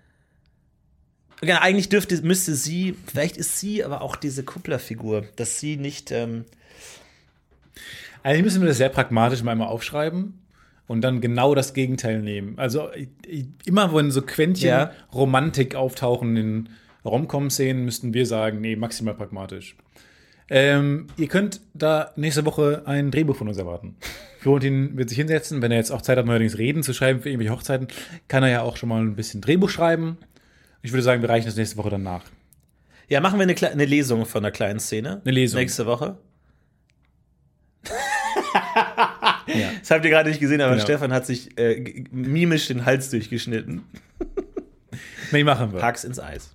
[1.43, 6.11] Ja, eigentlich dürfte, müsste sie, vielleicht ist sie aber auch diese Kupplerfigur, dass sie nicht,
[6.11, 6.45] ähm,
[8.23, 10.41] Eigentlich müssen wir das sehr pragmatisch mal einmal aufschreiben
[10.91, 12.59] und dann genau das Gegenteil nehmen.
[12.59, 12.89] Also
[13.65, 14.91] immer, wenn so Quäntchen Ja.
[15.15, 16.69] Romantik auftauchen in
[17.05, 19.77] Rom-Com-Szenen, müssten wir sagen, nee, maximal pragmatisch.
[20.49, 23.95] Ähm, ihr könnt da nächste Woche ein Drehbuch von uns erwarten.
[24.41, 27.29] Florentin wird sich hinsetzen, wenn er jetzt auch Zeit hat, neuerdings Reden zu schreiben für
[27.29, 27.87] irgendwelche Hochzeiten,
[28.27, 30.19] kann er ja auch schon mal ein bisschen Drehbuch schreiben.
[30.83, 32.25] Ich würde sagen, wir reichen das nächste Woche dann nach.
[33.09, 35.21] ja, machen wir eine, Kle- eine Lesung von einer kleinen Szene.
[35.25, 35.61] Eine Lesung.
[35.61, 36.19] Nächste Woche.
[39.47, 39.71] Ja.
[39.81, 40.85] Das habt ihr gerade nicht gesehen, aber Genau.
[40.85, 43.83] Stefan hat sich äh, mimisch den Hals durchgeschnitten.
[45.33, 45.79] Nee, machen wir.
[45.79, 46.51] Pack's ins Eis.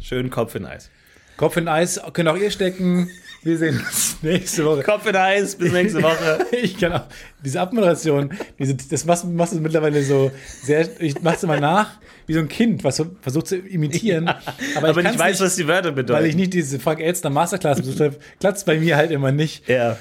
[0.00, 0.90] Schön Kopf in Eis.
[1.36, 3.10] Kopf in Eis, könnt auch ihr stecken.
[3.42, 4.84] Wir sehen uns nächste Woche.
[4.84, 6.46] Kopf in Eis, bis nächste Woche.
[6.52, 7.06] Ich kann auch,
[7.44, 10.30] diese Abmoderation, diese, das machst, machst du mittlerweile so
[10.62, 11.98] sehr, ich mach's immer nach,
[12.28, 14.28] wie so ein Kind, was so versucht zu imitieren.
[14.28, 16.20] aber Aber ich kann's weiß, nicht, was die Wörter bedeuten.
[16.20, 19.68] weil ich nicht diese Frank Elstner Masterclass besucht habe, klappt bei mir halt immer nicht.
[19.68, 19.98] ja.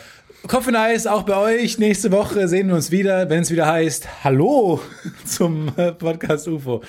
[0.47, 1.79] Kopf in Eis, auch bei euch.
[1.79, 4.79] Nächste Woche sehen wir uns wieder, wenn es wieder heißt Hallo
[5.25, 6.83] zum äh, Podcast UFO.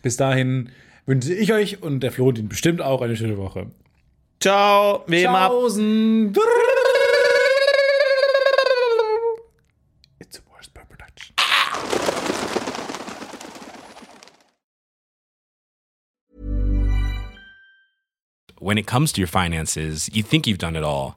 [0.00, 0.70] Bis dahin
[1.04, 3.66] wünsche ich euch und der Florentin bestimmt auch eine schöne Woche.
[4.40, 5.04] Ciao.
[5.06, 5.50] Wem ab.
[5.50, 6.32] Tschaußen.
[10.18, 11.34] It's a worst production.
[18.58, 21.16] when it comes to your finances, you think you've done it all.